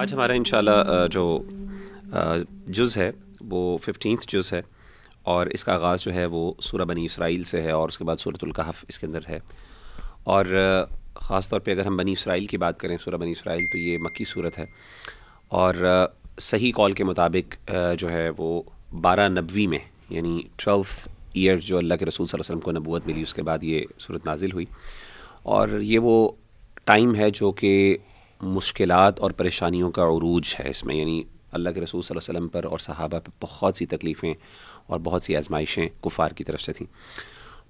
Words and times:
آج 0.00 0.12
ہمارا 0.14 0.32
انشاءاللہ 0.32 1.06
جو 1.12 1.24
جز 2.66 2.96
ہے، 2.96 3.10
وہ 3.40 3.78
ففٹینتھ 3.78 4.26
جز 4.28 4.52
ہے، 4.52 4.60
اور 5.22 5.46
اس 5.46 5.64
کا 5.64 5.74
آغاز 5.74 6.02
جو 6.02 6.14
ہے 6.14 6.24
وہ 6.26 6.52
سورہ 6.62 6.84
بنی 6.90 7.04
اسرائیل 7.04 7.42
سے 7.44 7.60
ہے، 7.62 7.70
اور 7.70 7.88
اس 7.88 7.98
کے 7.98 8.04
بعد 8.04 8.20
صورت 8.20 8.44
القحف 8.44 8.84
اس 8.88 8.98
کے 8.98 9.06
اندر 9.06 9.28
ہے۔ 9.28 9.38
اور 10.24 10.44
خاص 11.14 11.48
طور 11.48 11.60
پہ 11.60 11.70
اگر 11.70 11.86
ہم 11.86 11.96
بنی 11.96 12.12
اسرائیل 12.12 12.46
کی 12.46 12.56
بات 12.56 12.80
کریں، 12.80 12.96
سورہ 13.04 13.14
بنی 13.14 13.30
اسرائیل 13.30 13.66
تو 13.72 13.78
یہ 13.78 13.98
مکی 14.00 14.24
صورت 14.24 14.58
ہے۔ 14.58 14.64
اور 15.48 15.74
صحیح 16.40 16.72
کال 16.76 16.92
کے 16.92 17.04
مطابق 17.04 17.70
جو 17.98 18.10
ہے 18.10 18.28
وہ 18.38 18.62
بارہ 19.00 19.28
نبوی 19.28 19.66
میں 19.66 19.78
یعنی 20.10 20.40
ٹویلتھ 20.56 21.08
ایئر 21.32 21.58
جو 21.58 21.78
اللہ 21.78 21.94
کے 21.94 22.04
رسول 22.06 22.26
صلی 22.26 22.38
اللہ 22.38 22.46
علیہ 22.46 22.58
وسلم 22.58 22.72
کو 22.72 22.78
نبوت 22.80 23.06
ملی، 23.06 23.22
اس 23.22 23.34
کے 23.34 23.42
بعد 23.42 23.62
یہ 23.62 23.84
صورت 24.00 24.26
نازل 24.26 24.52
ہوئی۔ 24.52 24.66
اور 25.42 25.80
یہ 25.80 25.98
وہ 25.98 26.30
ٹائم 26.84 27.14
ہے 27.14 27.30
جو 27.30 27.52
کہ 27.52 27.96
مشکلات 28.42 29.20
اور 29.20 29.30
پریشانیوں 29.30 29.90
کا 29.90 30.02
عروج 30.02 30.54
ہے 30.60 30.68
اس 30.70 30.84
میں 30.84 30.94
یعنی 30.94 31.22
اللہ 31.52 31.70
کے 31.70 31.80
رسول 31.80 32.02
صلی 32.02 32.16
اللہ 32.16 32.30
علیہ 32.30 32.38
وسلم 32.38 32.48
پر 32.48 32.70
اور 32.70 32.78
صحابہ 32.78 33.18
پہ 33.18 33.30
بہت 33.40 33.76
سی 33.76 33.86
تکلیفیں 33.86 34.34
اور 34.86 35.00
بہت 35.00 35.22
سی 35.22 35.36
آزمائشیں 35.36 35.88
کفار 36.00 36.30
کی 36.30 36.44
طرف 36.44 36.60
سے 36.60 36.72
تھیں۔ 36.72 36.86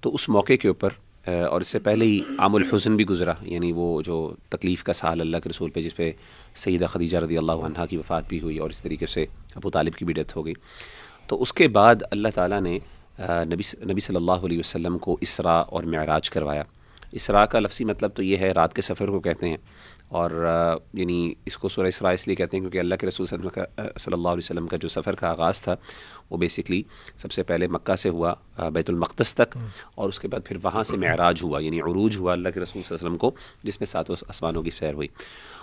تو 0.01 0.13
اس 0.13 0.29
موقع 0.29 0.53
کے 0.61 0.67
اوپر 0.67 0.89
اور 1.27 1.61
اس 1.61 1.67
سے 1.67 1.79
پہلے 1.79 2.05
ہی 2.05 2.19
عام 2.39 2.55
الحسن 2.55 2.95
بھی 2.95 3.05
گزرا 3.05 3.33
یعنی 3.41 3.71
وہ 3.75 4.01
جو 4.01 4.33
تکلیف 4.49 4.83
کا 4.83 4.93
سال 4.93 5.21
اللہ 5.21 5.37
کے 5.43 5.49
رسول 5.49 5.69
پہ، 5.69 5.81
جس 5.81 5.95
پہ 5.95 6.11
سیدہ 6.55 6.85
خدیجہ 6.85 7.17
رضی 7.17 7.37
اللہ 7.37 7.51
عنہ 7.51 7.85
کی 7.89 7.97
وفات 7.97 8.27
بھی 8.27 8.39
ہوئی 8.39 8.57
اور 8.57 8.69
اس 8.69 8.81
طریقے 8.81 9.05
سے 9.05 9.25
ابو 9.55 9.69
طالب 9.69 9.93
کی 9.93 10.05
بھی 10.05 10.13
ڈیتھ 10.13 10.37
ہو 10.37 10.45
گئی۔ 10.45 10.53
تو 11.27 11.41
اس 11.41 11.53
کے 11.53 11.67
بعد 11.67 11.95
اللہ 12.11 12.27
تعالیٰ 12.35 12.61
نے 12.61 12.79
نبی 13.19 13.63
نبی 13.91 13.99
صلی 13.99 14.15
اللہ 14.15 14.31
علیہ 14.31 14.59
وسلم 14.59 14.97
کو 14.97 15.17
اسرا 15.21 15.59
اور 15.59 15.83
معراج 15.83 16.29
کروایا۔ 16.29 16.63
اسرا 17.11 17.45
کا 17.45 17.59
لفظی 17.59 17.85
مطلب 17.85 18.11
تو 18.15 18.23
یہ 18.23 18.37
ہے، 18.37 18.51
رات 18.51 18.73
کے 18.73 18.81
سفر 18.81 19.07
کو 19.07 19.19
کہتے 19.19 19.49
ہیں۔ 19.49 19.57
اور 20.11 20.31
یعنی 20.93 21.33
اس 21.45 21.57
کو 21.57 21.69
سورہ 21.69 21.87
اسراء 21.87 22.11
اس 22.11 22.27
لیے 22.27 22.35
کہتے 22.35 22.57
ہیں 22.57 22.61
کیونکہ 22.61 22.77
اللہ 22.77 22.95
کے 22.95 23.07
رسول 23.07 23.25
صلی 23.25 23.47
اللہ 23.77 24.27
علیہ 24.27 24.37
وسلم 24.37 24.67
کا 24.67 24.77
جو 24.77 24.87
سفر 24.87 25.15
کا 25.15 25.29
آغاز 25.29 25.61
تھا 25.61 25.75
وہ 26.31 26.37
بیسکلی 26.37 26.83
سب 27.17 27.31
سے 27.31 27.43
پہلے 27.43 27.67
مکہ 27.67 27.95
سے 27.95 28.09
ہوا 28.09 28.33
بیت 28.69 28.89
المقدس 28.89 29.35
تک 29.35 29.57
اور 29.95 30.09
اس 30.09 30.19
کے 30.19 30.27
بعد 30.27 30.45
پھر 30.45 30.57
وہاں 30.63 30.83
سے 30.83 30.97
معراج 30.97 31.43
ہوا 31.43 31.59
یعنی 31.61 31.79
عروج 31.81 32.17
ہوا 32.17 32.33
اللہ 32.33 32.49
کے 32.49 32.59
رسول 32.59 32.83
صلی 32.83 32.95
اللہ 32.95 32.95
علیہ 32.95 33.07
وسلم 33.07 33.17
کو 33.17 33.31
جس 33.63 33.79
میں 33.79 33.85
ساتوں 33.85 34.15
آسمانوں 34.29 34.63
کی 34.63 34.69
سیر 34.69 34.93
ہوئی۔ 34.93 35.07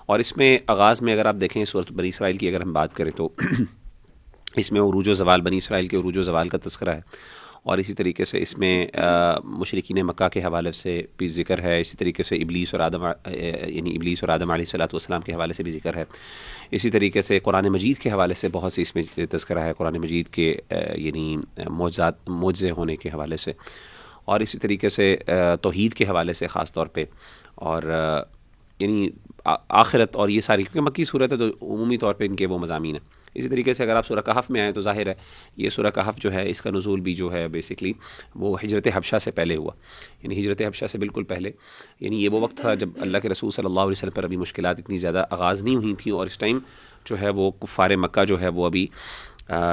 اور 0.07 0.19
اس 0.19 0.37
میں 0.37 0.59
آغاز 0.67 1.03
میں 1.03 1.13
اگر 1.13 1.27
آپ 1.27 1.37
دیکھیں 1.41 1.65
صورت 1.65 1.93
بنی 1.93 2.09
اسرائیل 2.09 2.37
کی 2.37 2.49
اگر 2.49 2.61
ہم 2.61 2.73
بات 2.73 2.95
کریں 2.95 3.11
تو 3.17 3.29
اس 4.57 4.73
میں 4.73 4.81
عروج 4.81 5.09
و 5.09 5.13
زوال 5.13 5.41
بنی 5.41 5.59
اسرائیل 5.59 5.87
کے 5.87 5.97
عروج 5.97 6.19
و 6.19 6.23
زوال 6.23 6.49
کا 6.49 6.59
تذکرہ 6.63 6.91
ہے۔ 6.91 7.01
اور 7.69 7.79
اسی 7.79 7.95
طریقے 7.95 8.25
سے 8.25 8.43
اس 8.43 8.59
میں 8.59 8.87
مشرقین 9.45 10.07
مکہ 10.07 10.29
کے 10.29 10.41
حوالے 10.41 10.73
سے 10.73 11.03
بھی 11.17 11.29
ذکر 11.29 11.63
ہے، 11.63 11.81
اسی 11.81 11.97
طریقے 11.97 12.23
سے 12.23 12.37
ابلیس 12.37 12.75
اور 12.75 12.81
آدم 12.81 13.05
یعنی 13.67 13.97
ابلیس 13.97 14.25
اور 14.25 14.29
آدم 14.29 14.51
علیہ 14.51 14.65
صلاۃ 14.65 14.87
والسلام 14.87 15.21
کے 15.21 15.33
حوالے 15.33 15.53
سے 15.53 15.63
بھی 15.63 15.73
ذکر 15.73 15.97
ہے۔ 15.97 16.05
اسی 16.71 16.91
طریقے 16.91 17.23
سے 17.23 17.39
قرآن 17.39 17.69
مجید 17.69 17.99
کے 17.99 18.11
حوالے 18.11 18.35
سے 18.35 18.49
بہت 18.53 18.73
سی 18.73 18.83
اس 18.83 18.95
میں 18.95 19.03
تذکرہ 19.31 19.59
ہے، 19.59 19.73
قرآن 19.79 19.95
مجید 19.95 20.29
کے 20.29 20.57
یعنی 20.95 21.37
معجزات، 21.69 22.29
معجزے 22.29 22.71
ہونے 22.71 22.97
کے 22.97 23.09
حوالے 23.09 23.37
سے۔ 23.37 23.53
اور 24.25 24.41
اسی 24.41 24.59
طریقے 24.59 24.89
سے 24.89 25.17
توحید 25.63 25.95
کے 25.95 26.05
حوالے 26.05 26.33
سے 26.33 26.47
خاص 26.47 26.73
طور 26.73 26.87
پہ۔ 26.87 27.05
اور 27.55 27.83
یعنی 28.79 29.09
آخرت 29.69 30.17
اور 30.17 30.29
یہ 30.29 30.41
ساری، 30.41 30.63
کیونکہ 30.63 30.91
مکی 30.91 31.05
صورت 31.05 31.33
ہے 31.33 31.39
تو 31.39 31.45
عمومی 31.47 31.97
طور 31.97 32.15
پہ 32.15 32.27
ان 32.27 32.37
کے 32.37 32.47
وہ 32.47 32.59
مضامین 32.59 32.95
ہیں۔ 32.95 33.18
اسی 33.39 33.49
طریقے 33.49 33.73
سے 33.73 33.83
اگر 33.83 33.97
آپ 33.97 34.07
سورہ 34.07 34.21
کہف 34.21 34.51
میں 34.51 34.61
آئیں 34.61 34.73
تو 34.73 34.81
ظاہر 34.81 35.07
ہے 35.07 35.15
یہ 35.57 35.69
سورہ 35.69 35.91
کہف 35.91 36.21
جو 36.21 36.33
ہے، 36.33 36.51
اس 36.51 36.63
کا 36.63 36.71
نزول 36.71 37.01
بھی 37.01 37.15
جو 37.15 37.33
ہے 37.33 37.49
بیسکلی 37.49 37.93
وہ 38.35 38.57
ہجرت 38.65 38.89
حبشہ 38.95 39.19
سے 39.19 39.31
پہلے 39.31 39.57
ہوا۔ 39.57 39.73
یعنی 40.23 40.41
ہجرت 40.41 40.63
حبشہ 40.63 40.87
سے 40.87 40.99
بالکل 40.99 41.25
پہلے۔ 41.25 41.51
یعنی 42.01 42.25
یہ 42.25 42.29
وہ 42.29 42.41
وقت 42.41 42.57
تھا 42.57 42.75
جب 42.75 42.89
اللہ 43.01 43.19
کے 43.19 43.29
رسول 43.29 43.51
صلی 43.51 43.67
اللہ 43.67 43.81
علیہ 43.81 43.91
وسلم 43.91 44.11
پر 44.11 44.25
ابھی 44.25 44.37
مشکلات 44.37 44.77
اتنی 44.79 44.97
زیادہ 44.97 45.25
آغاز 45.31 45.63
نہیں 45.63 45.77
ہوئی 45.77 45.95
تھیں 45.95 46.13
اور 46.13 46.27
اس 46.27 46.39
ٹائم 46.39 46.59
جو 47.05 47.21
ہے 47.21 47.29
وہ 47.29 47.51
کفار 47.51 47.91
مکہ 47.97 48.25
جو 48.25 48.41
ہے 48.41 48.49
وہ 48.49 48.67
ابھی 48.67 48.87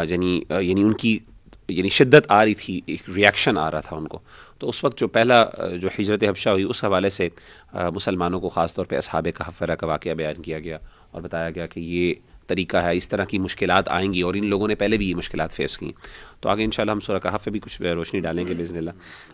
یعنی 0.10 0.42
یعنی 0.50 0.82
ان 0.82 0.94
کی 0.94 1.20
یعنی 1.68 1.90
شدت 1.90 2.26
آ 2.28 2.46
رہی 2.46 2.54
تھی، 2.54 2.82
ایک 2.86 3.10
ریئیکشن 3.16 3.58
آ 3.58 3.72
رہا 3.72 3.80
تھا 3.80 3.96
ان 3.96 4.08
کو۔ 4.08 4.20
تو 4.60 4.70
اس 4.70 4.84
وقت 4.84 5.00
جو 5.00 5.08
پہلا 5.08 5.46
جو 5.82 5.90
ہجرت 6.00 6.24
حبشہ 6.24 6.50
ہوئی 6.50 6.64
اس 6.64 6.84
حوالے 6.84 7.10
سے 7.10 7.30
مسلمانوں 7.74 8.40
کو 8.40 8.50
خاص 8.50 8.74
طور 8.74 8.86
پہ 8.86 8.98
اصحاب 8.98 9.28
کہفرہ 9.38 9.76
کا 9.76 9.88
واقعہ 9.88 10.14
بیان 10.14 10.42
کیا 10.42 10.60
گیا 10.60 10.78
اور 11.12 11.22
بتایا 11.22 11.50
گیا 11.50 11.66
کہ 11.68 11.80
یہ 11.80 12.14
طریقہ 12.48 12.78
ہے 12.78 12.98
اس 12.98 13.10
طرح 13.10 13.26
کی 13.26 13.38
مشکلات 13.40 13.90
آئیں 13.90 14.14
گی 14.14 14.22
اور 14.22 14.34
ان 14.34 14.46
لوگوں 14.46 14.68
نے 14.68 14.76
پہلے 14.76 14.98
بھی 14.98 15.10
یہ 15.10 15.16
مشکلات 15.16 15.52
فیس 15.52 15.78
کی 15.78 15.92
تو 16.40 16.50
آگے 16.50 16.64
انشاءاللہ 16.64 16.92
ہم 16.92 17.00
سورہ 17.00 17.20
کہف 17.20 17.44
پہ 17.44 17.52
بھی 17.52 17.60
کچھ 17.60 17.82
روشنی 17.82 18.20
ڈالیں 18.20 18.48
گے 18.48 18.54
بزن 18.58 18.78
اللہ۔ 18.78 18.92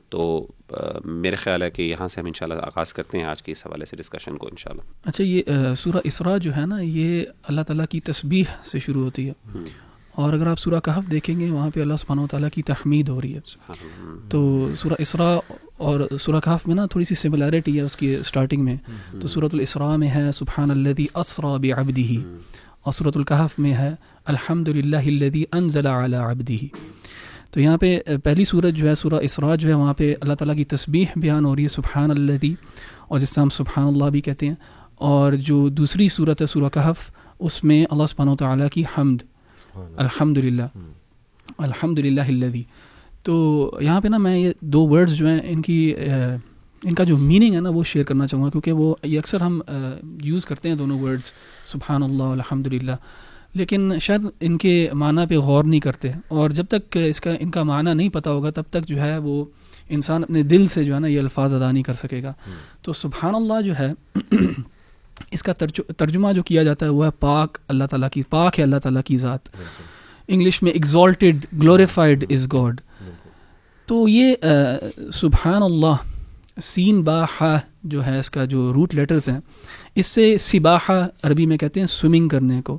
تو 0.10 0.48
میرے 1.06 1.36
خیال 1.36 1.64
ہے 1.64 1.70
کہ 1.70 1.82
یہاں 1.82 2.08
سے 2.08 2.20
ہم 2.20 2.26
انشاءاللہ 2.26 2.62
آغاز 2.64 2.94
کرتے 2.94 3.18
ہیں 3.18 3.26
آج 3.26 3.44
کے 3.44 3.52
اس 3.52 3.68
حوالے 3.68 3.86
سے 3.86 3.96
ڈسکشن 3.96 4.38
کو 4.38 4.48
انشاءاللہ۔ 4.48 4.82
اچھا 5.06 5.24
یہ 5.24 5.42
سورہ 5.78 5.98
اسراء 6.04 6.38
جو 6.38 6.56
ہے 6.56 6.66
نا 6.66 6.80
یہ 6.80 7.24
اللہ 7.48 7.62
تعالیٰ 7.62 7.86
کی 7.90 8.00
تسبیح 8.00 8.44
سے 8.64 8.80
شروع 8.80 9.04
ہوتی 9.04 9.30
ہے۔ 9.30 9.34
اور 10.12 10.34
اگر 10.34 10.48
آپ 10.48 10.60
سورہ 10.60 10.80
کہف 10.80 11.12
دیکھیں 11.12 11.40
گے 11.40 11.50
وہاں 11.50 11.70
پہ 11.74 11.82
اللہ 11.82 11.94
سبحانہ 11.94 12.22
و 12.22 12.28
تعالیٰ 12.28 12.50
کی 12.50 12.62
تحمید 12.62 13.10
ہو 13.10 13.22
رہی 13.22 13.36
ہے۔ 13.36 13.72
تو 14.30 14.70
سورہ 14.76 14.94
اسراء 15.00 15.38
اور 15.78 16.00
سورہ 16.20 16.40
کہف 16.46 16.68
میں 16.68 16.76
نا 16.76 16.86
تھوڑی 16.86 17.04
سی 17.04 17.16
سملیرٹی 17.16 17.78
ہے 17.78 17.82
اس 17.82 17.98
کی 17.98 18.16
اسٹارٹنگ 18.16 18.64
میں۔ 18.64 18.76
تو 19.22 19.28
صورت 19.28 19.54
الاسراء 19.54 19.96
میں 19.96 20.08
ہے 20.08 20.32
سبحان 20.32 20.72
الذي 20.72 21.06
اسرا 21.16 21.58
بعبده 21.58 22.38
اور 22.84 22.94
صورت 22.94 23.18
القحف 23.18 23.60
میں 23.60 23.74
ہے 23.74 23.92
الحمد 24.26 24.68
للہ 24.68 25.44
انزل 25.52 25.86
علی 25.88 26.16
عبدی 26.16 26.58
تو 27.52 27.60
یہاں 27.60 27.78
پہ 27.78 28.00
پہلی 28.24 28.44
صورت 28.44 28.74
جو 28.74 28.90
ہے 28.90 28.96
سورہ 28.96 29.14
اسراء 29.14 29.56
جو 29.56 29.70
ہے 29.70 29.74
وہاں 29.74 29.94
پہ 29.94 30.16
اللہ 30.22 30.34
تعالیٰ 30.34 30.56
کی 30.56 30.64
تسبیح 30.64 31.06
بیان 31.16 31.46
ہو 31.46 31.56
رہی 31.56 31.64
ہے 31.64 31.68
سبحان 31.68 32.12
اللہ 32.12 32.46
اور 33.08 33.20
جس 33.20 33.30
سے 33.30 33.42
ہم 33.42 33.50
سبحان 33.50 33.88
اللہ 33.88 34.06
بھی 34.06 34.22
کہتے 34.22 34.48
ہیں۔ 34.48 34.56
اور 34.96 35.34
جو 35.34 35.70
دوسری 35.70 36.10
صورت 36.10 36.42
ہے 36.42 36.46
سورہ 36.46 36.70
کہف 36.74 37.12
اس 37.40 37.64
میں 37.64 37.86
اللہ 37.92 38.06
سبحانہ 38.06 38.32
و 38.32 38.36
تعالیٰ 38.36 38.70
کی 38.70 38.84
حمد۔ 38.98 39.24
الحمد 39.76 40.38
للہ 40.38 40.64
الحمد 41.58 42.00
للہ 42.00 42.58
تو 43.24 43.72
یہاں 43.82 44.02
پہ 44.02 44.08
نا 44.08 44.18
میں 44.18 44.38
یہ 44.38 44.52
دو 44.62 44.88
ورڈز 44.88 45.14
جو 45.14 45.28
ہیں 45.28 45.40
ان 45.44 45.62
کی 45.62 45.94
ان 46.84 46.96
کا 46.96 47.04
جو 47.04 47.18
میننگ 47.18 47.56
ہے 47.56 47.60
نا 47.60 47.70
وہ 47.70 47.84
شیئر 47.84 48.06
کرنا 48.06 48.28
چاہوں 48.28 48.46
گا 48.46 48.50
کیونکہ 48.50 48.72
وہ 48.72 48.96
یہ 49.04 49.20
اکثر 49.20 49.42
ہم 49.42 49.62
یوز 50.24 50.46
کرتے 50.46 50.70
ہیں 50.70 50.76
دونوں 50.76 51.00
ورڈز 51.00 51.32
سبحان 51.66 52.04
اللہ 52.04 52.24
الحمد 52.24 52.68
لیکن 53.54 54.00
شاید 54.02 54.22
ان 54.40 54.58
کے 54.58 54.90
معنی 54.94 55.22
پہ 55.30 55.38
غور 55.38 55.64
نہیں 55.64 55.80
کرتے۔ 55.80 56.12
اور 56.28 56.50
جب 56.50 56.66
تک 56.66 56.98
اس 57.06 57.22
کا 57.22 57.32
ان 57.40 57.52
کا 57.52 57.64
معنی 57.64 57.94
نہیں 57.94 58.10
پتہ 58.10 58.30
ہوگا 58.30 58.50
تب 58.50 58.64
تک 58.70 58.88
جو 58.88 59.02
ہے 59.02 59.18
وہ 59.18 59.46
انسان 59.90 60.24
اپنے 60.24 60.44
دل 60.44 60.68
سے 60.68 60.84
جو 60.84 60.96
ہے 60.96 61.00
نا 61.00 61.08
یہ 61.08 61.20
الفاظ 61.20 61.56
ادا 61.56 61.72
نہیں 61.72 61.84
کر 61.84 61.94
سکے 61.94 62.24
گا۔ 62.24 62.34
تو 62.82 62.94
سبحان 62.94 63.36
اللہ 63.36 63.62
جو 63.62 63.74
ہے 63.80 63.92
اس 65.32 65.44
کا 65.44 65.54
ترجمہ 65.98 66.32
جو 66.34 66.44
کیا 66.44 66.64
جاتا 66.64 66.86
ہے 66.86 66.92
وہ 66.92 67.06
ہے 67.06 67.10
پاک 67.20 67.58
اللہ 67.68 67.84
تعالیٰ 67.84 68.10
کی 68.10 68.22
پاک 68.30 68.60
ہے 68.60 68.64
اللہ 68.64 68.76
تعالیٰ 68.76 69.02
کی 69.06 69.18
ذات۔ 69.18 69.50
انگلش 70.28 70.62
میں 70.64 70.72
ایگزالٹیڈ 70.72 71.46
گلوریفائڈ 71.62 72.26
از 72.30 72.48
گاڈ 72.54 72.82
تو 73.86 74.08
یہ 74.08 74.34
سبحان 75.14 75.64
اللہ 75.64 75.96
سین 76.62 77.02
با 77.02 77.26
ہا 77.42 77.60
جو 77.84 78.06
ہے 78.06 78.20
اس 78.20 78.30
کا 78.30 78.46
جو 78.46 78.74
روٹ 78.74 78.96
لیٹرز 78.96 79.30
ہیں 79.30 79.40
اس 79.96 80.06
سے 80.06 80.38
سباحہ 80.38 81.08
عربی 81.24 81.46
میں 81.46 81.58
کہتے 81.58 81.80
ہیں 81.80 81.88
سوئمنگ 81.88 82.28
کرنے 82.28 82.62
کو۔ 82.62 82.78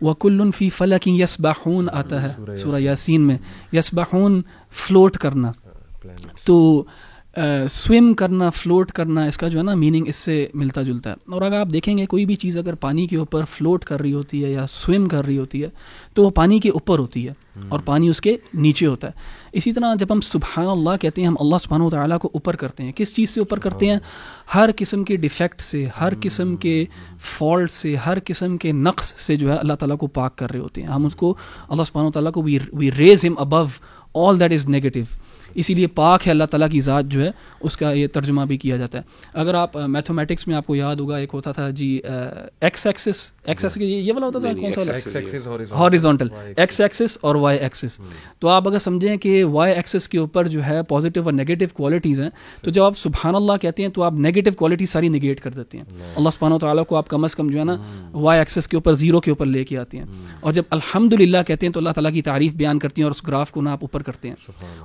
وہ 0.00 0.14
کل 0.14 0.50
فی 0.50 0.68
فلکی 0.68 1.22
یس 1.22 1.40
باہون 1.40 1.88
آتا 1.92 2.22
ہے 2.22 2.56
سورہ 2.56 2.80
یاسین۔ 2.80 3.20
میں۔ 3.20 3.38
یس 3.72 3.94
باہون 3.94 4.42
فلوٹ 4.70 5.16
کرنا 5.16 5.52
تو 6.44 6.84
سوئم 7.68 8.14
کرنا 8.14 8.50
فلوٹ 8.50 8.92
کرنا 8.92 9.24
اس 9.24 9.36
کا 9.36 9.48
جو 9.48 9.58
ہے 9.58 9.64
نا 9.64 9.74
میننگ 9.74 10.04
اس 10.06 10.16
سے 10.16 10.46
ملتا 10.54 10.82
جلتا 10.82 11.10
ہے۔ 11.10 11.14
اور 11.32 11.42
اگر 11.42 11.60
آپ 11.60 11.66
دیکھیں 11.72 11.98
گے 11.98 12.06
کوئی 12.06 12.26
بھی 12.26 12.36
چیز 12.36 12.56
اگر 12.56 12.74
پانی 12.74 13.06
کے 13.06 13.16
اوپر 13.16 13.44
فلوٹ 13.44 13.84
کر 13.84 14.00
رہی 14.00 14.12
ہوتی 14.12 14.44
ہے 14.44 14.50
یا 14.50 14.66
سوئم 14.66 15.08
کر 15.08 15.24
رہی 15.24 15.38
ہوتی 15.38 15.62
ہے 15.62 15.68
تو 16.14 16.24
وہ 16.24 16.30
پانی 16.30 16.58
کے 16.58 16.70
اوپر 16.70 16.98
ہوتی 16.98 17.28
ہے 17.28 17.32
اور 17.68 17.80
پانی 17.84 18.08
اس 18.08 18.20
کے 18.20 18.36
نیچے 18.54 18.86
ہوتا 18.86 19.06
ہے۔ 19.06 19.12
اسی 19.52 19.72
طرح 19.72 19.94
جب 19.94 20.06
ہم 20.12 20.20
سبحان 20.20 20.66
اللہ 20.66 20.90
کہتے 21.00 21.20
ہیں 21.20 21.28
ہم 21.28 21.36
اللہ 21.40 21.56
سبحانہ 21.58 21.84
و 21.84 21.90
تعالیٰ 21.90 22.18
کو 22.18 22.30
اوپر 22.34 22.56
کرتے 22.56 22.82
ہیں۔ 22.82 22.92
کس 22.96 23.14
چیز 23.16 23.30
سے 23.30 23.40
اوپر 23.40 23.58
کرتے 23.58 23.86
ہیں؟ 23.86 23.98
ہر 24.54 24.70
قسم 24.76 25.04
کے 25.04 25.16
ڈیفیکٹ 25.16 25.60
سے 25.60 25.86
ہر 26.00 26.12
قسم 26.20 26.56
کے 26.56 26.84
فالٹ 27.18 27.72
سے 27.72 27.96
ہر 27.96 28.18
قسم 28.24 28.56
کے 28.56 28.72
نقص 28.72 29.14
سے 29.14 29.36
جو 29.36 29.52
ہے 29.52 29.56
اللہ 29.56 29.72
تعالیٰ 29.72 29.98
کو 29.98 30.06
پاک 30.06 30.36
کر 30.36 30.50
رہے 30.50 30.60
ہوتے 30.60 30.82
ہیں۔ 30.82 30.88
ہم 30.88 31.06
اس 31.06 31.14
کو 31.14 31.34
اللہ 31.68 31.82
سبحانہ 31.82 32.08
و 32.08 32.10
تعالیٰ 32.10 32.32
کو 32.32 32.42
وی 32.72 32.90
ریز 32.98 33.24
ہم 33.24 33.34
ابو 33.38 33.64
آل 34.14 34.40
دیٹ 34.40 34.52
از 34.52 34.68
نیگیٹو 34.68 35.00
اسی 35.54 35.74
لیے 35.74 35.86
پاک 35.86 36.26
ہے 36.26 36.32
اللہ 36.32 36.44
تعالیٰ 36.44 36.70
کی 36.70 36.80
ذات 36.80 37.04
جو 37.04 37.24
ہے 37.24 37.30
اس 37.60 37.76
کا 37.76 37.92
یہ 37.92 38.06
ترجمہ 38.06 38.42
بھی 38.42 38.56
کیا 38.56 38.76
جاتا 38.76 38.98
ہے۔ 38.98 39.02
اگر 39.34 39.54
آپ 39.54 39.76
میتھمیٹکس 39.76 40.46
میں 40.46 40.56
آپ 40.56 40.66
کو 40.66 40.76
یاد 40.76 40.96
ہوگا 40.96 41.16
ایک 41.16 41.30
ہوتا 41.32 41.52
تھا 41.52 41.70
جی 41.70 42.00
ایکس 42.60 42.86
ایکسس 42.86 43.32
ایکس 43.44 43.64
ایکس 43.64 43.76
یہ 43.76 44.12
والا 44.12 44.26
ہوتا 44.26 44.38
تھا 44.38 44.52
کون 44.52 44.72
سا 44.72 45.76
ہاریزونٹل 45.76 46.28
ایکس 46.56 46.80
ایکسس 46.80 47.18
اور 47.20 47.34
وائی 47.34 47.58
ایکسس 47.58 48.00
تو 48.38 48.48
آپ 48.48 48.68
اگر 48.68 48.78
سمجھیں 48.78 49.16
کہ 49.16 49.44
وائی 49.44 49.74
ایکسس 49.74 50.08
کے 50.08 50.18
اوپر 50.18 50.46
جو 50.46 50.64
ہے 50.64 50.82
پازیٹیو 50.82 51.24
اور 51.24 51.32
نیگیٹو 51.32 51.64
کوالٹیز 51.74 52.20
ہیں 52.20 52.30
تو 52.64 52.70
جب 52.70 52.82
آپ 52.82 52.96
سبحان 52.96 53.34
اللہ 53.34 53.52
کہتے 53.60 53.82
ہیں 53.82 53.90
تو 53.90 54.02
آپ 54.02 54.12
نیگیٹو 54.12 54.50
کوالٹی 54.56 54.86
ساری 54.86 55.08
نگیٹ 55.08 55.40
کر 55.40 55.50
دیتے 55.50 55.78
ہیں۔ 55.78 55.84
اللہ 56.16 56.28
سبحانہ 56.30 56.58
تعالیٰ 56.58 56.86
کو 56.86 56.96
آپ 56.96 57.08
کم 57.08 57.24
از 57.24 57.34
کم 57.34 57.50
جو 57.50 57.58
ہے 57.58 57.64
نا 57.64 57.76
وائی 58.12 58.38
ایکسس 58.38 58.68
کے 58.68 58.76
اوپر 58.76 58.92
زیرو 58.92 59.20
کے 59.20 59.30
اوپر 59.30 59.46
لے 59.46 59.64
کے 59.64 59.78
آتے 59.78 59.98
ہیں۔ 59.98 60.04
اور 60.40 60.52
جب 60.52 60.62
الحمد 60.70 61.12
للہ 61.12 61.38
کہتے 61.46 61.66
ہیں 61.66 61.72
تو 61.72 61.80
اللہ 61.80 61.90
تعالیٰ 61.90 62.12
کی 62.12 62.22
تعریف 62.22 62.52
بیان 62.52 62.78
کرتی 62.78 63.02
ہیں 63.02 63.04
اور 63.04 63.10
اس 63.10 63.26
گراف 63.26 63.50
کو 63.50 63.62
نا 63.62 63.72
آپ 63.72 63.78
اوپر 63.80 64.02
کرتے 64.02 64.28
ہیں۔ 64.28 64.34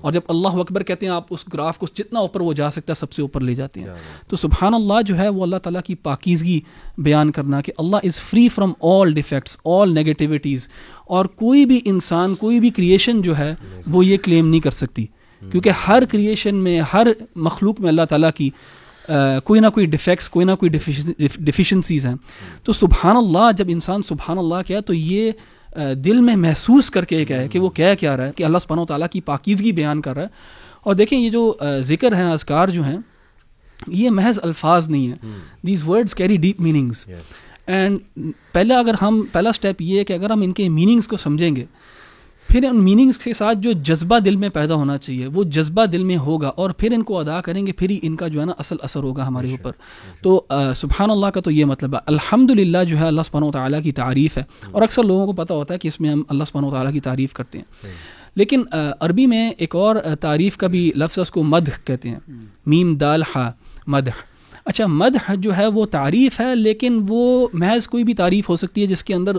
اور 0.01 0.11
جب 0.11 0.21
اللہ 0.27 0.54
اللہ 0.55 0.63
اکبر 0.63 0.83
کہتے 0.83 1.05
ہیں 1.05 1.13
آپ 1.13 1.25
اس 1.29 1.45
گراف 1.53 1.77
کو 1.77 1.85
جتنا 1.93 2.19
اوپر 2.19 2.41
وہ 2.41 2.53
جا 2.53 2.69
سکتا 2.69 2.91
ہے 2.91 2.95
سب 2.95 3.11
سے 3.11 3.21
اوپر 3.21 3.41
لے 3.41 3.53
جاتے 3.53 3.79
ہیں۔ 3.79 3.87
تو 4.27 4.35
سبحان 4.35 4.73
اللہ 4.73 5.01
جو 5.01 5.17
ہے 5.17 5.29
وہ 5.29 5.43
اللہ 5.43 5.55
تعالیٰ 5.55 5.81
کی 5.81 5.95
پاکیزگی 5.95 6.59
بیان 6.97 7.31
کرنا 7.31 7.61
کہ 7.61 7.71
Allah 7.77 7.95
is 7.95 8.19
free 8.19 8.49
from 8.49 8.73
all 8.81 9.13
defects 9.13 9.57
all 9.65 9.95
negativities 9.95 10.69
اور 11.05 11.25
کوئی 11.25 11.65
بھی 11.65 11.81
انسان 11.85 12.35
کوئی 12.35 12.59
بھی 12.59 12.69
کریشن 12.69 13.21
جو 13.21 13.37
ہے 13.37 13.55
وہ 13.87 14.05
یہ 14.05 14.17
کلیم 14.17 14.47
نہیں 14.47 14.59
کر 14.59 14.69
سکتی۔ 14.69 15.05
کیونکہ 15.51 15.69
ہر 15.87 16.03
کریشن 16.11 16.55
میں 16.55 16.81
ہر 16.93 17.07
مخلوق 17.35 17.79
میں 17.79 17.89
اللہ 17.89 18.01
تعالیٰ 18.09 18.29
کی 18.35 18.49
کوئی 19.43 19.59
نہ 19.59 19.67
کوئی 19.67 19.85
ڈیفیکٹس 19.85 20.29
کوئی 20.29 20.45
نہ 20.45 20.51
کوئی 20.51 20.69
ڈیفیشنسیز 21.39 22.05
ہیں۔ 22.05 22.15
تو 22.63 22.73
سبحان 22.73 23.17
اللہ 23.17 23.51
جب 23.57 23.65
انسان 23.67 24.01
سبحان 24.01 24.37
اللہ 24.37 24.67
کیا 24.67 24.79
تو 24.79 24.93
یہ 24.93 25.31
دل 25.75 26.21
میں 26.21 26.35
محسوس 26.35 26.89
کر 26.89 27.05
کے 27.05 27.25
کیا 27.25 27.41
ہے 27.41 27.47
کہ 27.47 27.59
وہ 27.59 27.69
کہہ 27.69 27.95
کیا 27.99 28.17
رہا 28.17 28.27
ہے 28.27 28.31
کہ 28.35 28.43
اللہ 28.43 28.57
سبحانہ 28.57 28.81
و 28.81 28.85
تعالیٰ 28.85 29.07
کی 29.07 29.21
پاکیزگی 29.21 29.71
بیان 29.71 30.01
کر 30.01 30.13
رہا 30.13 30.21
ہے۔ 30.21 30.27
اور 30.81 30.93
دیکھیں 30.93 31.19
یہ 31.19 31.29
جو 31.29 31.53
ذکر 31.79 32.15
ہیں 32.15 32.31
اذکار 32.31 32.67
جو 32.67 32.83
ہیں 32.83 32.97
یہ 33.87 34.09
محض 34.09 34.39
الفاظ 34.43 34.89
نہیں 34.89 35.07
ہیں۔ 35.07 35.15
These 35.65 35.87
words 35.87 36.15
carry 36.15 36.37
deep 36.37 36.61
meanings 36.61 37.07
and 37.67 37.99
پہلے 38.51 38.73
اگر 38.73 38.95
ہم 39.01 39.25
پہلا 39.31 39.49
اسٹیپ 39.49 39.81
یہ 39.81 39.99
ہے 39.99 40.03
کہ 40.03 40.13
اگر 40.13 40.29
ہم 40.29 40.41
ان 40.41 40.51
کے 40.51 40.69
میننگس 40.69 41.07
کو 41.07 41.17
سمجھیں 41.17 41.55
گے 41.55 41.65
پھر 42.47 42.63
ان 42.63 42.83
میننگس 42.83 43.17
کے 43.17 43.33
ساتھ 43.33 43.57
جو 43.57 43.71
جذبہ 43.71 44.19
دل 44.19 44.35
میں 44.35 44.49
پیدا 44.49 44.73
ہونا 44.73 44.97
چاہیے 44.97 45.27
وہ 45.27 45.43
جذبہ 45.43 45.85
دل 45.85 46.03
میں 46.03 46.17
ہوگا 46.17 46.47
اور 46.47 46.69
پھر 46.69 46.91
ان 46.91 47.03
کو 47.03 47.19
ادا 47.19 47.41
کریں 47.41 47.67
گے 47.67 47.71
پھر 47.71 47.89
ہی 47.89 47.99
ان 48.01 48.15
کا 48.15 48.27
جو 48.27 48.39
ہے 48.39 48.45
نا 48.45 48.51
اصل 48.59 48.75
اثر 48.81 48.99
ہوگا 48.99 49.27
ہمارے 49.27 49.51
اوپر۔ 49.51 49.71
تو 50.21 50.45
سبحان 50.75 51.09
اللہ 51.09 51.25
کا 51.25 51.41
تو 51.41 51.51
یہ 51.51 51.65
مطلب 51.65 51.93
ہے 51.93 51.99
الحمد 52.05 52.49
جو 52.87 52.99
ہے 52.99 53.07
اللہ 53.07 53.21
سبحانہ 53.21 53.45
و 53.45 53.51
تعالیٰ 53.51 53.83
کی 53.83 53.91
تعریف 53.91 54.37
ہے۔ 54.37 54.43
اور 54.71 54.81
اکثر 54.81 55.03
لوگوں 55.03 55.25
کو 55.25 55.31
پتہ 55.31 55.53
ہوتا 55.53 55.73
ہے 55.73 55.79
کہ 55.79 55.87
اس 55.87 55.99
میں 55.99 56.09
ہم 56.09 56.23
اللہ 56.29 56.43
سبحانہ 56.43 56.67
و 56.67 56.71
تعالیٰ 56.71 56.93
کی 56.93 56.99
تعریف 56.99 57.33
کرتے 57.33 57.57
ہیں۔ 57.57 57.65
لیکن 58.35 58.63
عربی 58.99 59.25
میں 59.25 59.49
ایک 59.57 59.75
اور 59.75 59.95
تعریف 60.19 60.57
کا 60.57 60.67
بھی 60.67 60.91
لفظ 60.95 61.19
اس 61.19 61.31
کو 61.31 61.43
مدح 61.43 61.71
کہتے 61.83 62.09
ہیں۔ 62.09 62.19
میم 62.65 62.95
دال 62.95 63.23
ہا 63.35 63.51
مدح۔ 63.87 64.11
اچھا 64.65 64.87
مدح 64.87 65.33
جو 65.37 65.57
ہے 65.57 65.67
وہ 65.67 65.85
تعریف 65.85 66.39
ہے 66.41 66.55
لیکن 66.55 67.05
وہ 67.07 67.47
محض 67.53 67.87
کوئی 67.87 68.03
بھی 68.03 68.13
تعریف 68.13 68.49
ہو 68.49 68.55
سکتی 68.55 68.81
ہے 68.81 68.87
جس 68.87 69.03
کے 69.03 69.13
اندر 69.13 69.31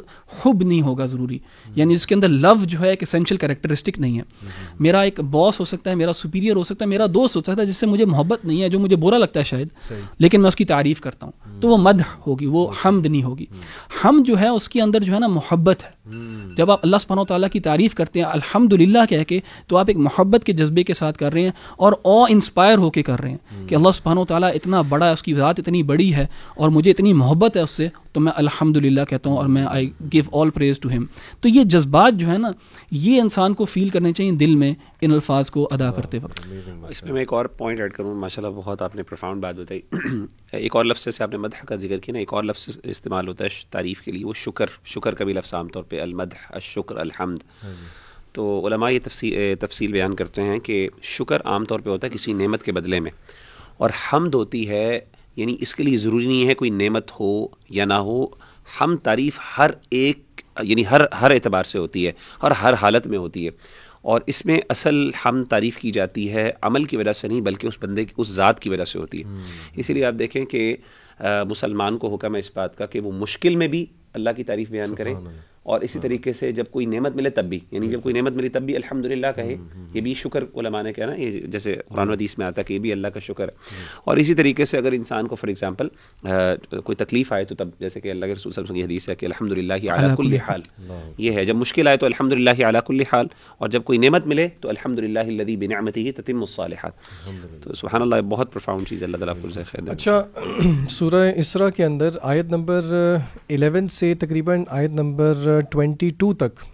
حب 0.45 0.63
نہیں 0.65 0.83
ہوگا 0.83 1.05
ضروری۔ 1.07 1.39
یعنی 1.77 1.95
جس 1.95 2.07
کے 2.07 2.15
اندر 2.15 2.29
لو 2.29 2.55
جو 2.65 2.81
ہے 2.81 2.91
ایک 2.91 3.03
اسینشیل 3.03 3.39
کریکٹرسٹک 3.39 3.99
نہیں 3.99 4.19
ہے۔ 4.19 4.23
میرا 4.81 5.01
ایک 5.01 5.21
باس 5.21 5.61
ہو 5.61 5.65
سکتا 5.65 5.91
ہے 5.91 5.95
میرا 5.95 6.13
سپیریئر 6.13 6.57
ہو 6.57 6.63
سکتا 6.63 6.85
ہے 6.85 6.91
میرا 6.91 7.07
دوست 7.15 7.37
ہو 7.37 7.41
سکتا 7.41 7.63
ہے 7.63 7.67
جس 7.67 7.77
سے 7.77 7.87
مجھے 7.87 8.05
محبت 8.05 8.45
نہیں 8.45 8.63
ہے 8.63 8.69
جو 8.69 8.79
مجھے 8.79 8.97
برا 8.97 9.19
لگتا 9.19 9.41
ہے 9.41 9.45
شاید 9.45 9.69
لیکن 10.19 10.41
میں 10.41 10.49
اس 10.49 10.57
کی 10.57 10.65
تعریف 10.65 11.01
کرتا 11.01 11.27
ہوں۔ 11.27 11.61
تو 11.61 11.69
وہ 11.69 11.77
مدح 11.77 12.05
ہوگی 12.27 12.47
وہ 12.47 12.71
حمد 12.85 13.07
نہیں 13.07 13.23
ہوگی۔ 13.23 13.47
ہم 14.05 14.23
جو 14.27 14.41
ہے 14.41 14.49
اس 14.49 14.69
کے 14.69 14.83
اندر 14.83 15.01
جو 15.01 15.15
ہے 15.15 15.19
نا 15.19 15.27
محبت 15.27 15.85
ہے۔ 15.85 15.96
جب 16.57 16.71
آپ 16.71 16.81
اللہ 16.83 16.97
سبحانہ 16.97 17.21
و 17.21 17.25
تعالیٰ 17.25 17.49
کی 17.49 17.61
تعریف 17.61 17.95
کرتے 17.95 18.21
ہیں 18.21 18.27
الحمد 18.27 18.73
للہ 18.73 19.05
کہہ 19.09 19.23
کے 19.25 19.39
تو 19.67 19.77
آپ 19.77 19.85
ایک 19.89 19.97
محبت 19.97 20.45
کے 20.45 20.53
جذبے 20.53 20.83
کے 20.83 20.95
ساتھ 20.95 21.19
کر 21.19 21.33
رہے 21.33 21.43
ہیں 21.43 21.51
اور 21.77 21.93
او 22.03 22.23
انسپائر 22.29 22.79
ہو 22.79 22.91
کے 22.91 23.03
کر 23.03 23.21
رہے 23.21 23.31
ہیں 23.31 23.67
کہ 23.69 23.75
اللہ 23.75 23.91
سبحانہ 23.91 24.21
و 24.21 24.25
تعالیٰ 24.25 24.51
اتنا 24.55 24.81
بڑا 24.81 25.07
ہے 25.07 25.13
اس 25.13 25.23
کی 25.23 25.35
ذات 25.35 25.59
اتنی 25.59 25.83
بڑی 25.83 26.15
ہے 26.15 26.27
اور 26.57 26.69
مجھے 26.69 26.91
اتنی 26.91 27.13
محبت 27.13 27.57
ہے 27.57 27.63
اس 27.63 27.71
سے 27.71 27.89
تو 28.13 28.21
میں 28.21 28.33
الحمد 28.37 28.77
للہ 28.77 29.01
کہتا 29.09 29.31
ہوں 29.31 29.37
اور 29.37 29.47
میں 29.47 29.65
آئی 29.65 29.91
گیو 30.13 30.23
آل 30.33 30.51
پریز 30.51 30.79
ٹو 30.81 30.91
ہم 30.91 31.05
تو 31.41 31.49
یہ 31.49 31.65
جذبات 31.65 32.15
جو 32.15 32.29
ہے 32.29 32.37
نا 32.39 32.51
یہ 32.91 33.21
انسان 33.21 33.55
کو 33.55 33.65
فیل 33.65 33.89
کرنے 33.89 34.13
چاہیے 34.13 34.33
دل 34.37 34.55
میں 34.57 34.73
ان 35.01 35.13
الفاظ 35.13 35.51
کو 35.51 35.69
ادا 35.71 35.93
کرتے 35.93 36.19
وقت۔ 36.23 36.41
اس 36.91 37.03
میں 37.03 37.13
میں 37.13 37.21
ایک 37.21 37.33
اور 37.33 37.45
پوائنٹ 37.45 37.81
ایڈ 37.81 37.93
کروں۔ 37.93 38.15
ماشاء 38.15 38.43
اللہ 38.43 38.57
بہت 38.57 38.83
آپ 38.83 38.97
نے 38.97 39.03
پرفاؤنڈ 39.03 39.43
بات 39.43 39.55
بتائی۔ 39.57 39.81
ایک 40.53 40.77
اور 40.77 40.85
لفظ 40.85 41.15
سے 41.15 41.23
آپ 41.23 41.31
نے 41.31 41.37
مدح 41.37 41.65
کا 41.65 41.77
ذکر 41.77 41.99
کیا 41.99 42.13
نا 42.13 42.19
ایک 42.19 42.35
اور 42.35 42.45
لفظ 42.45 42.79
استعمال 42.83 43.29
ہوتا 43.29 43.45
ہے 43.45 43.49
تعریف 43.71 44.01
کے 44.03 44.13
لیے 44.13 44.25
وہ 44.25 44.33
شکر 44.37 44.67
شکر 44.85 45.15
کا 45.15 45.25
بھی 45.25 45.33
لفظ 45.33 45.55
عام 45.55 45.69
طور 45.69 45.83
پہ 45.83 46.01
المدح 46.01 46.37
الشکر 46.49 46.97
الحمد۔ 46.97 47.39
ہاں 47.65 47.71
جی۔ 47.71 47.87
تو 48.33 48.67
علماء 48.67 48.91
یہ 48.91 48.99
تفصیل 49.05 49.55
تفصیل 49.61 49.93
بیان 49.93 50.15
کرتے 50.15 50.43
ہیں 50.43 50.59
کہ 50.59 50.89
شکر 51.03 51.41
عام 51.45 51.65
طور 51.65 51.81
پہ 51.81 51.91
ہوتا 51.91 52.07
ہے 52.07 52.13
کسی 52.15 52.33
نعمت 52.33 52.63
کے 52.63 52.73
بدلے 52.73 53.01
میں۔ 53.01 53.11
اور 53.77 53.91
حمد 54.13 54.35
ہوتی 54.35 54.69
ہے 54.69 55.01
یعنی 55.37 55.57
اس 55.61 55.75
کے 55.75 55.83
لیے 55.83 55.97
ضروری 55.97 56.27
نہیں 56.27 56.49
ہے 56.49 56.55
کوئی 56.55 56.71
نعمت 56.71 57.11
ہو 57.21 57.47
یا 57.71 57.85
نہ 57.85 57.95
ہو 57.95 58.27
ہم 58.81 58.97
تعریف 58.97 59.39
ہر 59.59 59.71
ایک 59.91 60.41
یعنی 60.63 60.87
ہر 60.87 61.01
ہر 61.21 61.31
اعتبار 61.31 61.65
سے 61.65 61.79
ہوتی 61.79 62.07
ہے 62.07 62.13
اور 62.39 62.51
ہر 62.51 62.73
حالت 62.73 63.07
میں 63.07 63.19
ہوتی 63.19 63.47
ہے۔ 63.47 63.51
اور 64.07 64.21
اس 64.27 64.47
میں 64.47 64.61
اصل 64.69 65.11
ہم 65.25 65.45
تعریف 65.45 65.77
کی 65.77 65.91
جاتی 65.91 66.33
ہے 66.33 66.51
عمل 66.63 66.85
کی 66.85 66.97
وجہ 66.97 67.13
سے 67.13 67.29
نہیں 67.29 67.41
بلکہ 67.41 67.67
اس 67.67 67.79
بندے 67.81 68.05
کی 68.05 68.15
اس 68.17 68.29
ذات 68.29 68.61
کی 68.61 68.69
وجہ 68.69 68.85
سے 68.85 68.99
ہوتی 68.99 69.19
ہے۔ 69.19 69.29
اسی 69.77 69.93
لیے 69.93 70.05
آپ 70.05 70.15
دیکھیں 70.19 70.45
کہ 70.45 70.77
مسلمان 71.21 71.99
کو 71.99 72.15
حکم 72.15 72.35
ہے 72.35 72.41
اس 72.41 72.51
بات 72.55 72.77
کا 72.79 72.87
کہ 72.87 73.01
وہ 73.01 73.13
مشکل 73.13 73.57
میں 73.57 73.69
بھی 73.69 73.87
اللہ 74.13 74.31
کی 74.37 74.45
تعریف 74.45 74.71
بیان 74.71 74.95
کرے۔ 74.95 75.15
اور 75.67 75.81
اسی 75.81 75.99
طریقے 75.99 76.33
سے 76.33 76.53
جب 76.53 76.65
کوئی 76.71 76.87
نعمت 76.87 77.17
ملے 77.17 77.31
تب 77.31 77.45
بھی 77.45 77.61
یعنی 77.71 77.89
جب 77.89 78.03
کوئی 78.03 78.15
نعمت 78.15 78.33
ملی 78.33 78.49
تب 78.49 78.63
بھی 78.63 78.77
الحمد 78.77 79.07
للہ 79.07 79.27
کہے 79.37 79.57
یہ 79.95 80.01
بھی 80.01 80.15
شکر 80.15 80.45
علماء 80.55 80.83
نے 80.83 80.93
کہنا 80.93 81.15
یہ 81.15 81.41
جیسے 81.41 81.75
قرآن 81.89 82.11
حدیث 82.11 82.39
میں 82.39 82.47
آتا 82.47 82.61
ہے 82.61 82.65
کہ 82.65 82.75
یہ 82.75 82.79
بھی 82.79 82.93
اللہ 82.93 83.09
کا 83.09 83.21
شکر 83.21 83.49
ہے۔ 83.49 83.75
اور 84.05 84.17
اسی 84.17 84.35
طریقے 84.35 84.65
سے 84.65 84.79
اگر 84.79 84.93
انسان 84.93 85.27
کو 85.27 85.35
فار 85.35 85.49
ایگزامپل 85.49 85.89
کوئی 86.81 86.97
تکلیف 86.97 87.33
آئے 87.33 87.45
تو 87.45 87.55
تب 87.55 87.69
جیسے 87.81 88.01
کہ 88.01 88.11
اللہ 88.11 88.27
کے 88.27 88.35
رسول 88.35 88.53
صلی 88.53 88.63
اللہ 88.63 88.73
علیہ 88.73 88.85
وسلم 88.85 88.89
کی 88.89 88.95
حدیث 88.95 89.09
ہے 89.09 89.15
کہ 89.15 89.27
الحمد 89.27 89.53
للہ 89.53 90.15
کل 90.17 90.35
حال۔ 90.35 90.61
یہ 91.19 91.33
ہے 91.33 91.45
جب 91.45 91.57
مشکل 91.57 91.89
آئے 91.89 91.97
تو 91.97 92.07
الحمد 92.07 92.33
للہ 92.33 92.79
کل 92.87 93.01
حال۔ 93.01 93.27
اور 93.59 93.69
جب 93.69 93.83
کوئی 93.85 93.99
نعمت 93.99 94.27
ملے 94.27 94.49
تو 94.61 94.69
الحمد 94.69 94.99
للہ 94.99 95.19
الدی 95.19 95.57
بنعمتی 95.57 96.13
تتم 96.13 96.41
الصالحات۔ 96.41 96.93
تو 97.63 97.75
سبحان 97.75 98.03
اللہ 98.03 98.21
بہت 98.21 98.53
پرفاؤنڈ 98.53 98.89
چیز 98.89 99.03
اللہ 99.03 99.17
تعالیٰ 99.17 99.63
خیر 99.71 99.91
اچھا 99.91 100.25
سورہ 100.89 101.33
اسرا 101.37 101.71
کے 101.71 101.85
اندر 101.85 102.11
آیت 102.23 102.45
نمبر 102.45 102.85
11 103.49 103.87
سے 103.87 104.15
تقریباً 104.15 104.65
آیت 104.69 104.91
نمبر 104.91 105.56
22 105.61 106.35
تک 106.35 106.65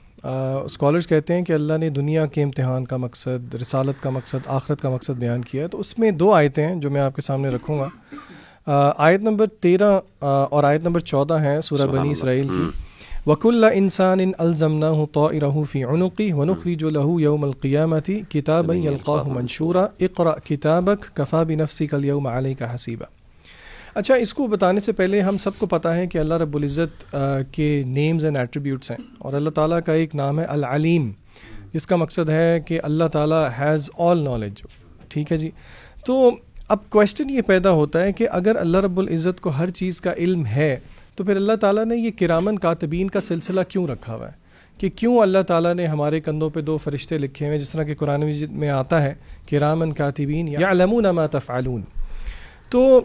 اسکالرس 0.64 1.06
کہتے 1.06 1.34
ہیں 1.34 1.42
کہ 1.42 1.52
اللہ 1.52 1.78
نے 1.78 1.90
دنیا 1.90 2.26
کے 2.26 2.42
امتحان 2.42 2.84
کا 2.84 2.96
مقصد 2.96 3.54
رسالت 3.54 4.02
کا 4.02 4.10
مقصد 4.10 4.46
آخرت 4.46 4.80
کا 4.80 4.90
مقصد 4.90 5.10
بیان 5.10 5.42
کیا 5.42 5.62
ہے۔ 5.62 5.68
تو 5.68 5.80
اس 5.80 5.98
میں 5.98 6.10
دو 6.10 6.32
آیتیں 6.32 6.68
ہیں 6.68 6.74
جو 6.74 6.90
میں 6.90 7.00
آپ 7.00 7.16
کے 7.16 7.22
سامنے 7.22 7.48
رکھوں 7.48 7.78
گا۔ 7.78 7.88
آیت 8.96 9.20
نمبر 9.20 9.46
تیرہ 9.46 10.00
اور 10.20 10.64
آیت 10.64 10.82
نمبر 10.82 11.00
چودہ 11.00 11.40
ہیں 11.40 11.60
سورہ 11.60 11.86
بنی 11.86 12.10
اسرائیل 12.10 12.48
کی 12.48 12.70
وک 13.26 13.46
اللہ۔ 13.46 13.66
انسان 13.74 14.20
ان 14.20 14.32
الزمنا 14.38 14.90
ہوں 14.90 15.06
تو 15.12 15.28
فی 15.70 15.84
عنقی 15.84 16.32
ونقری 16.32 16.74
جو 16.74 16.90
لہو 16.90 17.20
یوم 17.20 17.44
القیامتی 17.44 18.20
کتاب 18.28 18.70
القاہ 18.70 19.28
منشورہ 19.28 19.86
اقرا 20.00 20.34
کتابک 20.44 21.16
کفا 21.16 21.42
بنفسی 21.42 21.86
کل 21.86 22.04
یوم 22.04 22.26
علیہ 22.26 22.54
کا 22.58 22.74
حسیبہ 22.74 23.04
اچھا 23.94 24.14
اس 24.14 24.32
کو 24.34 24.46
بتانے 24.48 24.80
سے 24.80 24.92
پہلے 24.92 25.20
ہم 25.20 25.38
سب 25.38 25.58
کو 25.58 25.66
پتہ 25.66 25.88
ہے 25.88 26.06
کہ 26.06 26.18
اللہ 26.18 26.34
رب 26.42 26.54
العزت 26.56 27.04
کے 27.52 27.82
نیمز 27.86 28.24
اینڈ 28.24 28.36
ایٹریبیوٹس 28.36 28.90
ہیں 28.90 28.98
اور 29.18 29.32
اللہ 29.32 29.50
تعالیٰ 29.50 29.78
کا 29.86 29.92
ایک 29.92 30.14
نام 30.14 30.40
ہے 30.40 30.44
العلیم، 30.44 31.10
جس 31.72 31.86
کا 31.86 31.96
مقصد 31.96 32.30
ہے 32.30 32.58
کہ 32.66 32.80
اللہ 32.82 33.08
تعالیٰ 33.12 33.46
ہیز 33.58 33.90
آل 33.98 34.24
نالج 34.24 34.62
ٹھیک 35.08 35.32
ہے 35.32 35.36
جی؟ 35.38 35.50
تو 36.06 36.30
اب 36.68 36.88
کویشچن 36.90 37.30
یہ 37.30 37.42
پیدا 37.46 37.70
ہوتا 37.70 38.02
ہے 38.04 38.12
کہ 38.12 38.28
اگر 38.30 38.56
اللہ 38.60 38.78
رب 38.84 38.98
العزت 38.98 39.40
کو 39.40 39.50
ہر 39.58 39.70
چیز 39.70 40.00
کا 40.00 40.12
علم 40.16 40.46
ہے، 40.46 40.76
تو 41.16 41.24
پھر 41.24 41.36
اللہ 41.36 41.56
تعالیٰ 41.60 41.84
نے 41.84 41.96
یہ 41.96 42.10
کرامن 42.18 42.58
کاتبین 42.58 43.10
کا 43.10 43.20
سلسلہ 43.20 43.60
کیوں 43.68 43.86
رکھا 43.86 44.14
ہوا 44.14 44.26
ہے؟ 44.26 44.40
کہ 44.80 44.88
کیوں 44.96 45.18
اللہ 45.22 45.42
تعالیٰ 45.48 45.74
نے 45.74 45.86
ہمارے 45.86 46.20
کندھوں 46.20 46.50
پہ 46.50 46.60
دو 46.60 46.76
فرشتے 46.84 47.18
لکھے 47.18 47.46
ہوئے 47.46 47.58
جس 47.58 47.70
طرح 47.70 47.82
کہ 47.82 47.94
قرآن 47.94 48.20
مجید 48.20 48.50
میں 48.52 48.68
آتا 48.70 49.02
ہے، 49.02 49.14
کرامن 49.50 49.92
کاتبین 49.92 50.48
یا 50.48 50.70
علمون 50.70 51.14
ما 51.16 51.26
تفعلون. 51.32 51.82
تو 52.72 53.00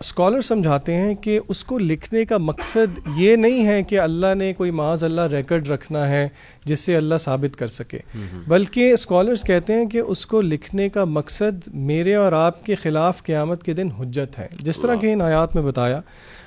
اسکالر 0.00 0.40
سمجھاتے 0.40 0.96
ہیں 0.96 1.14
کہ 1.14 1.40
اس 1.48 1.64
کو 1.64 1.78
لکھنے 1.78 2.24
کا 2.24 2.38
مقصد 2.38 2.98
یہ 3.16 3.36
نہیں 3.36 3.66
ہے 3.66 3.82
کہ 3.82 4.00
اللہ 4.00 4.34
نے 4.34 4.52
کوئی 4.52 4.70
معاذ 4.70 5.04
اللہ 5.04 5.20
ریکڈ 5.20 5.68
رکھنا 5.68 6.08
ہے 6.08 6.28
جس 6.64 6.80
سے 6.80 6.96
اللہ 6.96 7.14
ثابت 7.20 7.56
کر 7.56 7.68
سکے۔ 7.68 7.98
بلکہ 8.46 8.92
اسکالرس 8.92 9.42
کہتے 9.42 9.72
ہیں 9.72 9.86
کہ 9.86 9.98
اس 9.98 10.26
کو 10.26 10.40
لکھنے 10.40 10.88
کا 10.88 11.04
مقصد 11.04 11.68
میرے 11.74 12.14
اور 12.14 12.32
آپ 12.32 12.66
کے 12.66 12.74
خلاف 12.74 13.22
قیامت 13.22 13.62
کے 13.62 13.72
دن 13.72 13.88
حجت 13.90 14.38
ہے۔ 14.38 14.46
جس 14.62 14.80
طرح 14.80 14.94
کہ 14.94 15.12
ان 15.12 15.20
آیات 15.20 15.54
میں 15.54 15.62
بتایا 15.62 16.00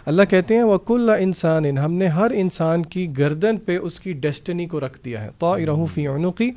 اللہ 0.06 0.24
کہتے 0.30 0.56
ہیں 0.56 0.64
وہ 0.64 0.78
کل 0.78 1.10
انسان 1.20 1.66
ان 1.66 1.78
ہم 1.78 1.94
نے 1.94 2.08
ہر 2.08 2.32
انسان 2.34 2.84
کی 2.84 3.18
گردن 3.18 3.58
پہ 3.58 3.78
اس 3.78 4.00
کی 4.00 4.14
ڈیسٹنی 4.14 4.66
کو 4.66 4.80
رکھ 4.80 5.00
دیا 5.06 5.24
ہے۔ 5.24 5.30
تو 5.38 5.58
رہو 5.58 5.86
فی 5.86 6.08
عنقی۔ 6.08 6.52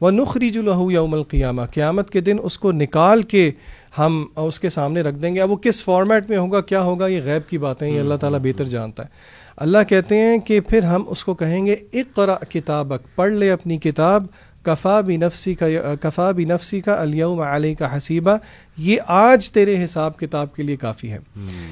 و 0.00 0.10
نخری 0.10 0.50
جو 0.50 0.62
لہو 0.62 0.90
یوم 0.90 1.14
القیامہ۔ 1.14 1.62
قیامت 1.74 2.10
کے 2.10 2.20
دن 2.20 2.36
اس 2.42 2.58
کو 2.58 2.72
نکال 2.72 3.22
کے 3.22 3.50
ہم 3.98 4.26
اس 4.36 4.60
کے 4.60 4.68
سامنے 4.68 5.00
رکھ 5.00 5.16
دیں 5.16 5.34
گے۔ 5.34 5.40
اب 5.40 5.50
وہ 5.50 5.56
کس 5.56 5.84
فارمیٹ 5.84 6.30
میں 6.30 6.38
ہوگا 6.38 6.60
کیا 6.60 6.82
ہوگا 6.82 7.06
یہ 7.06 7.20
غیب 7.24 7.50
کی 7.50 7.58
باتیں 7.58 7.88
یہ 7.88 8.00
اللہ 8.00 8.14
تعالیٰ 8.14 8.38
بہتر 8.42 8.64
جانتا 8.64 9.02
ہے۔ 9.02 9.08
اللہ 9.56 9.78
کہتے 9.88 10.18
ہیں 10.18 10.38
کہ 10.38 10.60
پھر 10.60 10.82
ہم 10.82 11.04
اس 11.08 11.24
کو 11.24 11.34
کہیں 11.34 11.66
گے 11.66 11.76
اقرا 11.92 12.34
کتابک 12.34 13.16
پڑھ 13.16 13.32
لے 13.32 13.50
اپنی 13.50 13.76
کتاب۔ 13.76 14.26
کفا 14.62 15.00
بھی 15.00 15.16
نفسی 15.16 15.54
کا 15.54 15.66
کفا 16.00 16.30
بھی 16.30 16.44
نفسی 16.44 16.80
کا 16.80 17.00
الیوم 17.00 17.40
علیہ 17.40 17.74
کا 17.74 17.96
حسیبہ۔ 17.96 18.36
یہ 18.78 18.96
آج 19.06 19.50
تیرے 19.50 19.84
حساب 19.84 20.18
کتاب 20.18 20.54
کے 20.54 20.62
لیے 20.62 20.76
کافی 20.76 21.10
ہے۔ 21.10 21.18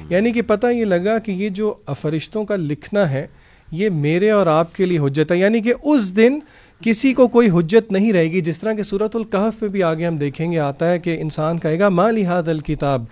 یعنی 0.09 0.31
کہ 0.31 0.41
پتہ 0.41 0.67
یہ 0.67 0.85
لگا 0.85 1.17
کہ 1.17 1.31
یہ 1.31 1.49
جو 1.49 1.73
فرشتوں 2.01 2.45
کا 2.45 2.55
لکھنا 2.55 3.09
ہے 3.11 3.27
یہ 3.71 3.89
میرے 3.89 4.31
اور 4.31 4.47
آپ 4.47 4.75
کے 4.75 4.85
لیے 4.85 4.99
حجت 4.99 5.31
ہے۔ 5.31 5.37
یعنی 5.37 5.61
کہ 5.61 5.73
اس 5.83 6.15
دن 6.15 6.39
کسی 6.81 7.13
کو 7.13 7.27
کوئی 7.27 7.49
حجت 7.49 7.91
نہیں 7.91 8.13
رہے 8.13 8.31
گی۔ 8.31 8.41
جس 8.41 8.59
طرح 8.59 8.73
کہ 8.73 8.83
صورت 8.83 9.15
القحف 9.15 9.59
پہ 9.59 9.67
بھی 9.67 9.83
آگے 9.83 10.05
ہم 10.05 10.17
دیکھیں 10.17 10.51
گے 10.51 10.59
آتا 10.59 10.91
ہے 10.91 10.99
کہ 10.99 11.17
انسان 11.21 11.59
کہے 11.59 11.79
گا 11.79 11.89
ما 11.89 12.11
لحاظ 12.11 12.49
الکتاب 12.49 13.03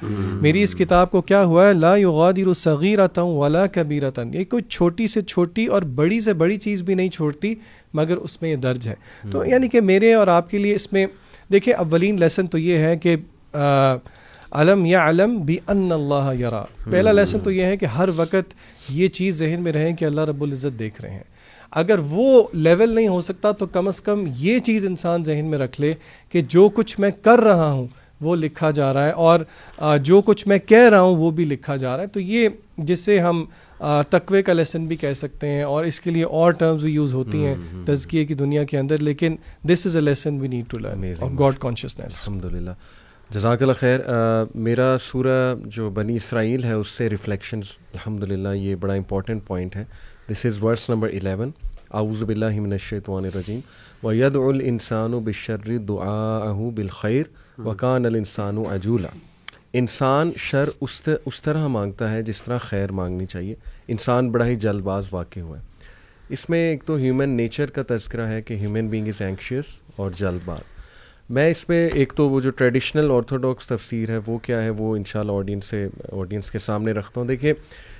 میری 0.41 0.63
اس 0.63 0.75
کتاب 0.75 1.11
کو 1.11 1.21
کیا 1.21 1.43
ہوا 1.43 1.67
ہے؟ 1.67 1.73
لا 1.73 1.95
یغادر 1.95 2.53
صغیرتا 2.53 3.21
ولا 3.21 3.67
کبیرتا 3.67 4.23
یہ 4.33 4.43
کوئی 4.45 4.63
چھوٹی 4.63 5.07
سے 5.07 5.21
چھوٹی 5.21 5.65
اور 5.65 5.81
بڑی 5.81 6.21
سے 6.21 6.33
بڑی 6.33 6.57
چیز 6.57 6.81
بھی 6.81 6.93
نہیں 6.93 7.09
چھوڑتی 7.09 7.55
مگر 7.93 8.17
اس 8.17 8.41
میں 8.41 8.51
یہ 8.51 8.55
درج 8.55 8.88
ہے۔ 8.88 8.93
تو 9.31 9.45
یعنی 9.45 9.67
کہ 9.67 9.81
میرے 9.81 10.13
اور 10.13 10.27
آپ 10.27 10.49
کے 10.49 10.57
لیے 10.57 10.75
اس 10.75 10.93
میں 10.93 11.07
دیکھیں 11.51 11.73
اولین 11.73 12.19
لیسن 12.19 12.47
تو 12.47 12.57
یہ 12.57 12.77
ہے 12.77 12.97
کہ 12.97 13.15
علم 14.51 14.85
یا 14.85 15.09
علم 15.09 15.38
بھی 15.38 15.57
ان 15.67 15.91
اللہ 15.91 16.31
یرا 16.39 16.63
پہلا 16.91 17.11
لیسن 17.11 17.39
تو 17.39 17.51
یہ 17.51 17.63
ہے 17.63 17.77
کہ 17.77 17.85
ہر 17.85 18.09
وقت 18.15 18.53
یہ 18.89 19.07
چیز 19.07 19.35
ذہن 19.35 19.59
میں 19.61 19.71
رہیں 19.71 19.95
کہ 19.95 20.05
اللہ 20.05 20.21
رب 20.21 20.43
العزت 20.43 20.79
دیکھ 20.79 21.01
رہے 21.01 21.11
ہیں۔ 21.11 21.38
اگر 21.71 21.99
وہ 21.99 22.43
لیول 22.53 22.89
نہیں 22.89 23.07
ہو 23.07 23.21
سکتا 23.21 23.51
تو 23.51 23.65
کم 23.65 23.88
از 23.88 24.01
کم 24.01 24.23
یہ 24.38 24.59
چیز 24.59 24.85
انسان 24.85 25.23
ذہن 25.23 25.45
میں 25.45 25.57
رکھ 25.57 25.81
لے 25.81 25.93
کہ 26.29 26.41
جو 26.41 26.69
کچھ 26.69 26.99
میں 26.99 27.11
کر 27.21 27.39
رہا 27.39 27.71
ہوں 27.71 27.88
وہ 28.21 28.35
لکھا 28.35 28.71
جا 28.71 28.93
رہا 28.93 29.05
ہے 29.05 29.11
اور 29.11 29.39
جو 30.03 30.21
کچھ 30.21 30.47
میں 30.47 30.57
کہہ 30.59 30.89
رہا 30.89 31.01
ہوں 31.01 31.15
وہ 31.15 31.31
بھی 31.31 31.45
لکھا 31.45 31.75
جا 31.75 31.95
رہا 31.95 32.03
ہے۔ 32.03 32.07
تو 32.07 32.19
یہ 32.19 32.49
جس 32.77 32.99
سے 32.99 33.19
ہم 33.19 33.43
تقوے 34.09 34.41
کا 34.43 34.53
لیسن 34.53 34.85
بھی 34.85 34.95
کہہ 34.95 35.13
سکتے 35.13 35.47
ہیں 35.47 35.63
اور 35.63 35.85
اس 35.85 35.99
کے 36.01 36.11
لیے 36.11 36.23
اور 36.23 36.51
ٹرمز 36.51 36.83
بھی 36.83 36.93
یوز 36.93 37.13
ہوتی 37.13 37.45
ہیں 37.45 37.55
تزکیے 37.85 38.25
کی 38.25 38.33
دنیا 38.33 38.63
کے 38.63 38.77
اندر 38.77 38.97
لیکن 38.97 39.35
this 39.69 39.85
is 39.85 39.95
a 39.95 40.01
lesson 40.01 40.39
we 40.41 40.47
need 40.47 40.65
to 40.69 40.79
learn 40.79 41.05
of 41.21 41.39
God 41.39 41.57
consciousness 41.59 42.27
الحمد 42.27 42.45
للہ 42.45 42.71
جزاک 43.29 43.61
اللہ 43.61 43.73
خیر 43.79 43.99
میرا 44.55 44.95
سورہ 45.03 45.55
جو 45.65 45.89
بنی 45.89 46.15
اسرائیل 46.15 46.63
ہے 46.63 46.73
اس 46.73 46.88
سے 46.88 47.09
ریفلیکشنز 47.09 47.65
الحمد 47.93 48.23
للہ 48.23 48.53
یہ 48.55 48.75
بڑا 48.75 48.93
امپورٹنٹ 48.93 49.45
پوائنٹ 49.47 49.75
ہے۔ 49.75 49.83
دس 50.29 50.45
از 50.45 50.63
ورس 50.63 50.89
نمبر 50.89 51.09
الیون 51.09 51.51
آؤز 51.89 52.24
بلّہ 52.24 52.59
من 52.59 52.71
الشیطان 52.71 53.25
الرجیم 53.25 53.59
و 54.03 54.13
ید 54.13 54.36
الانسان 54.36 55.13
و 55.13 55.19
بشر 55.19 55.77
دعا 55.77 56.69
بالخیر 56.75 57.25
وقان 57.57 58.05
الانسان 58.05 58.57
و 58.57 58.63
عجولہ 58.69 59.07
انسان 59.74 60.31
شر 60.36 60.69
اس 60.81 61.09
اس 61.25 61.41
طرح 61.41 61.67
مانگتا 61.67 62.12
ہے 62.12 62.21
جس 62.24 62.43
طرح 62.43 62.57
خیر 62.57 62.91
مانگنی 62.91 63.25
چاہیے 63.25 63.55
انسان 63.88 64.31
بڑا 64.31 64.45
ہی 64.45 64.55
جلد 64.55 64.81
باز 64.81 65.05
واقع 65.12 65.39
ہوا 65.39 65.57
ہے 65.57 65.63
اس 66.29 66.50
میں 66.50 66.59
ایک 66.69 66.83
تو 66.83 66.95
ہیومن 66.95 67.29
نیچر 67.29 67.69
کا 67.69 67.81
تذکرہ 67.88 68.27
ہے 68.27 68.41
کہ 68.41 68.53
ہیومن 68.53 68.88
بینگ 68.88 69.07
از 69.07 69.21
اینکشیس 69.21 69.65
اور 69.95 70.12
جلد 70.12 70.39
باز 70.45 70.62
میں 71.29 71.50
اس 71.50 71.69
میں 71.69 71.89
ایک 71.93 72.13
تو 72.15 72.29
وہ 72.29 72.41
جو 72.41 72.50
ٹریڈیشنل 72.50 73.12
آرتھوڈاکس 73.12 73.67
تفسیر 73.67 74.09
ہے 74.09 74.19
وہ 74.27 74.38
کیا 74.38 74.63
ہے 74.63 74.69
وہ 74.69 74.95
ان 74.95 75.03
شاء 75.03 75.19
اللہ 75.19 75.31
آڈینس 75.31 75.65
سے 75.65 75.88
آڈینس 76.12 76.51
کے 76.51 76.59
سامنے 76.59 76.91
رکھتا 76.91 77.21
ہوں 77.21 77.27
دیکھیے 77.27 77.53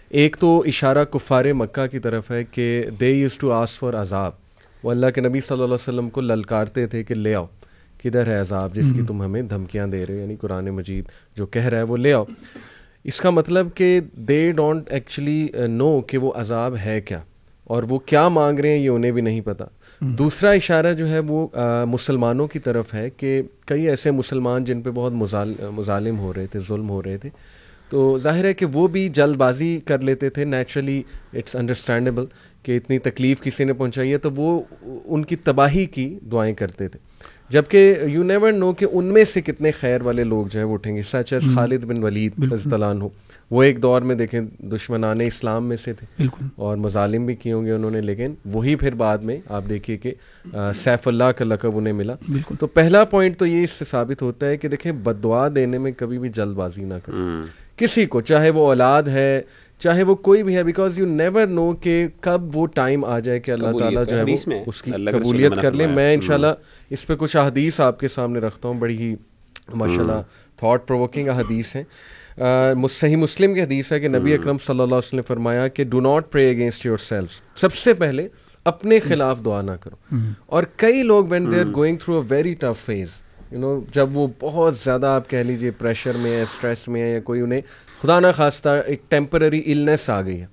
ایک 0.10 0.38
تو 0.40 0.64
اشارہ 0.68 1.06
کفار 1.06 1.46
مکہ 1.54 1.88
کی 1.88 2.00
طرف 2.00 2.32
ہے 2.32 2.44
کہ 2.44 2.86
they 3.00 3.10
use 3.10 3.34
to 3.38 3.52
ask 3.52 3.80
for 3.80 3.94
عذاب۔ 3.94 4.32
وہ 4.84 4.92
اللہ 4.92 5.06
کے 5.16 5.22
نبی 5.22 5.40
صلی 5.40 5.54
اللہ 5.54 5.64
علیہ 5.64 5.74
وسلم 5.74 6.10
کو 6.10 6.22
للکارتے 6.22 6.88
تھے 6.88 7.04
کہ 7.04 7.16
لے 7.16 7.36
آؤ 7.36 7.46
کدھر 8.04 8.28
ہے 8.28 8.40
عذاب 8.40 8.76
جس 8.76 8.86
کی 8.96 9.02
تم 9.08 9.22
ہمیں 9.22 9.42
دھمکیاں 9.42 9.88
دے 9.88 10.06
رہے 10.06 10.16
ہو؟ 10.16 10.20
یعنی 10.20 10.36
قرآن 10.36 10.66
مجید 10.66 11.06
جو 11.36 11.46
کہہ 11.46 11.66
رہا 11.66 11.78
ہے 11.78 11.84
وہ 11.84 11.98
لے 11.98 12.14
آؤ۔ 12.14 12.24
اس 13.04 13.22
کا 13.22 13.30
مطلب 13.30 13.68
کہ 13.76 14.00
دے 14.16 14.52
ڈونٹ 14.52 14.92
ایکچولی 14.92 15.48
نو 15.70 16.02
کہ 16.02 16.18
وہ 16.18 16.32
عذاب 16.36 16.76
ہے 16.86 17.02
کیا۔ 17.02 17.22
اور 17.64 17.84
وہ 17.84 18.00
کیا 18.00 18.28
مانگ 18.28 18.60
رہے 18.60 18.70
ہیں 18.70 18.78
یہ 18.78 18.90
انہیں 18.90 19.12
بھی 19.12 19.22
نہیں 19.22 19.42
پتہ 19.42 19.64
دوسرا 20.02 20.50
اشارہ 20.52 20.94
جو 20.94 21.10
ہے 21.10 21.20
وہ 21.28 21.48
مسلمانوں 21.86 22.48
کی 22.48 22.60
طرف 22.60 22.94
ہے 22.94 23.10
کہ 23.10 23.42
کئی 23.66 23.90
ایسے 23.90 24.12
مسلمان 24.12 24.64
جن 24.64 24.82
پہ 24.82 24.90
بہت 24.96 25.14
مظالم 25.74 26.20
ہو 26.20 26.34
رہے 26.34 26.46
تھے 26.48 26.60
ظلم 26.60 26.90
ہو 26.90 27.04
رہے 27.04 27.18
تھے 27.18 27.30
تو 27.90 28.18
ظاہر 28.18 28.46
ہے 28.46 28.54
کہ 28.54 28.66
وہ 28.66 28.88
بھی 28.88 29.10
جلد 29.10 29.36
بازی 29.36 29.80
کر 29.86 30.00
لیتے 30.00 30.30
تھے۔ 30.30 30.46
نیچرلی 30.46 31.04
اٹس 31.34 31.56
انڈرسٹینڈیبل 31.56 32.26
کہ 32.64 32.78
اتنی 32.78 33.00
تکلیف 33.00 33.42
کسی 33.42 33.64
نے 33.64 33.74
پہنچائی 33.74 34.12
ہے۔ 34.12 34.18
تو 34.18 34.32
وہ 34.32 34.62
ان 35.06 35.26
کی 35.26 35.36
تباہی 35.36 35.86
کی 35.86 36.20
دعائیں 36.32 36.54
کرتے 36.54 36.88
تھے۔ 36.88 37.00
جبکہ 37.50 37.96
یو 38.06 38.24
نیور 38.24 38.52
نو 38.52 38.74
کہ 38.74 38.86
ان 38.92 39.06
میں 39.06 39.24
سے 39.24 39.42
کتنے 39.42 39.72
خیر 39.72 40.02
والے 40.02 40.24
لوگ 40.24 40.46
جو 40.46 40.60
ہے 40.60 40.66
وہ 40.66 40.74
اٹھیں 40.74 40.96
گے 40.96 41.02
سچ 41.02 41.34
ایز 41.34 41.44
خالد 41.56 41.84
بن 41.86 42.04
ولید 42.04 42.32
ولید 42.38 42.74
ہو 43.02 43.10
وہ 43.52 43.64
ایک 43.64 43.82
دور 43.82 44.02
میں 44.02 44.16
دیکھیں 44.16 44.42
دشمنان 44.60 45.22
اسلام 45.22 45.66
میں 45.66 45.78
سے 45.78 45.94
تھے۔ 45.94 46.24
اور 46.56 46.78
مظالم 46.78 47.26
بھی 47.26 47.36
کیے 47.36 47.54
ہوں 47.54 47.66
گے 47.66 47.72
انہوں 47.72 47.92
نے 47.92 48.02
لیکن 48.02 48.34
وہی 48.46 48.76
پھر 48.76 48.94
بعد 48.96 49.18
میں 49.18 49.38
آپ 49.50 49.64
دیکھیے 49.70 49.98
کہ 49.98 50.14
سیف 50.84 51.08
اللہ 51.08 51.24
کا 51.24 51.46
لقب 51.46 51.78
انہیں 51.78 51.94
ملا۔ 51.94 52.14
تو 52.60 52.68
پہلا 52.68 53.04
پوائنٹ 53.06 53.38
تو 53.38 53.46
یہ 53.46 53.64
اس 53.64 53.70
سے 53.70 53.86
ثابت 53.86 54.22
ہوتا 54.22 54.48
ہے 54.48 54.58
کہ 54.58 54.68
دیکھیں 54.68 54.92
بد 54.92 55.24
دعا 55.24 55.48
دینے 55.56 55.78
میں 55.78 55.92
کبھی 55.98 56.20
بھی 56.20 56.30
جلد 56.30 56.54
بازی 56.56 56.84
نہ 56.84 56.94
کریں۔ 57.06 57.42
کسی 57.80 58.06
کو 58.06 58.22
چاہے 58.22 58.50
وہ 58.50 58.68
اولاد 58.68 59.04
ہے 59.04 59.42
چاہے 59.80 60.04
وہ 60.04 60.16
کوئی 60.16 60.44
بھی 60.44 60.56
ہے 60.56 60.64
بیکاز 60.64 61.00
یو 61.00 61.06
نیور 61.06 61.48
نو 61.48 61.72
کہ 61.74 62.08
کب 62.22 62.42
وہ 62.58 62.68
ٹائم 62.68 63.06
آ 63.06 63.20
جائے 63.20 63.40
کہ 63.40 63.52
اللہ 63.52 63.68
تعالیٰ 63.80 64.06
جو 64.06 64.18
ہے 64.18 64.24
وہ 64.24 64.28
اس 64.68 64.82
کی 64.82 64.92
قبولیت 65.24 65.52
کر 65.62 65.72
لے۔ 65.72 65.88
میں 65.96 66.14
انشاءاللہ 66.14 66.48
اس 66.90 67.08
پہ 67.08 67.14
کچھ 67.20 67.38
احادیث 67.38 67.80
آپ 67.80 68.00
کے 68.00 68.08
سامنے 68.08 68.40
رکھتا 68.40 68.68
ہوں۔ 68.68 68.76
بڑی 68.76 68.98
ہی 68.98 69.16
ماشاء 69.74 70.02
اللہ 70.02 70.22
تھاٹ 70.58 70.88
پروکنگ 70.88 71.28
احادیث 71.28 71.76
ہیں۔ 71.76 71.84
صحیح 72.92 73.16
مسلم 73.16 73.54
کی 73.54 73.62
حدیث 73.62 73.92
ہے 73.92 74.00
کہ 74.00 74.08
نبی 74.08 74.34
اکرم 74.34 74.58
صلی 74.58 74.80
اللہ 74.80 74.84
علیہ 74.84 74.98
وسلم 74.98 75.18
نے 75.18 75.24
فرمایا 75.28 75.68
کہ 75.68 75.84
do 75.84 76.00
not 76.02 76.32
pray 76.32 76.50
against 76.50 76.86
yourself 76.98 77.42
سب 77.56 77.74
سے 77.74 77.94
پہلے 77.94 78.28
اپنے 78.66 79.00
خلاف 79.00 79.46
دعا 79.46 79.62
نہ 79.62 79.72
کرو۔ 79.82 80.16
اور 80.46 80.64
کئی 80.76 81.04
لوگ 81.04 81.26
when 81.30 81.52
they 81.52 81.60
are 81.60 81.66
going 81.76 81.98
through 81.98 82.20
a 82.20 82.22
very 82.30 82.54
tough 82.54 82.86
phase 82.86 83.08
you 83.52 83.60
know 83.60 83.82
جب 83.92 84.18
وہ 84.18 84.28
بہت 84.40 84.78
زیادہ 84.78 85.06
آپ 85.08 85.30
کہہ 85.30 85.38
لیجیے 85.38 85.72
پریشر 85.72 86.18
میں 86.18 86.32
ہے 86.32 86.42
اسٹریس 86.42 86.88
میں 86.88 87.02
ہے 87.02 87.14
یا 87.14 87.20
کوئی 87.20 87.42
انہیں 87.42 87.62
خدا 88.02 88.20
نہ 88.20 88.28
خواستہ 88.36 88.70
ایک 88.86 89.02
ٹیمپرری 89.10 89.72
النیس 89.72 90.10
آ 90.10 90.22
گئی 90.22 90.42
ہے۔ 90.42 90.46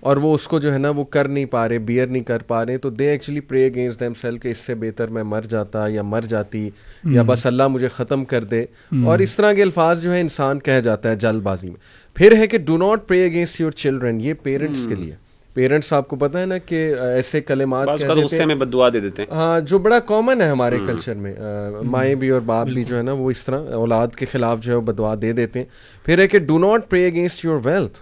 اور 0.00 0.16
وہ 0.16 0.34
اس 0.34 0.48
کو 0.48 0.58
جو 0.58 0.72
ہے 0.72 0.78
نا 0.78 0.90
وہ 0.90 1.04
کر 1.04 1.28
نہیں 1.28 1.44
پا 1.44 1.68
رہے 1.68 1.78
بیئر 1.78 2.06
نہیں 2.06 2.22
کر 2.22 2.38
پا 2.38 2.66
رہے 2.66 2.78
تو 2.78 2.90
they 2.90 3.08
actually 3.08 3.40
pray 3.40 3.66
against 3.66 4.00
themselves 4.14 4.38
کہ 4.38 4.48
اس 4.48 4.56
سے 4.56 4.74
بہتر 4.74 5.08
میں 5.08 5.22
مر 5.22 5.42
جاتا 5.42 5.88
یا 5.88 6.02
مر 6.02 6.20
جاتی 6.20 6.70
یا 7.04 7.22
بس 7.26 7.46
اللہ 7.46 7.68
مجھے 7.68 7.88
ختم 7.88 8.24
کر 8.24 8.44
دے۔ 8.44 8.64
اور 9.04 9.18
اس 9.18 9.36
طرح 9.36 9.52
کے 9.52 9.62
الفاظ 9.62 10.02
جو 10.02 10.12
ہے 10.12 10.20
انسان 10.20 10.58
کہہ 10.60 10.80
جاتا 10.80 11.08
ہے 11.08 11.14
جلد 11.14 11.42
بازی 11.42 11.68
میں۔ 11.68 11.76
پھر 12.14 12.36
ہے 12.36 12.46
کہ 12.46 12.58
do 12.58 12.76
not 12.76 13.08
pray 13.08 13.24
against 13.24 13.60
your 13.60 13.70
children 13.70 14.20
یہ 14.20 14.34
پیرنٹس 14.42 14.86
کے 14.88 14.94
لیے۔ 14.94 15.14
پیرنٹس 15.54 15.92
آپ 15.92 16.08
کو 16.08 16.16
پتا 16.16 16.40
ہے 16.40 16.46
نا 16.46 16.58
کہ 16.58 16.94
ایسے 17.00 17.40
کلمات 17.40 17.88
دے 17.98 19.00
دیتے 19.00 19.22
ہیں۔ 19.22 19.34
ہاں 19.34 19.60
جو 19.60 19.78
بڑا 19.78 19.98
کامن 19.98 20.40
ہے 20.40 20.48
ہمارے 20.48 20.78
کلچر 20.86 21.14
میں 21.14 21.34
مائیں 21.84 22.14
بھی 22.14 22.28
اور 22.28 22.40
باپ 22.40 22.66
بھی 22.66 22.84
جو 22.84 22.96
ہے 22.96 23.02
نا 23.02 23.12
وہ 23.12 23.30
اس 23.30 23.44
طرح 23.44 23.72
اولاد 23.74 24.08
کے 24.18 24.26
خلاف 24.26 24.60
جو 24.60 24.74
ہے 24.74 24.80
بدعا 24.80 25.14
دے 25.22 25.32
دیتے 25.32 25.58
ہیں۔ 25.58 25.66
پھر 26.04 26.18
ہے 26.18 26.26
کہ 26.28 26.38
do 26.38 26.58
not 26.58 26.90
pray 26.90 27.06
against 27.06 27.44
your 27.44 27.60
wealth 27.64 27.98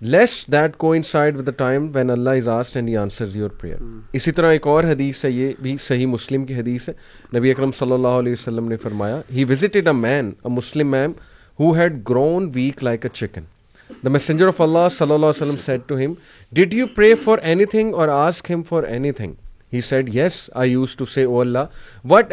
lest 0.00 0.44
that 0.52 0.76
coincide 1.02 1.36
with 1.36 1.46
the 1.46 1.52
time 1.56 1.88
when 1.94 2.10
Allah 2.10 2.30
is 2.30 2.48
asked 2.48 2.76
and 2.76 2.96
answer 2.96 3.26
your 3.34 3.48
prayer 3.50 3.76
اسی 4.12 4.32
طرح 4.32 4.52
ایک 4.52 4.66
اور 4.66 4.84
حدیث 4.84 5.24
ہے 5.24 5.30
یہ 5.30 5.52
بھی 5.62 5.76
صحیح 5.88 6.06
مسلم 6.06 6.44
کی 6.44 6.54
حدیث 6.54 6.88
ہے۔ 6.88 6.94
نبی 7.38 7.50
اکرم 7.50 7.72
صلی 7.78 7.92
اللہ 7.92 8.18
علیہ 8.20 8.32
وسلم 8.32 8.68
نے 8.68 8.76
فرمایا 8.76 9.20
he 9.34 9.44
visited 9.44 9.86
a 9.86 9.92
man 9.92 10.30
a 10.44 10.50
Muslim 10.50 10.90
man 10.90 11.12
who 11.58 11.72
had 11.72 12.08
grown 12.08 12.50
weak 12.54 12.84
like 12.84 13.04
a 13.04 13.08
chicken 13.14 13.40
the 14.03 14.09
messenger 14.09 14.47
of 14.47 14.61
اللہ 14.61 14.87
صلی 14.91 15.13
اللہ 15.13 15.25
علیہ 15.25 15.41
وسلم 15.41 15.57
said 15.57 15.81
to 15.87 15.97
him 15.97 16.13
that 16.51 16.73
you 16.73 16.85
pray 16.95 17.15
for 17.15 17.37
anything 17.65 17.93
اور 17.93 18.07
ask 18.07 18.51
him 18.51 18.63
for 18.63 18.83
anything 19.11 19.33
he 19.73 19.81
said 19.81 20.09
yes 20.13 20.49
I 20.53 20.71
used 20.71 20.95
to 20.95 21.05
say 21.05 21.23
O 21.23 21.41
Allah 21.41 21.65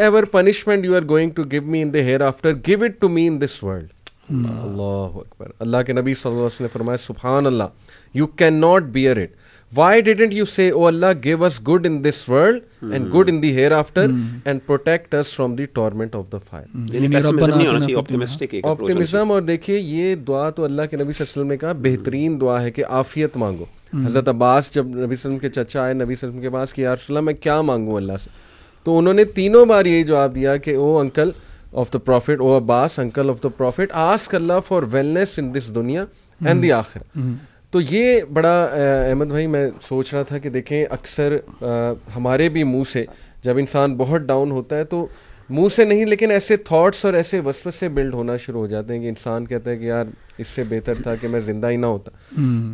whatever 0.00 0.22
punishment 0.22 0.84
you 0.84 0.96
are 0.96 1.02
going 1.08 1.30
to 1.30 1.42
give 1.52 1.62
me 1.62 1.82
in 1.82 1.94
the 1.94 1.98
hereafter 2.20 2.54
give 2.66 2.84
it 2.84 3.00
to 3.00 3.08
me 3.08 3.26
in 3.26 3.40
this 3.40 3.62
world 3.64 3.88
اللہ 4.30 5.18
اکبر 5.18 5.50
اللہ 5.58 5.82
کے 5.86 5.92
نبی 5.92 6.14
صلی 6.14 6.30
اللہ 6.30 6.38
علیہ 6.38 6.46
وسلم 6.46 6.66
نے 6.66 6.72
فرمایا 6.72 6.96
سبحان 6.96 7.46
why 9.71 10.01
didn't 10.01 10.33
you 10.33 10.45
say 10.45 10.69
O 10.69 10.85
Allah 10.87 11.05
give 11.23 11.43
us 11.45 11.59
good 11.67 11.85
in 11.85 12.03
this 12.03 12.27
world 12.29 12.83
and 12.83 13.13
good 13.13 13.29
in 13.29 13.41
the 13.43 13.51
hereafter 13.71 14.07
and 14.45 14.59
protect 14.65 15.15
us 15.15 15.33
from 15.35 15.55
the 15.55 15.65
torment 15.73 16.15
of 16.15 16.31
the 16.31 16.37
fire 16.49 16.65
optimism 18.63 19.31
اور 19.31 19.41
دیکھیے 19.41 19.79
یہ 19.79 20.15
دعا 20.27 20.49
تو 20.49 20.63
اللہ 20.63 20.81
کے 20.91 20.97
نبی 20.97 21.13
صلی 21.13 21.21
اللہ 21.21 21.23
علیہ 21.23 21.31
وسلم 21.31 21.47
نے 21.47 21.57
کہا 21.57 21.71
بہترین 21.81 22.39
دعا 22.41 22.61
ہے 22.61 22.71
کہ 22.71 22.85
عافیت 22.89 23.37
مانگو 23.37 23.65
حضرت 23.95 24.29
عباس 24.29 24.73
جب 24.73 24.85
نبی 24.85 24.95
صلی 24.95 24.99
اللہ 24.99 25.05
علیہ 25.05 25.11
وسلم 25.11 25.39
کے 25.39 25.49
چچا 25.51 25.81
آئے 25.81 25.93
نبی 25.93 26.15
صلی 26.15 26.27
اللہ 26.27 26.29
علیہ 26.29 26.29
وسلم 26.29 26.41
کے 26.41 26.49
پاس 26.49 26.73
کہ 26.73 26.81
یا 26.81 26.93
رسول 26.93 27.17
اللہ 27.17 27.25
میں 27.25 27.33
کیا 27.33 27.61
مانگوں 27.61 27.97
اللہ 27.97 28.17
سے 28.23 28.29
تو 28.85 28.97
انہوں 28.97 29.13
نے 29.13 29.25
تینوں 29.25 29.65
بار 29.65 29.85
یہی 29.85 30.03
جواب 30.03 30.35
دیا 30.35 30.57
کہ 30.57 30.75
O 30.75 30.97
uncle 30.99 31.31
of 31.73 31.93
the 31.93 31.99
prophet 31.99 32.39
O 32.39 32.57
Abbas 32.57 32.99
uncle 32.99 33.29
of 33.29 33.43
the 33.43 33.49
prophet 33.49 33.91
ask 34.01 34.35
Allah 34.35 34.59
for 34.67 34.83
wellness 34.91 35.39
in 35.39 35.53
this 35.55 35.73
دنیا 35.75 36.05
اینڈ 36.41 36.63
دی 36.63 36.71
آخر 36.71 37.01
تو 37.73 37.81
یہ 37.81 38.21
بڑا 38.33 38.63
احمد 39.09 39.25
بھائی 39.25 39.47
میں 39.47 39.67
سوچ 39.81 40.13
رہا 40.13 40.23
تھا 40.23 40.37
کہ 40.37 40.49
دیکھیں 40.49 40.85
اکثر 40.89 41.37
ہمارے 42.15 42.49
بھی 42.49 42.63
منہ 42.63 42.83
سے 42.93 43.03
جب 43.43 43.57
انسان 43.57 43.95
بہت 43.95 44.21
ڈاؤن 44.21 44.51
ہوتا 44.51 44.77
ہے 44.77 44.83
تو 44.83 45.07
منہ 45.49 45.67
سے 45.75 45.85
نہیں 45.85 46.05
لیکن 46.05 46.31
ایسے 46.31 46.57
تھاٹس 46.57 47.05
اور 47.05 47.13
ایسے 47.13 47.39
وسوس 47.39 47.75
سے 47.75 47.89
بلڈ 47.89 48.13
ہونا 48.13 48.37
شروع 48.37 48.59
ہو 48.59 48.65
جاتے 48.65 48.93
ہیں 48.93 49.01
کہ 49.01 49.07
انسان 49.07 49.45
کہتا 49.45 49.71
ہے 49.71 49.77
کہ 49.77 49.85
یار 49.85 50.05
اس 50.37 50.47
سے 50.47 50.63
بہتر 50.63 50.93
تھا 51.03 51.15
کہ 51.15 51.27
میں 51.27 51.39
زندہ 51.39 51.69
ہی 51.69 51.75
نہ 51.75 51.85
ہوتا۔ 51.85 52.11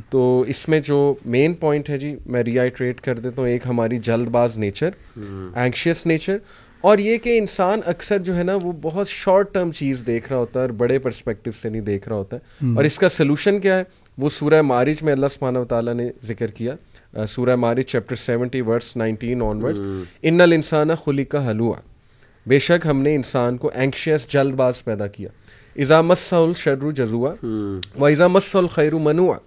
تو 0.10 0.42
اس 0.48 0.70
میں 0.70 0.80
جو 0.80 1.14
مین 1.26 1.54
پوائنٹ 1.54 1.90
ہے 1.90 1.98
جی 1.98 2.16
میں 2.26 2.44
ری 2.44 2.60
آئیٹریٹ 2.60 3.02
کر 3.02 3.20
دیتا 3.20 3.42
ہوں 3.42 3.50
ایک 3.50 3.68
ہماری 3.68 3.98
جلد 3.98 4.28
باز 4.28 4.58
نیچر 4.58 4.90
اینکشیس 5.18 6.06
نیچر 6.06 6.38
اور 6.82 6.98
یہ 6.98 7.18
کہ 7.18 7.38
انسان 7.38 7.80
اکثر 7.86 8.20
جو 8.20 8.38
ہے 8.38 8.44
نا 8.44 8.58
وہ 8.64 8.72
بہت 8.82 9.08
شارٹ 9.08 9.54
ٹرم 9.54 9.72
چیز 9.72 10.04
دیکھ 10.08 10.30
رہا 10.30 10.40
ہوتا 10.40 10.60
ہے 10.60 10.66
اور 10.66 10.74
بڑے 10.74 11.00
پرسپیکٹو 11.00 11.52
سے 11.62 11.70
نہیں 11.70 11.82
دیکھ 11.82 12.10
رہا 12.10 12.16
ہوتا۔ 12.16 12.38
ہے 12.38 12.74
اور 12.76 12.84
اس 12.84 12.98
کا 13.00 13.10
سلوشن 13.10 13.60
کیا 13.60 13.78
ہے؟ 13.78 13.84
وہ 14.17 14.29
سورہ 14.29 14.62
مارج 14.62 15.03
میں 15.03 15.13
اللہ 15.13 15.25
سبحانہ 15.34 15.58
و 15.58 15.65
تعالیٰ 15.65 15.93
نے 15.93 16.10
ذکر 16.24 16.48
کیا 16.48 17.25
سورہ 17.25 17.55
Maarij 17.55 17.86
chapter 17.86 18.15
seventy 18.15 18.62
verse 18.62 18.96
nineteen 18.98 19.41
onward 19.63 19.77
ان 20.22 20.41
الانسان 20.41 20.89
خلی 21.05 21.25
کا 21.25 21.50
حلوہ 21.51 21.74
بے 22.48 22.60
شک 22.60 22.88
ہم 22.88 23.01
نے 23.01 23.15
انسان 23.15 23.58
کو 23.58 23.72
اینکشیس 23.74 24.27
جلد 24.27 24.53
باز 24.53 24.84
پیدا 24.84 25.08
کیا۔ 25.08 25.29
ایزا 25.74 26.01
مس 26.01 26.34
الشر 26.34 26.91
جزوا 26.91 27.34
و 28.00 28.05
ایزا 28.05 28.27
مس 28.27 28.55
الخیر 28.55 28.93
منوا 28.93 29.38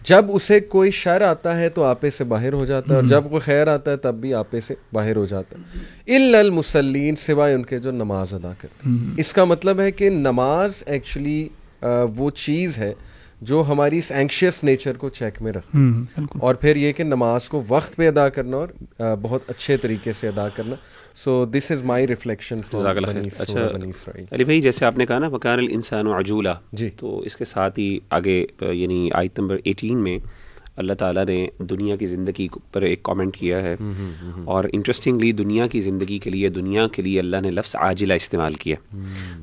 جب 0.00 0.24
اسے 0.28 0.60
کوئی 0.60 0.90
شر 0.90 1.20
آتا 1.20 1.58
ہے 1.58 1.68
تو 1.68 1.84
آپے 1.84 2.10
سے 2.10 2.24
باہر 2.24 2.52
ہو 2.52 2.64
جاتا 2.64 2.90
ہے 2.90 2.94
اور 2.94 3.04
جب 3.04 3.24
کوئی 3.28 3.40
خیر 3.40 3.66
آتا 3.66 3.90
ہے 3.90 3.96
تب 3.96 4.14
بھی 4.14 4.34
آپے 4.34 4.60
سے 4.60 4.74
باہر 4.92 5.16
ہو 5.16 5.24
جاتا 5.24 5.56
ہے۔ 5.58 6.16
ال 6.16 6.34
المسلین 6.34 7.16
سوائے 7.16 7.54
ان 7.54 7.62
کے 7.62 7.78
جو 7.78 7.90
نماز 7.90 8.34
ادا 8.34 8.52
کرتے 8.60 8.88
ہیں۔ 8.88 9.14
اس 9.16 9.32
کا 9.32 9.44
مطلب 9.44 9.80
ہے 9.80 9.90
کہ 9.90 10.10
نماز 10.10 10.82
ایکچولی 10.86 11.48
وہ 12.16 12.30
چیز 12.30 12.78
ہے 12.78 12.94
جو 13.40 13.64
ہماری 13.68 13.98
اس 13.98 14.12
اینکشیس 14.12 14.64
نیچر 14.64 14.96
کو 14.96 15.08
چیک 15.08 15.42
میں 15.42 15.52
رکھتا 15.52 15.78
ہے 15.78 16.22
اور 16.38 16.54
پھر 16.54 16.76
یہ 16.76 16.92
کہ 16.92 17.04
نماز 17.04 17.48
کو 17.48 17.62
وقت 17.68 17.96
پہ 17.96 18.08
ادا 18.08 18.28
کرنا 18.28 18.56
اور 18.56 18.68
بہت 19.22 19.40
اچھے 19.48 19.76
طریقے 19.76 20.12
سے 20.12 20.28
ادا 20.28 20.48
کرنا۔ 20.48 20.74
سو 21.24 21.44
دس 21.44 21.70
از 21.70 21.82
مائی 21.82 22.06
ریفلیکشن 22.06 22.56
اچھا 23.38 23.68
علی 24.30 24.44
بھائی 24.44 24.60
جیسے 24.60 24.84
آپ 24.86 24.98
نے 24.98 25.06
کہا 25.06 25.18
نا 25.18 25.28
وکان 25.28 25.58
الانسان 25.58 26.06
عجولا۔ 26.06 26.54
جی۔ 26.72 26.90
تو 26.96 27.20
اس 27.20 27.36
کے 27.36 27.44
ساتھ 27.44 27.78
ہی 27.78 27.98
آگے 28.10 28.46
یعنی 28.60 29.10
آیت 29.14 29.38
نمبر 29.38 29.56
ایٹین 29.64 29.98
میں 29.98 30.18
اللہ 30.76 30.92
تعالیٰ 30.92 31.26
نے 31.26 31.46
دنیا 31.58 31.96
کی 31.96 32.06
زندگی 32.06 32.48
پر 32.72 32.82
ایک 32.82 33.02
کامنٹ 33.02 33.36
کیا 33.36 33.62
ہے۔ 33.62 33.76
اور 34.44 34.64
انٹرسٹنگلی 34.72 35.32
دنیا 35.32 35.66
کی 35.66 35.80
زندگی 35.80 36.18
کے 36.18 36.30
لیے 36.30 36.48
دنیا 36.48 36.88
کے 36.88 37.02
لیے 37.02 37.20
اللہ 37.20 37.36
نے 37.36 37.50
لفظ 37.50 37.76
عاجلہ 37.76 38.14
استعمال 38.14 38.54
کیا۔ 38.54 38.96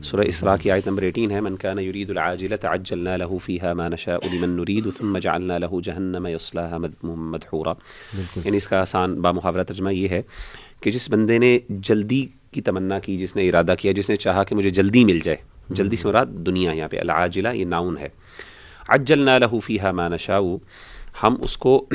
سورہ 0.03 0.21
اسراء 0.21 0.55
کی 0.61 0.71
آیت 0.71 0.87
نمبر 0.87 1.01
ایٹین 1.01 1.31
ہے 1.31 1.41
من 1.41 1.55
كان 1.55 1.79
يريد 1.79 2.09
العاجلة 2.09 2.73
عجلنا 2.73 3.17
له 3.17 3.37
فيها 3.45 3.73
ما 3.73 3.87
نشاء 3.87 4.17
لمن 4.33 4.49
نريد 4.49 4.87
ثم 4.97 5.17
جعلنا 5.17 5.57
له 5.57 5.79
جهنم 5.79 6.27
يصلاها 6.27 6.77
مدحورا۔ 7.03 7.73
یعنی 8.45 8.57
اس 8.57 8.67
کا 8.67 8.79
آسان 8.79 9.21
با 9.21 9.31
محاورہ 9.31 9.63
ترجمہ 9.63 9.93
یہ 9.93 10.07
ہے 10.07 10.21
کہ 10.81 10.91
جس 10.91 11.09
بندے 11.09 11.37
نے 11.37 11.59
جلدی 11.69 12.27
کی 12.51 12.61
تمنا 12.61 12.99
کی 12.99 13.17
جس 13.17 13.35
نے 13.35 13.49
ارادہ 13.49 13.75
کیا 13.79 13.91
جس 13.91 14.09
نے 14.09 14.15
چاہا 14.15 14.43
کہ 14.43 14.55
مجھے 14.55 14.69
جلدی 14.69 15.05
مل 15.05 15.19
جائے۔ 15.23 15.37
جلدی 15.69 15.95
سے 15.95 16.07
مراد 16.07 16.25
دنیا 16.25 16.71
یہاں 16.71 16.87
پہ 16.87 16.99
العاجلہ 16.99 17.49
یہ 17.49 17.65
ناؤن 17.65 17.97
ہے۔ 17.97 18.09
عجلنا 18.87 19.37
له 19.37 19.57
فيها 19.63 19.91
ما 19.91 20.07
نشاء۔ 20.07 20.41
ہم 21.23 21.35
اس 21.41 21.57
کو 21.57 21.85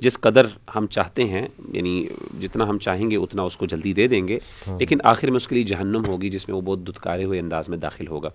جس 0.00 0.20
قدر 0.20 0.46
ہم 0.76 0.86
چاہتے 0.86 1.24
ہیں 1.24 1.48
یعنی 1.72 2.06
جتنا 2.42 2.68
ہم 2.68 2.78
چاہیں 2.78 3.10
گے 3.10 3.16
اتنا 3.16 3.42
اس 3.42 3.56
کو 3.56 3.66
جلدی 3.66 3.92
دے 3.92 4.08
دیں 4.08 4.28
گے۔ 4.28 4.38
ہاں۔ 4.68 4.78
لیکن 4.78 4.98
آخر 5.04 5.28
میں 5.28 5.36
اس 5.36 5.48
کے 5.48 5.54
لیے 5.54 5.64
جہنم 5.64 6.02
ہوگی 6.08 6.30
جس 6.30 6.48
میں 6.48 6.56
وہ 6.56 6.60
بہت 6.60 6.88
دتکارے 6.88 7.24
ہوئے 7.24 7.40
انداز 7.40 7.68
میں 7.68 7.78
داخل 7.78 8.06
ہوگا۔ 8.06 8.28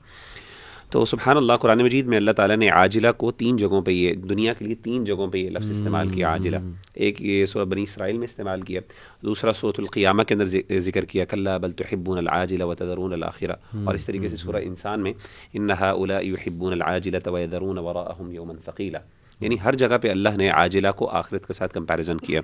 تو 0.89 1.05
سبحان 1.05 1.37
اللہ 1.37 1.53
قرآن 1.53 1.77
مجید 1.77 2.05
میں 2.05 2.17
اللہ 2.17 2.31
تعالیٰ 2.31 2.57
نے 2.57 2.69
عاجلہ 2.69 3.07
کو 3.17 3.31
تین 3.31 3.57
جگہوں 3.57 3.81
پہ 3.81 3.91
یہ 3.91 4.13
دنیا 4.13 4.53
کے 4.53 4.65
لیے 4.65 4.75
تین 4.75 5.03
جگہوں 5.03 5.27
پہ 5.27 5.37
یہ 5.37 5.49
لفظ 5.49 5.71
استعمال 5.71 6.07
کیا 6.07 6.29
عاجلہ۔ 6.29 6.55
ایک 6.93 7.21
یہ 7.21 7.45
سورہ 7.45 7.65
بنی 7.65 7.83
اسرائیل 7.83 8.17
میں 8.17 8.27
استعمال 8.29 8.61
کیا 8.61 8.81
دوسرا 9.23 9.51
صوت 9.51 9.79
القیامہ 9.79 10.23
کے 10.23 10.33
اندر 10.33 10.79
ذکر 10.79 11.05
کیا 11.05 11.25
کلّہ 11.25 11.57
بل 11.61 11.71
تحبون 11.71 12.17
العاجلہ 12.17 12.63
و 12.63 12.73
تدرون 12.73 13.13
الآخرہ 13.13 13.51
اور 13.85 13.95
اس 13.95 14.05
طریقے 14.05 14.27
سے 14.27 14.35
سورہ 14.35 14.55
انسان 14.55 14.99
میں 14.99 15.13
انہا 15.53 15.89
اولا 15.89 16.19
یحبون 16.19 16.73
العاجلہ 16.73 17.17
و 17.25 17.83
وراءہم 17.83 18.31
یوما 18.31 18.53
ثقیلا۔ 18.65 18.99
یعنی 19.39 19.57
ہر 19.63 19.75
جگہ 19.75 19.97
پہ 20.01 20.09
اللہ 20.09 20.37
نے 20.37 20.49
عاجلہ 20.49 20.87
کو 20.95 21.07
آخرت 21.07 21.47
کے 21.47 21.53
ساتھ 21.53 21.73
کمپیریزن 21.73 22.17
کیا 22.17 22.41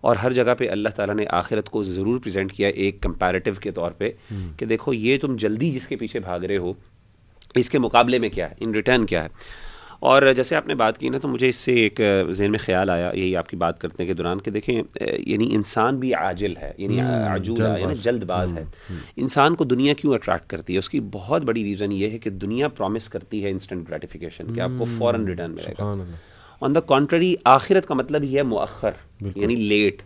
اور 0.00 0.16
ہر 0.16 0.32
جگہ 0.32 0.54
پہ 0.58 0.70
اللہ 0.70 0.88
تعالیٰ 0.88 1.14
نے 1.14 1.24
آخرت 1.30 1.68
کو 1.68 1.82
ضرور 1.82 2.20
پریزنٹ 2.20 2.52
کیا 2.52 2.68
ایک 2.68 3.00
کمپیریٹیو 3.00 3.54
کے 3.60 3.70
طور 3.70 3.90
پہ 3.90 4.10
کہ 4.56 4.66
دیکھو 4.66 4.92
یہ 4.92 5.18
تم 5.18 5.36
جلدی 5.36 5.70
جس 5.70 5.86
کے 5.86 5.96
پیچھے 5.96 6.20
بھاگ 6.20 6.40
رہے 6.40 6.56
ہو، 6.56 6.72
اس 7.54 7.70
کے 7.70 7.78
مقابلے 7.78 8.18
میں 8.18 8.28
کیا 8.28 8.50
ہے؟ 8.50 8.54
ان 8.60 8.74
ریٹرن 8.74 9.06
کیا 9.06 9.24
ہے؟ 9.24 9.28
اور 10.04 10.32
جیسے 10.36 10.56
آپ 10.56 10.66
نے 10.66 10.74
بات 10.74 10.98
کی 10.98 11.08
نا 11.08 11.18
تو 11.18 11.28
مجھے 11.28 11.48
اس 11.48 11.56
سے 11.56 11.72
ایک 11.72 12.00
ذہن 12.30 12.50
میں 12.50 12.58
خیال 12.58 12.90
آیا 12.90 13.10
یہی 13.14 13.36
آپ 13.36 13.48
کی 13.48 13.56
بات 13.56 13.80
کرتے 13.80 14.06
کے 14.06 14.14
دوران 14.14 14.40
کہ 14.40 14.50
دیکھیں 14.50 14.82
یعنی 15.00 15.48
انسان 15.54 15.96
بھی 15.96 16.14
عاجل 16.14 16.56
ہے 16.56 16.72
یعنی 16.78 17.00
عجولہ 17.34 17.68
یعنی 17.78 17.94
جلد 18.02 18.24
باز 18.24 18.52
ہے۔ 18.58 18.64
انسان 19.16 19.54
کو 19.54 19.64
دنیا 19.64 19.94
کیوں 19.94 20.14
اٹریکٹ 20.14 20.50
کرتی 20.50 20.72
ہے؟ 20.72 20.78
اس 20.78 20.88
کی 20.88 21.00
بہت 21.12 21.42
بڑی 21.42 21.64
ریزن 21.64 21.92
یہ 21.92 22.10
ہے 22.10 22.18
کہ 22.18 22.30
دنیا 22.30 22.68
پرومس 22.68 23.08
کرتی 23.08 23.44
ہے 23.44 23.50
انسٹنٹ 23.50 23.88
گریٹیفیکیشن 23.88 24.54
کہ 24.54 24.60
آپ 24.60 24.70
کو 24.78 24.84
فوراً 24.98 25.24
ریٹرن 25.24 25.50
ملے 25.50 25.72
گا۔ 25.78 25.84
آن 26.60 26.74
دا 26.74 26.80
کانٹری 26.80 27.34
آخرت 27.44 27.86
کا 27.86 27.94
مطلب 27.94 28.24
یہ 28.24 28.36
ہے 28.36 28.42
مؤخر 28.42 28.90
یعنی 29.36 29.54
لیٹ 29.54 30.02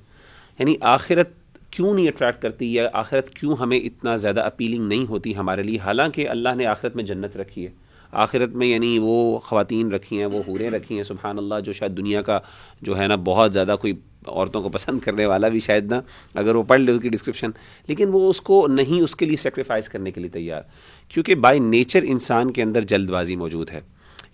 یعنی 0.59 0.75
آخرت 0.81 1.29
کیوں 1.71 1.95
نہیں 1.95 2.09
اٹریکٹ 2.09 2.43
کرتی 2.43 2.75
یا 2.75 2.89
آخرت 2.93 3.31
کیوں 3.31 3.57
ہمیں 3.57 3.79
اتنا 3.79 4.17
زیادہ 4.17 4.41
اپیلنگ 4.41 4.87
نہیں 4.87 5.07
ہوتی 5.09 5.37
ہمارے 5.37 5.63
لیے؟ 5.63 5.79
حالانکہ 5.79 6.29
اللہ 6.29 6.49
نے 6.57 6.67
آخرت 6.67 6.97
میں 6.97 7.05
جنت 7.05 7.37
رکھی 7.37 7.67
ہے۔ 7.67 7.88
آخرت 8.13 8.49
میں 8.49 8.67
یعنی 8.67 8.99
وہ 9.03 9.39
خواتین 9.39 9.93
رکھی 9.93 10.19
ہیں، 10.19 10.27
وہ 10.27 10.43
حوریں 10.49 10.71
رکھی 10.71 10.97
ہیں، 10.97 11.03
سبحان 11.03 11.39
اللہ، 11.39 11.55
جو 11.65 11.73
شاید 11.73 11.97
دنیا 11.97 12.23
کا 12.23 12.39
جو 12.83 12.99
ہے 12.99 13.07
نا 13.07 13.17
بہت 13.17 13.53
زیادہ 13.53 13.77
کوئی 13.81 13.93
عورتوں 14.27 14.63
کو 14.63 14.69
پسند 14.69 14.99
کرنے 14.99 15.27
والا 15.27 15.49
بھی 15.49 15.61
شاید 15.61 15.93
نہ، 15.93 15.95
اگر 16.35 16.55
وہ 16.55 16.63
پڑھ 16.63 16.81
لے 16.81 16.93
اس 16.93 17.03
کی 17.03 17.09
ڈسکرپشن 17.09 17.51
لیکن 17.87 18.09
وہ 18.13 18.31
اس 18.31 18.41
کو 18.41 18.67
نہیں 18.69 19.03
اس 19.03 19.17
کے 19.17 19.27
لیے 19.27 19.37
سیکریفائز 19.37 19.89
کرنے 19.89 20.11
کے 20.11 20.21
لیے 20.21 20.31
تیار۔ 20.31 20.63
کیونکہ 21.09 21.35
بائی 21.35 21.59
نیچر 21.59 22.01
انسان 22.07 22.51
کے 22.51 22.63
اندر 22.63 22.83
جلد 22.83 23.11
بازی 23.11 23.37
موجود 23.37 23.71
ہے۔ 23.71 23.81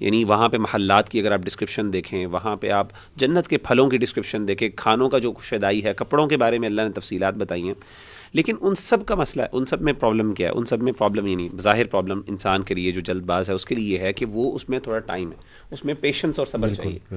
یعنی 0.00 0.24
وہاں 0.24 0.48
پہ 0.48 0.58
محلات 0.58 1.08
کی 1.08 1.20
اگر 1.20 1.32
آپ 1.32 1.38
ڈسکرپشن 1.38 1.92
دیکھیں، 1.92 2.26
وہاں 2.26 2.56
پہ 2.56 2.70
آپ 2.70 2.86
جنت 3.16 3.48
کے 3.48 3.58
پھلوں 3.58 3.90
کی 3.90 3.96
ڈسکرپشن 3.96 4.48
دیکھیں، 4.48 4.68
کھانوں 4.76 5.08
کا 5.08 5.18
جو 5.18 5.32
شدائی 5.42 5.84
ہے، 5.84 5.92
کپڑوں 5.96 6.26
کے 6.26 6.36
بارے 6.36 6.58
میں 6.58 6.68
اللہ 6.68 6.82
نے 6.82 6.90
تفصیلات 6.90 7.34
بتائی 7.34 7.62
ہیں۔ 7.62 7.74
لیکن 8.34 8.56
ان 8.60 8.74
سب 8.74 9.06
کا 9.06 9.14
مسئلہ 9.14 9.42
ہے 9.42 9.48
ان 9.52 9.66
سب 9.66 9.80
میں 9.80 9.92
پرابلم 9.92 10.34
کیا 10.34 10.48
ہے؟ 10.48 10.52
ان 10.52 10.64
سب 10.64 10.82
میں 10.82 10.92
پرابلم 10.92 11.26
یعنی 11.26 11.48
ظاہر 11.60 11.86
پرابلم 11.86 12.20
انسان 12.26 12.62
کے 12.62 12.74
لیے 12.74 12.92
جو 12.92 13.00
جلد 13.00 13.22
باز 13.22 13.48
ہے 13.48 13.54
اس 13.54 13.66
کے 13.66 13.74
لیے 13.74 13.94
یہ 13.94 13.98
ہے 13.98 14.12
کہ 14.12 14.26
وہ 14.26 14.54
اس 14.54 14.68
میں 14.68 14.78
تھوڑا 14.78 14.98
ٹائم 14.98 15.32
ہے 15.32 15.36
اس 15.70 15.84
میں 15.84 15.94
پیشنس 16.00 16.38
اور 16.38 16.46
صبر 16.46 16.68
چاہیے۔ 16.68 17.14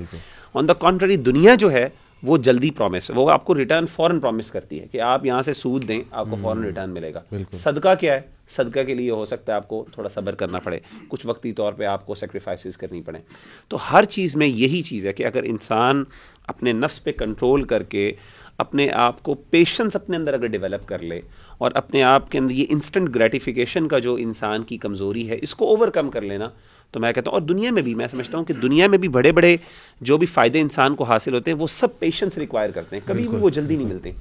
آن 0.53 0.67
دا 0.67 0.73
کانٹری 0.73 1.15
دنیا 1.15 1.55
جو 1.55 1.71
ہے 1.71 1.89
وہ 2.23 2.37
جلدی 2.37 2.71
پرومس 2.71 3.11
وہ 3.15 3.31
آپ 3.31 3.45
کو 3.45 3.55
ریٹرن 3.55 3.85
فوراً 3.85 4.19
پرومس 4.19 4.51
کرتی 4.51 4.79
ہے 4.79 4.87
کہ 4.91 5.01
آپ 5.01 5.25
یہاں 5.25 5.41
سے 5.41 5.53
سود 5.53 5.87
دیں 5.87 6.01
آپ 6.11 6.27
کو 6.29 6.35
فوراً 6.41 6.63
ریٹرن 6.63 6.89
ملے 6.89 7.13
گا۔ 7.13 7.21
صدقہ 7.53 7.95
کیا 7.99 8.13
ہے؟ 8.13 8.21
صدقہ 8.55 8.79
کے 8.83 8.93
لیے 8.93 9.11
ہو 9.11 9.25
سکتا 9.25 9.51
ہے 9.51 9.55
آپ 9.55 9.67
کو 9.67 9.85
تھوڑا 9.93 10.09
صبر 10.09 10.35
کرنا 10.35 10.59
پڑے۔ 10.59 10.79
کچھ 11.07 11.25
وقتی 11.25 11.51
طور 11.53 11.73
پہ 11.73 11.83
آپ 11.83 12.05
کو 12.05 12.15
سیکریفائسز 12.15 12.77
کرنی 12.77 13.01
پڑیں۔ 13.01 13.21
تو 13.67 13.77
ہر 13.91 14.03
چیز 14.03 14.35
میں 14.35 14.47
یہی 14.47 14.81
چیز 14.81 15.05
ہے 15.05 15.13
کہ 15.13 15.25
اگر 15.25 15.43
انسان 15.43 16.03
اپنے 16.47 16.73
نفس 16.73 17.03
پہ 17.03 17.11
کنٹرول 17.11 17.63
کر 17.63 17.83
کے 17.83 18.11
اپنے 18.57 18.89
آپ 18.89 19.23
کو 19.23 19.33
پیشنس 19.33 19.95
اپنے 19.95 20.17
اندر 20.17 20.33
اگر 20.33 20.47
ڈیولپ 20.47 20.87
کر 20.87 20.99
لے 20.99 21.19
اور 21.57 21.71
اپنے 21.73 22.03
آپ 22.03 22.31
کے 22.31 22.37
اندر 22.37 22.51
یہ 22.51 22.65
انسٹنٹ 22.69 23.15
گریٹیفیکیشن 23.15 23.87
کا 23.87 23.99
جو 23.99 24.15
انسان 24.15 24.63
کی 24.63 24.77
کمزوری 24.77 25.29
ہے 25.29 25.37
اس 25.41 25.55
کو 25.55 25.67
اوور 25.67 25.87
کم 25.87 26.09
کر 26.09 26.21
لینا 26.21 26.49
تو 26.91 26.99
میں 26.99 27.13
کہتا 27.13 27.31
ہوں 27.31 27.37
اور 27.37 27.41
دنیا 27.41 27.71
میں 27.71 27.81
بھی 27.81 27.95
میں 27.95 28.07
سمجھتا 28.07 28.37
ہوں 28.37 28.45
کہ 28.45 28.53
دنیا 28.53 28.87
میں 28.87 28.97
بھی 28.97 29.07
بڑے 29.07 29.31
بڑے 29.31 29.57
جو 30.01 30.17
بھی 30.17 30.27
فائدے 30.27 30.61
انسان 30.61 30.95
کو 30.95 31.03
حاصل 31.03 31.33
ہوتے 31.33 31.51
ہیں 31.51 31.57
وہ 31.57 31.67
سب 31.67 31.99
پیشنس 31.99 32.37
ریکوائر 32.37 32.71
کرتے 32.71 32.95
ہیں 32.95 33.07
کبھی 33.07 33.27
بھی 33.27 33.37
وہ 33.37 33.49
جلدی 33.49 33.75
نہیں 33.75 33.87
ملتے۔ 33.87 34.11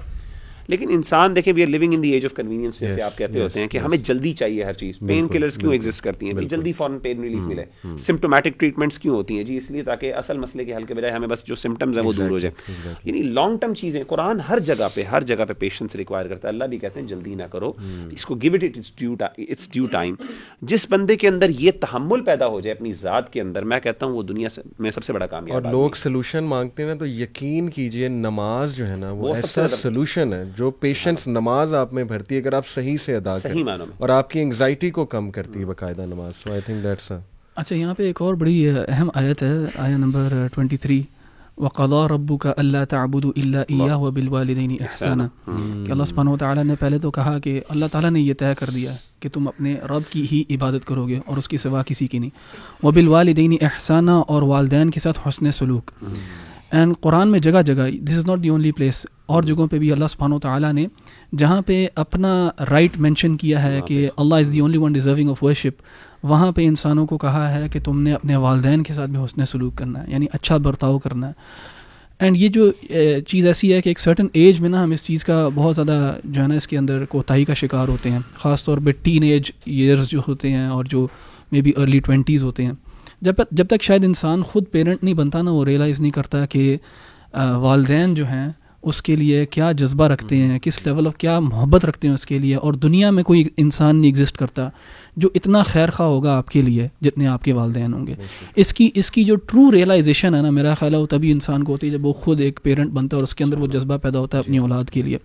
لیکن 0.69 0.87
انسان 0.91 1.37
دیکھیں 1.37 1.53
we 1.57 1.63
are 1.63 1.67
living 1.67 1.95
in 1.95 2.03
the 2.03 2.11
age 2.13 2.25
of 2.25 2.33
convenience 2.35 2.81
جیسے 2.81 3.03
آپ 3.03 3.19
کہتے 3.19 3.41
ہوتے 3.43 3.61
ہیں 3.61 3.69
کہ 3.69 3.79
ہمیں 3.79 3.99
جلدی 3.99 4.33
چاہیے 4.33 4.63
ہر 4.65 4.73
چیز۔ 4.73 4.99
پین 4.99 5.29
کلرس 5.29 5.57
کیوں 5.57 5.73
ایگزسٹ 5.73 6.05
کرتی 6.05 6.27
ہیں؟ 6.27 6.33
جلدی 6.49 6.73
فوراً 6.73 6.99
پین 6.99 7.21
ریلیف 7.23 7.39
ملے۔ 7.39 7.65
سمٹومیٹک 7.99 8.61
ٹریٹمنٹس 8.61 8.99
کیوں 8.99 9.17
ہوتی 9.17 9.37
ہیں؟ 9.37 9.45
جی 9.45 9.57
اس 9.57 9.71
لیے 9.71 9.83
تاکہ 9.83 10.15
اصل 10.15 10.39
مسئلے 10.39 10.65
کے 10.65 10.75
حل 10.75 10.85
کے 10.85 10.95
بجائے 10.95 11.13
ہمیں 11.13 11.29
بس 11.29 11.45
جو 11.45 11.55
سمٹمز 11.55 11.99
ہیں 11.99 12.05
وہ 12.05 12.13
دور 12.13 12.31
ہو 12.31 12.39
جائیں۔ 12.39 12.89
یعنی 13.05 13.23
لانگ 13.23 13.59
ٹرم 13.59 13.75
چیزیں 13.75 14.05
قرآن 14.05 14.41
ہر 14.41 14.59
جگہ 14.59 14.89
پہ 14.95 15.03
ہر 15.03 15.21
جگہ 15.21 15.45
پہ 15.49 15.53
پیشنس 15.59 15.95
ریکوائر 15.95 16.27
کرتا 16.27 16.49
ہے۔ 16.49 16.53
اللہ 16.53 16.65
بھی 16.65 16.79
کہتے 16.79 17.01
ہیں 17.01 17.07
جلدی 17.07 17.35
نہ 17.35 17.43
کرو۔ 17.43 17.73
اس 18.13 18.27
کو 18.27 18.35
give 18.35 18.55
it 18.55 18.65
its 18.65 19.71
due 19.73 19.87
time 19.87 20.15
جس 20.63 20.87
بندے 20.91 21.17
کے 21.17 21.29
اندر 21.29 21.51
یہ 21.59 21.71
تحمل 21.81 22.25
پیدا 22.25 22.47
ہو 22.47 22.61
جائے 22.61 22.75
اپنی 22.75 22.93
ذات 22.93 23.33
کے 23.33 23.41
اندر 23.41 23.63
میں 23.63 23.81
کہتا 23.81 24.07
ہوں 24.07 24.13
وہ 24.13 24.23
دنیا 24.23 24.49
میں 24.79 24.91
سب 24.91 25.05
سے 25.05 25.13
بڑا 25.13 25.27
کامیاب 25.27 25.67
اور 25.67 25.73
لوگ 25.73 25.91
سولوشن 25.91 26.45
مانگتے 26.45 26.85
ہیں 26.85 26.95
تو 26.95 27.07
یقین 27.07 27.69
کیجیے 27.69 28.09
نماز 28.09 28.77
جو 28.77 28.87
ہے 28.87 28.97
نا 28.97 29.13
وہ 29.13 29.35
ایسا 29.35 29.69
سولوشن 29.69 30.33
ہے۔ 30.33 30.43
جو 30.57 30.71
پیشنس 30.71 31.27
نماز 31.27 31.75
آپ 31.75 31.93
میں 31.93 32.05
بھرتی 32.05 32.35
ہے 32.35 32.41
اگر 32.41 32.53
آپ 32.53 32.67
صحیح 32.67 32.97
سے 33.05 33.17
ادا 33.17 33.39
کریں 33.39 33.65
اور 33.99 34.09
آپ 34.09 34.31
کی 34.31 34.41
انگزائٹی 34.41 34.91
کو 34.91 35.05
کم 35.05 35.31
کرتی 35.31 35.61
ہے 35.61 35.65
باقاعدہ 35.65 36.03
نماز 36.07 36.33
سو 36.45 36.53
آئی 36.53 36.61
تھنک 36.67 36.85
دیٹس 36.85 37.13
اچھا 37.57 37.77
یہاں 37.77 37.95
پہ 37.95 38.03
ایک 38.03 38.23
اور 38.23 38.35
بڑی 38.35 38.69
اہم 38.69 39.11
آیت 39.15 39.43
ہے 39.43 39.53
آیا 39.79 39.97
نمبر 39.97 40.47
ٹوینٹی 40.55 40.77
تھری 40.77 41.03
وقضا 41.59 42.09
ربو 42.09 42.37
کا 42.37 42.53
اللہ 42.57 42.85
تعبد 42.91 43.27
اللہ 43.39 43.95
و 43.95 44.11
بالوالدین 44.11 44.77
احسانہ 44.81 45.23
کہ 45.87 45.93
اللہ 45.93 46.05
سبحانہ 46.05 46.31
و 46.31 46.37
تعالیٰ 46.37 46.65
نے 46.65 46.75
پہلے 46.81 46.99
تو 46.99 47.11
کہا 47.11 47.39
کہ 47.39 47.61
اللہ 47.69 47.85
تعالیٰ 47.93 48.11
نے 48.11 48.21
یہ 48.21 48.35
طے 48.35 48.53
کر 48.59 48.71
دیا 48.75 48.93
ہے 48.93 48.97
کہ 49.21 49.29
تم 49.33 49.49
اپنے 49.49 49.75
رب 49.75 50.13
کی 50.13 50.27
ہی 50.33 50.43
عبادت 50.51 50.85
کرو 50.85 51.09
گے 51.09 51.21
اور 51.27 51.37
اس 51.37 51.49
کی 51.49 51.57
سوا 51.57 51.83
کسی 51.83 52.07
کی 52.07 52.19
نہیں۔ 52.19 52.31
و 52.83 52.91
بالوالدین 52.91 53.57
احسانہ 53.61 54.11
اور 54.11 54.43
والدین 54.43 54.91
کے 54.91 55.01
ساتھ 55.01 55.29
حسن 55.29 55.53
سلوک۔ 55.53 55.91
اینڈ 56.71 56.95
قرآن 57.01 57.31
میں 57.31 57.41
جگہ 57.41 57.63
جگہ 57.63 57.91
this 58.03 58.17
is 58.17 58.27
not 58.27 58.43
the 58.45 58.49
only 58.49 58.73
place 58.73 59.07
اور 59.27 59.43
جگہوں 59.43 59.67
پہ 59.67 59.79
بھی 59.79 59.93
اللہ 59.93 60.07
سبحانہ 60.11 60.35
و 60.35 60.39
تعالیٰ 60.39 60.73
نے 60.73 60.87
جہاں 61.39 61.63
پہ 61.63 61.87
اپنا 61.95 62.49
رائٹ 62.71 62.97
مینشن 62.99 63.37
کیا 63.37 63.63
ہے 63.63 63.81
کہ 63.87 64.09
Allah 64.17 64.35
is 64.35 64.53
the 64.53 64.61
only 64.61 64.79
one 64.79 64.93
deserving 64.93 65.31
of 65.31 65.45
worship 65.45 65.83
وہاں 66.23 66.53
پہ 66.53 66.67
انسانوں 66.67 67.07
کو 67.07 67.19
کہا 67.19 67.55
ہے 67.55 67.69
کہ 67.69 67.81
تم 67.85 68.03
نے 68.03 68.13
اپنے 68.13 68.37
والدین 68.37 68.83
کے 68.83 68.95
ساتھ 68.95 69.11
بھی 69.11 69.25
حسن 69.25 69.45
سلوک 69.47 69.77
کرنا 69.79 70.03
ہے 70.03 70.13
یعنی 70.13 70.27
اچھا 70.33 70.57
برتاؤ 70.57 70.99
کرنا 70.99 71.29
ہے۔ 71.29 71.33
اینڈ 72.21 72.37
یہ 72.37 72.49
جو 72.49 72.71
چیز 73.27 73.47
ایسی 73.47 73.73
ہے 73.75 73.81
کہ 73.83 73.89
ایک 73.89 73.99
سرٹن 73.99 74.27
ایج 74.33 74.61
میں 74.61 74.69
نا 74.69 74.83
ہم 74.85 74.91
اس 74.91 75.05
چیز 75.05 75.25
کا 75.25 75.49
بہت 75.55 75.75
زیادہ 75.77 76.15
جو 76.25 76.43
ہے 76.43 76.47
نا 76.49 76.55
اس 76.55 76.67
کے 76.67 76.79
اندر 76.79 77.05
کوتاہی 77.05 77.45
کا 77.45 77.55
شکار 77.55 77.89
ہوتے 77.89 78.11
ہیں، 78.11 78.19
خاص 78.35 78.65
طور 78.65 78.79
پہ 78.85 78.91
ٹین 79.03 79.23
ایج 79.23 79.51
ایئرز 79.65 80.09
جو 80.09 80.21
ہوتے 80.29 80.51
ہیں 80.51 80.67
اور 80.67 80.85
جو 80.85 81.07
مے 81.53 81.61
بی 81.63 81.73
ارلی 81.77 81.99
ٹوینٹیز 81.99 82.43
ہوتے 82.43 82.65
ہیں۔ 82.65 82.73
جب 83.21 83.35
جب 83.51 83.67
تک 83.67 83.83
شاید 83.83 84.05
انسان 84.05 84.43
خود 84.43 84.65
پیرنٹ 84.71 85.05
نہیں 85.05 85.15
بنتا 85.15 85.43
نا 85.43 85.51
وہ 85.51 85.65
ریئلائز 85.65 86.01
نہیں 86.01 86.11
کرتا 86.11 86.47
کہ 86.47 86.77
والدین 87.35 88.15
جو 88.15 88.27
ہیں 88.27 88.51
اس 88.83 89.03
کے 89.03 89.17
لیے 89.17 89.47
کیا 89.47 89.73
جذبہ 89.73 90.05
رکھتے 90.05 90.37
ہیں 90.37 90.59
کس 90.59 90.87
لیول 90.87 91.07
آف 91.07 91.17
کیا 91.17 91.41
محبت 91.41 91.85
رکھتے 91.85 92.09
ہیں 92.09 92.15
اس 92.15 92.27
کے 92.27 92.39
لیے 92.39 92.55
اور 92.55 92.73
دنیا 92.73 93.11
میں 93.11 93.23
کوئی 93.23 93.49
انسان 93.57 93.97
نہیں 93.97 94.13
ایگزسٹ 94.15 94.37
کرتا 94.37 94.69
جو 95.17 95.29
اتنا 95.35 95.63
خیر 95.63 95.91
خواہ 95.91 96.09
ہوگا 96.09 96.37
آپ 96.37 96.49
کے 96.49 96.63
لیے 96.63 96.89
جتنے 97.01 97.27
آپ 97.27 97.45
کے 97.45 97.53
والدین 97.53 97.95
ہوں 97.95 98.07
گے۔ 98.07 98.15
اس 98.57 98.75
کی 98.75 98.91
اس 98.95 99.11
کی 99.11 99.25
جو 99.25 99.37
ٹرو 99.37 99.73
ریئلائزیشن 99.73 100.35
ہے 100.35 100.43
نا 100.43 100.51
میرا 100.51 100.75
خیال 100.75 100.95
ہے 100.95 100.99
وہ 100.99 101.07
تبھی 101.07 101.33
انسان 101.33 101.65
کو 101.65 101.73
ہوتی 101.73 101.87
ہے 101.87 101.93
جب 101.93 102.07
وہ 102.07 102.13
خود 102.13 102.41
ایک 102.41 102.61
پیرنٹ 102.63 102.91
بنتا 102.93 103.17
ہے 103.17 103.21
اور 103.21 103.27
اس 103.27 103.35
کے 103.35 103.45
اندر 103.45 103.59
وہ 103.59 103.67
جذبہ 103.67 103.97
پیدا 103.97 104.19
ہوتا 104.19 104.39
ہے 104.39 104.41
اپنی 104.41 104.59
اولاد 104.59 104.85
کے 104.85 105.03
لیے۔ 105.03 105.19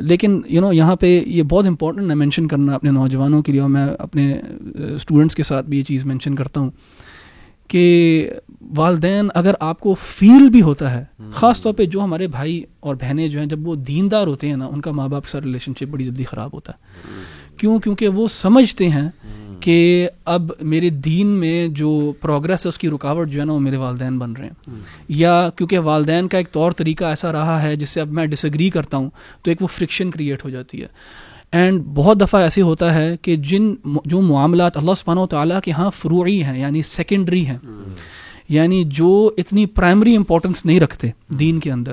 لیکن 0.00 0.40
یو 0.46 0.60
نو 0.60 0.72
یہاں 0.72 0.96
پہ 0.96 1.22
یہ 1.26 1.42
بہت 1.42 1.66
امپورٹنٹ 1.66 2.10
ہے 2.10 2.14
مینشن 2.14 2.48
کرنا 2.48 2.74
اپنے 2.74 2.90
نوجوانوں 2.90 3.42
کے 3.42 3.52
لیے 3.52 3.60
اور 3.60 3.68
میں 3.68 3.88
اپنے 3.98 4.40
اسٹوڈنٹس 4.94 5.34
کے 5.34 5.42
ساتھ 5.42 5.66
بھی 5.66 5.78
یہ 5.78 5.82
چیز 5.82 6.04
مینشن 6.04 6.34
کرتا 6.34 6.60
ہوں 6.60 6.70
کہ 7.68 8.30
والدین 8.76 9.28
اگر 9.34 9.54
آپ 9.60 9.80
کو 9.80 9.94
فیل 9.94 10.50
بھی 10.50 10.62
ہوتا 10.62 10.90
ہے 10.90 11.04
خاص 11.32 11.62
طور 11.62 11.72
پہ 11.72 11.84
جو 11.84 12.00
ہمارے 12.00 12.26
بھائی 12.26 12.62
اور 12.80 12.94
بہنیں 12.94 13.28
جو 13.28 13.38
ہیں 13.38 13.46
جب 13.46 13.68
وہ 13.68 13.74
دیندار 13.74 14.26
ہوتے 14.26 14.48
ہیں 14.48 14.56
نا 14.56 14.66
ان 14.66 14.80
کا 14.80 14.90
ماں 14.90 15.08
باپ 15.08 15.24
سے 15.24 15.38
ریلیشن 15.44 15.72
شپ 15.74 15.90
بڑی 15.90 16.04
جلدی 16.04 16.24
خراب 16.24 16.50
ہوتا 16.52 16.72
ہے۔ 16.72 16.78
کیوں؟ 17.56 17.78
کیونکہ 17.78 18.08
وہ 18.08 18.28
سمجھتے 18.28 18.88
ہیں 18.88 19.10
کہ 19.60 20.08
اب 20.24 20.50
میرے 20.62 20.90
دین 20.90 21.26
میں 21.26 21.68
جو 21.68 22.12
پروگرس 22.20 22.66
ہے 22.66 22.68
اس 22.68 22.78
کی 22.78 22.90
رکاوٹ 22.90 23.30
جو 23.30 23.40
ہے 23.40 23.46
نا 23.46 23.52
وہ 23.52 23.60
میرے 23.60 23.76
والدین 23.76 24.18
بن 24.18 24.32
رہے 24.32 24.44
ہیں۔ 24.44 24.74
یا 25.08 25.48
کیونکہ 25.56 25.78
والدین 25.78 26.28
کا 26.28 26.38
ایک 26.38 26.52
طور 26.52 26.72
طریقہ 26.72 27.04
ایسا 27.04 27.32
رہا 27.32 27.62
ہے 27.62 27.76
جس 27.76 27.90
سے 27.90 28.00
اب 28.00 28.08
میں 28.08 28.26
ڈس 28.26 28.44
ایگری 28.44 28.70
کرتا 28.70 28.96
ہوں 28.96 29.10
تو 29.42 29.50
ایک 29.50 29.62
وہ 29.62 29.66
فرکشن 29.66 30.10
کریٹ 30.10 30.44
ہو 30.44 30.50
جاتی 30.50 30.82
ہے۔ 30.82 30.86
اینڈ 31.52 31.82
بہت 31.94 32.20
دفعہ 32.20 32.42
ایسے 32.42 32.62
ہوتا 32.62 32.94
ہے 32.94 33.16
کہ 33.22 33.36
جن 33.36 33.74
جو 34.04 34.20
معاملات 34.20 34.76
اللہ 34.76 34.90
سبحانہ 34.96 35.20
و 35.20 35.26
تعالیٰ 35.26 35.60
کے 35.60 35.70
ہاں 35.70 35.90
فروعی 35.90 36.42
ہیں 36.42 36.60
یعنی 36.60 36.82
سیکنڈری 36.82 37.46
ہیں 37.46 37.58
یعنی 38.48 38.84
جو 38.84 39.30
اتنی 39.36 39.66
پرائمری 39.66 40.16
امپورٹنس 40.16 40.66
نہیں 40.66 40.80
رکھتے 40.80 41.10
دین 41.28 41.60
کے 41.60 41.72
اندر۔ 41.72 41.92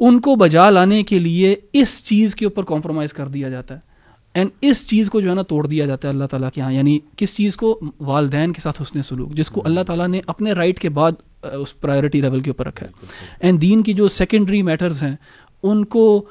ان 0.00 0.20
کو 0.20 0.34
بجا 0.36 0.70
لانے 0.70 1.02
کے 1.02 1.18
لیے 1.18 1.54
اس 1.72 2.04
چیز 2.04 2.34
کے 2.34 2.44
اوپر 2.44 2.62
کمپرومائز 2.62 3.12
کر 3.12 3.28
دیا 3.28 3.48
جاتا 3.48 3.74
ہے۔ 3.74 3.91
اینڈ 4.34 4.50
اس 4.60 4.88
چیز 4.88 5.10
کو 5.10 5.20
جو 5.20 5.30
ہے 5.30 5.34
نا 5.34 5.42
توڑ 5.42 5.66
دیا 5.66 5.86
جاتا 5.86 6.08
ہے 6.08 6.12
اللہ 6.12 6.24
تعالیٰ 6.24 6.48
کے 6.54 6.60
ہاں 6.60 6.72
یعنی 6.72 6.98
کس 7.16 7.36
چیز 7.36 7.56
کو؟ 7.56 7.80
والدین 8.00 8.52
کے 8.52 8.60
ساتھ 8.60 8.82
حسن 8.82 9.02
سلوک 9.02 9.32
جس 9.32 9.50
کو 9.50 9.62
اللہ 9.64 9.80
تعالیٰ 9.80 10.08
نے 10.08 10.20
اپنے 10.26 10.52
رائٹ 10.52 10.78
کے 10.78 10.88
بعد 10.88 11.12
اس 11.42 11.80
پرائرٹی 11.80 12.20
لیول 12.20 12.40
کے 12.40 12.50
اوپر 12.50 12.66
رکھا 12.66 12.86
ہے۔ 12.86 12.92
اینڈ 13.40 13.60
دین 13.60 13.82
کی 13.82 13.92
جو 13.92 14.08
سیکنڈری 14.08 14.62
میٹرز 14.62 15.02
ہیں 15.02 15.16
ان 15.62 15.84
کو 15.84 16.24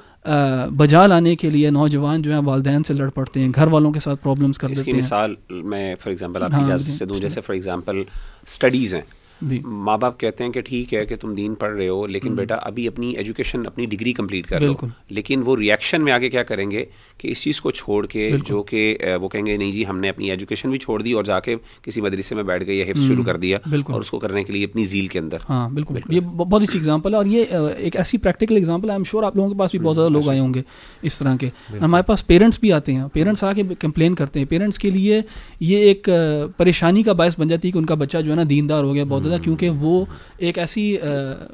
بجا 0.78 1.08
لانے 1.08 1.36
کے 1.36 1.50
لیے 1.50 1.70
نوجوان 1.70 2.22
جو 2.22 2.32
ہیں 2.32 2.42
والدین 2.46 2.84
سے 2.84 2.94
لڑ 2.94 3.10
پڑتے 3.10 3.40
ہیں 3.40 3.52
گھر 3.56 3.68
والوں 3.68 3.92
کے 3.92 4.00
ساتھ 4.00 4.24
پرابلمس 4.24 4.58
کر 4.58 4.68
دیتے 4.68 4.92
ہیں۔ 4.92 4.98
مثال 4.98 5.36
میں 5.50 5.96
فار 5.96 6.10
ایگزامپل 6.10 6.44
آپ 6.44 6.50
کی 6.50 6.56
ہاں، 6.56 6.64
اجازت 6.64 6.90
سے 6.90 7.06
دوں۔ 7.06 7.20
جیسے 7.20 7.42
فار 7.42 7.54
ایگزامپل 7.54 8.04
اسٹڈیز 8.48 8.94
ہیں۔ 8.94 9.02
جی۔ 9.02 9.21
ماں 9.66 9.98
باپ 9.98 10.20
کہتے 10.20 10.44
ہیں 10.44 10.52
کہ 10.52 10.62
ٹھیک 10.62 10.94
ہے 10.94 11.06
کہ 11.06 11.16
تم 11.16 11.34
دین 11.34 11.56
پڑھ 11.56 11.74
رہے 11.74 11.88
ہو 11.88 12.08
لیکن 12.08 12.36
بیٹا 12.36 12.56
ابھی 12.56 12.88
اپنی 12.88 13.12
ایجوکیشن 13.12 13.68
اپنی 13.68 13.86
ڈگری 13.86 14.14
کمپلیٹ 14.14 14.48
کر 14.48 14.68
ہو 14.68 14.88
لیکن 15.10 15.42
وہ 15.46 15.56
ریئیکشن 15.58 16.04
میں 16.04 16.14
آگے 16.14 16.30
کیا 16.30 16.44
کریں 16.44 16.72
گے 16.72 16.86
کہ 17.18 17.28
اس 17.28 17.42
چیز 17.42 17.62
کو 17.62 17.72
چھوڑ 17.72 18.06
کے 18.06 18.32
جو 18.46 18.64
کہ 18.64 18.98
وہ 19.22 19.28
کہیں 19.28 19.46
گے 19.46 19.58
نہیں 19.58 19.72
جی 19.72 19.86
ہم 19.90 20.00
نے 20.00 20.10
اپنی 20.10 20.30
ایجوکیشن 20.32 20.70
بھی 20.70 20.78
چھوڑ 20.78 21.02
دی 21.02 21.12
اور 21.12 21.24
جا 21.24 21.40
کے 21.40 21.56
کسی 21.82 22.02
مدرسے 22.02 22.36
میں 22.36 22.44
بیٹھ 22.44 22.66
گئے 22.66 22.76
یا 22.76 22.86
حفظ 22.90 23.08
شروع 23.08 23.24
کر 23.24 23.38
دیا 23.38 23.58
اور 23.88 24.02
اس 24.02 24.10
کو 24.12 24.20
کرنے 24.20 24.44
کے 24.44 24.54
لیے 24.54 24.64
اپنی 24.64 24.84
زیل 24.84 25.08
کے 25.08 25.20
اندر۔ 25.20 25.38
ہاں 25.50 25.70
بالکل۔ 25.70 26.00
یہ 26.10 26.20
بہت 26.20 26.64
اچھی 26.64 26.80
ایگزامپل 26.80 27.12
ہے 27.12 27.18
اور 27.18 27.26
یہ 27.26 27.44
ایک 27.78 27.96
ایسی 27.96 28.18
پریکٹیکل 28.18 28.56
ایگزامپل 28.56 28.90
ہے 28.90 28.96
شیور 29.12 29.24
آپ 29.24 29.36
لوگوں 29.36 29.50
کے 29.50 29.60
پاس 29.60 29.72
بھی 29.72 29.80
بہت 29.80 29.96
زیادہ 29.96 30.12
لوگ 30.12 30.30
آئے 30.30 30.40
ہوں 30.40 30.54
گے 30.54 30.62
اس 31.02 31.20
طرح 31.20 31.36
کے۔ 31.36 31.50
ہمارے 31.82 32.04
پاس 32.04 32.28
پیرنٹس 32.28 32.60
بھی 32.60 32.72
آتے 32.72 32.94
ہیں۔ 32.94 33.04
پیرنٹس 33.14 33.44
آ 33.44 33.54
کے 33.54 33.64
کمپلین 33.80 34.16
کرتے 34.16 34.40
ہیں۔ 34.40 34.46
پیرنٹس 34.46 34.80
کے 34.80 34.90
لیے 34.90 35.22
یہ 35.60 35.78
ایک 35.78 36.10
پریشانی 36.58 37.04
کا 37.04 37.14
باعث 37.14 37.40
بن 37.40 37.48
جاتی 37.48 37.68
ہے 37.68 37.72
کہ 37.72 37.78
ان 37.78 37.86
کا 37.86 37.96
بچہ 37.96 38.18
جو 38.18 38.32
ہے 38.32 38.36
نا 38.36 38.44
دیندار 38.50 38.84
ہو 38.84 38.94
گیا 38.94 39.04
بہت 39.04 39.31
زیادہ 39.32 39.44
کیونکہ 39.44 39.70
وہ 39.70 40.06
ایک 40.38 40.60
ایسی 40.60 40.98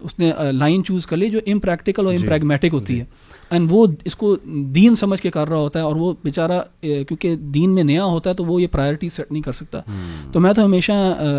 اس 0.01 0.19
نے 0.19 0.31
لائن 0.51 0.83
چوز 0.83 1.05
کر 1.05 1.17
لی 1.17 1.29
جو 1.29 1.39
امپریکٹیکل 1.47 2.05
اور 2.05 2.13
امپریگمیٹک 2.13 2.63
جی۔ 2.63 2.69
ہوتی 2.69 2.99
ہے۔ 2.99 3.05
اینڈ 3.49 3.67
وہ 3.71 3.85
اس 4.05 4.15
کو 4.15 4.35
دین 4.75 4.95
سمجھ 4.95 5.21
کے 5.21 5.31
کر 5.31 5.47
رہا 5.47 5.57
ہوتا 5.57 5.79
ہے 5.79 5.83
اور 5.83 5.95
وہ 5.95 6.13
بیچارہ 6.23 6.61
کیونکہ 6.81 7.35
دین 7.35 7.75
میں 7.75 7.83
نیا 7.83 8.03
ہوتا 8.03 8.29
ہے 8.29 8.35
تو 8.35 8.45
وہ 8.45 8.61
یہ 8.61 8.67
پرائرٹی 8.67 9.09
سیٹ 9.09 9.31
نہیں 9.31 9.41
کر 9.41 9.51
سکتا۔ 9.51 9.81
تو 10.31 10.39
میں 10.39 10.53
تو 10.53 10.65
ہمیشہ 10.65 10.91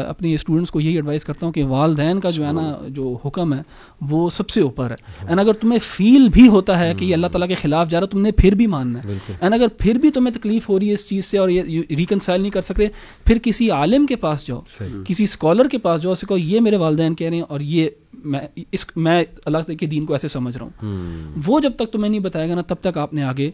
اپنی 0.09 0.35
اسٹوڈنٹس 0.35 0.71
کو 0.71 0.81
یہی 0.81 0.95
ایڈوائز 0.95 1.25
کرتا 1.25 1.47
ہوں 1.47 1.53
کہ 1.53 1.65
والدین 1.65 2.21
کا 2.21 2.31
جو 2.31 2.47
ہے 2.47 2.53
نا 2.53 2.73
جو 2.89 3.17
حکم 3.25 3.55
ہے 3.55 3.63
وہ 4.01 4.31
سب 4.31 4.49
سے 4.49 4.61
اوپر 4.61 4.91
ہے۔ 4.91 4.97
اینڈ 5.27 5.41
اگر 5.41 5.53
تمہیں 5.53 5.79
فیل 5.83 6.29
بھی 6.29 6.49
ہوتا 6.49 6.79
ہے 6.79 6.93
کہ 6.99 7.05
یہ 7.05 7.15
اللہ 7.15 7.27
تعالیٰ 7.27 7.49
کے 7.49 7.55
خلاف 7.55 7.89
جا 7.89 8.01
رہا 8.01 8.07
تم 8.07 8.21
نے 8.21 8.33
پھر 8.33 8.55
بھی 8.55 8.67
ماننا 8.67 9.05
ہے۔ 9.05 9.15
اینڈ 9.41 9.55
اگر 9.55 9.67
پھر 9.79 9.95
بھی 9.95 10.11
تمہیں 10.11 10.35
تکلیف 10.35 10.69
ہو 10.69 10.79
رہی 10.81 10.89
ہے 10.89 10.93
اس 10.93 11.09
چیز 11.09 11.25
سے 11.25 11.39
اور 11.39 11.49
یہ 11.49 11.83
ریکنسائل 11.91 12.41
نہیں 12.41 12.51
کر 12.51 12.61
سکتے 12.61 12.87
پھر 13.25 13.39
کسی 13.43 13.71
عالم 13.71 14.07
کے 14.07 14.17
پاس 14.17 14.47
جاؤ 14.47 14.61
کسی 15.07 15.25
اسکالر 15.25 15.69
کے 15.69 15.79
پاس 15.79 16.03
جاؤ 16.03 16.13
اسے 16.13 16.27
کہو 16.29 16.39
یہ 16.39 16.61
میرے 16.61 16.77
والدین 16.77 17.15
کہہ 17.15 17.29
رہے 17.29 17.37
ہیں 17.37 17.45
اور 17.49 17.61
یہ 17.61 17.89
میں 18.13 18.41
اس 18.73 18.97
میں 18.97 19.25
اللہ 19.45 19.59
کے 19.59 19.87
دین 19.87 20.07
کو 20.07 20.13
ایسے 20.13 20.29
سمجھ 20.29 20.59
رہا 20.59 20.67
ہوں۔ 20.67 21.33
وہ 21.47 21.61
جب 21.61 21.73
تک 21.77 21.93
تمہیں 21.93 22.11
نہیں 22.11 22.21
بتائے 22.21 22.51
گا 22.51 22.55
نا 22.55 22.61
تب 22.61 22.77
تک 22.81 22.99
آپ 22.99 23.15
نے 23.15 23.23
آگے 23.23 23.51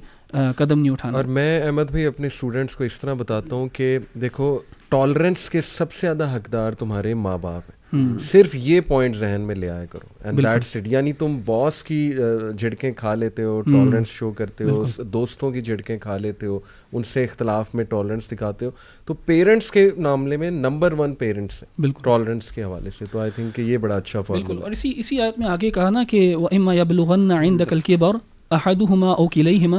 قدم 0.57 0.81
نہیں 0.81 0.93
اٹھانا۔ 0.93 1.17
اور 1.17 1.25
میں 1.25 1.63
احمد 1.63 1.91
بھائی 1.91 2.07
اپنے 2.07 2.27
اسٹوڈنٹس 2.27 2.77
کو 2.77 2.85
اس 2.85 3.01
طرح 3.01 3.15
بتاتا 3.15 3.57
ہوں 3.57 3.69
کہ 3.69 3.99
دیکھو 4.15 4.59
ٹالرنس 4.89 5.51
کے 5.51 5.61
سب 5.61 5.93
سے 5.93 5.99
زیادہ 6.01 6.37
حقدار 6.37 6.73
تمہارے 6.73 7.15
ماں 7.15 7.39
باپ 7.39 7.63
ہیں۔ 7.71 7.84
صرف 8.21 8.55
یہ 8.55 8.81
پوائنٹ 8.81 9.17
ذہن 9.17 9.41
میں 9.41 9.55
لے 9.55 9.71
آیا 9.71 9.85
کرو۔ 9.85 10.07
اینڈ 10.25 10.39
دیٹس 10.39 10.77
اٹ 10.77 10.83
یعنی 10.87 11.13
تم 11.13 11.41
باس 11.47 11.83
کی 11.83 12.13
جھڑکیں 12.59 12.93
کھا 12.93 13.15
لیتے 13.15 13.45
ہو 13.45 13.61
ٹالرنس 13.61 14.07
شو 14.07 14.31
کرتے 14.31 14.65
ہو 14.65 14.85
دوستوں 14.99 15.51
کی 15.51 15.63
جھڑکیں 15.63 15.99
کھا 15.99 16.17
لیتے 16.17 16.47
ہو 16.47 16.59
ان 16.93 17.03
سے 17.03 17.25
اختلاف 17.25 17.75
میں 17.75 17.85
ٹالرنس 17.85 18.31
دکھاتے 18.33 18.67
ہو۔ 18.67 18.71
تو 19.05 19.15
پیرنٹس 19.15 19.71
کے 19.71 19.91
معاملے 19.97 20.37
میں 20.37 20.51
نمبر 20.51 20.93
ون 20.93 21.15
پیرنٹس 21.15 21.65
بالکل۔ 21.79 22.03
ٹالرنس 22.05 22.53
کے 22.53 22.65
حوالے 22.65 22.91
سے۔ 22.99 23.05
تو 23.11 23.19
آئی 23.19 23.31
تھنک 23.35 23.57
کہ 23.57 23.63
یہ 23.63 23.79
بڑا 23.79 23.97
اچھا 23.97 24.21
بالکل۔ 24.29 24.63
اور 24.63 24.71
اسی 24.71 24.93
اسی 24.97 25.21
آیت 25.21 25.39
میں 25.39 25.47
آگے 25.47 25.71
کہا 25.71 25.91
نا 25.91 26.05
کہ 26.11 26.37
اما 26.53 26.75
یبلغن 26.75 27.31
عندك 27.31 27.73
الكبر 27.73 28.17
احدهما 28.51 29.11
او 29.11 29.29
كليهما 29.29 29.79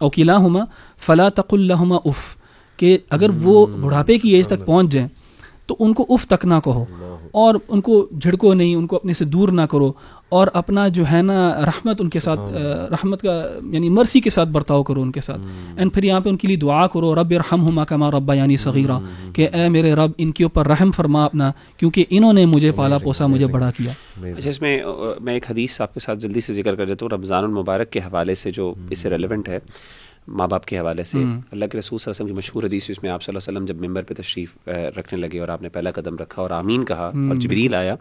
او 0.00 0.10
كلاهما 0.10 0.64
فلا 0.98 1.28
تقل 1.28 1.60
لهما 1.60 1.96
اف 2.04 2.36
کہ 2.76 2.98
اگر 3.10 3.30
وہ 3.42 3.66
بڑھاپے 3.66 4.18
کی 4.18 4.28
ایج 4.28 4.48
تک 4.48 4.66
پہنچ 4.66 4.92
جائیں 4.92 5.08
تو 5.66 5.76
ان 5.78 5.92
کو 5.92 6.06
اف 6.08 6.26
تک 6.26 6.44
نہ 6.44 6.54
کہو۔ 6.64 6.84
اور 7.34 7.54
ان 7.68 7.80
کو 7.80 8.06
جھڑکو 8.20 8.54
نہیں 8.54 8.74
ان 8.74 8.86
کو 8.86 8.96
اپنے 8.96 9.12
سے 9.12 9.24
دور 9.24 9.48
نہ 9.48 9.62
کرو 9.62 9.92
اور 10.28 10.48
اپنا 10.52 10.88
جو 10.88 11.04
ہے 11.12 11.22
نا 11.22 11.60
رحمت 11.66 12.00
ان 12.00 12.08
کے 12.08 12.20
ساتھ 12.20 12.40
رحمت 12.92 13.22
کا 13.22 13.42
یعنی 13.70 13.88
مرسی 13.88 14.20
کے 14.20 14.30
ساتھ 14.30 14.48
برتاؤ 14.48 14.82
کرو 14.82 15.02
ان 15.02 15.12
کے 15.12 15.20
ساتھ۔ 15.20 15.40
اینڈ 15.76 15.92
پھر 15.94 16.04
یہاں 16.04 16.20
پہ 16.20 16.28
ان 16.28 16.36
کے 16.36 16.48
لیے 16.48 16.56
دعا 16.56 16.86
کرو 16.86 17.14
رب 17.14 17.32
رحم 17.32 17.68
ہما 17.68 17.84
کما 17.84 18.10
ربا 18.10 18.34
یعنی 18.34 18.56
صغیرہ 18.56 18.98
کہ 19.32 19.48
اے 19.52 19.68
میرے 19.68 19.94
رب 19.94 20.10
ان 20.18 20.32
کے 20.32 20.44
اوپر 20.44 20.66
رحم 20.66 20.90
فرما 20.90 21.24
اپنا 21.24 21.52
کیونکہ 21.76 22.04
انہوں 22.10 22.32
نے 22.32 22.46
مجھے 22.46 22.72
پالا 22.72 22.98
پوسا 22.98 23.26
مجھے 23.26 23.46
بڑا 23.46 23.70
کیا۔ 23.70 23.92
اچھا 24.38 24.50
اس 24.50 24.60
میں 24.60 24.82
میں 25.20 25.34
ایک 25.34 25.50
حدیث 25.50 25.80
آپ 25.80 25.94
کے 25.94 26.00
ساتھ 26.00 26.18
جلدی 26.18 26.40
سے 26.40 26.52
ذکر 26.52 26.74
کر 26.74 26.86
دیتا 26.86 27.06
ہوں 27.06 27.18
رمضان 27.18 27.44
المبارک 27.44 27.90
کے 27.90 27.98
حوالے 27.98 28.34
سے 28.34 28.50
جو 28.50 28.74
اس 28.90 28.98
سے 28.98 29.10
ریلیونٹ 29.10 29.48
ہے۔ 29.48 29.58
ماں 30.28 30.48
باپ 30.48 30.64
کے 30.64 30.78
حوالے 30.78 31.04
سے۔ 31.04 31.18
اللہ 31.50 31.64
کے 31.64 31.78
رسول 31.78 31.98
صلی 31.98 32.10
اللہ 32.10 32.10
علیہ 32.10 32.10
وسلم 32.10 32.26
کی 32.26 32.34
مشہور 32.34 32.62
حدیث 32.62 32.90
اس 32.90 33.02
میں 33.02 33.10
آپ 33.10 33.22
صلی 33.22 33.36
اللہ 33.36 33.50
علیہ 33.50 33.58
وسلم 33.58 33.78
جب 33.78 33.88
ممبر 33.88 34.02
پہ 34.02 34.14
تشریف 34.22 34.68
رکھنے 34.68 35.20
لگے 35.20 35.38
اور 35.38 35.48
آپ 35.48 35.62
نے 35.62 35.68
پہلا 35.68 35.90
قدم 35.90 36.16
رکھا 36.16 36.42
اور 36.42 36.50
آمین 36.50 36.84
کہا 36.84 37.06
اور 37.06 37.34
جبریل 37.36 37.74
آیا 37.74 37.94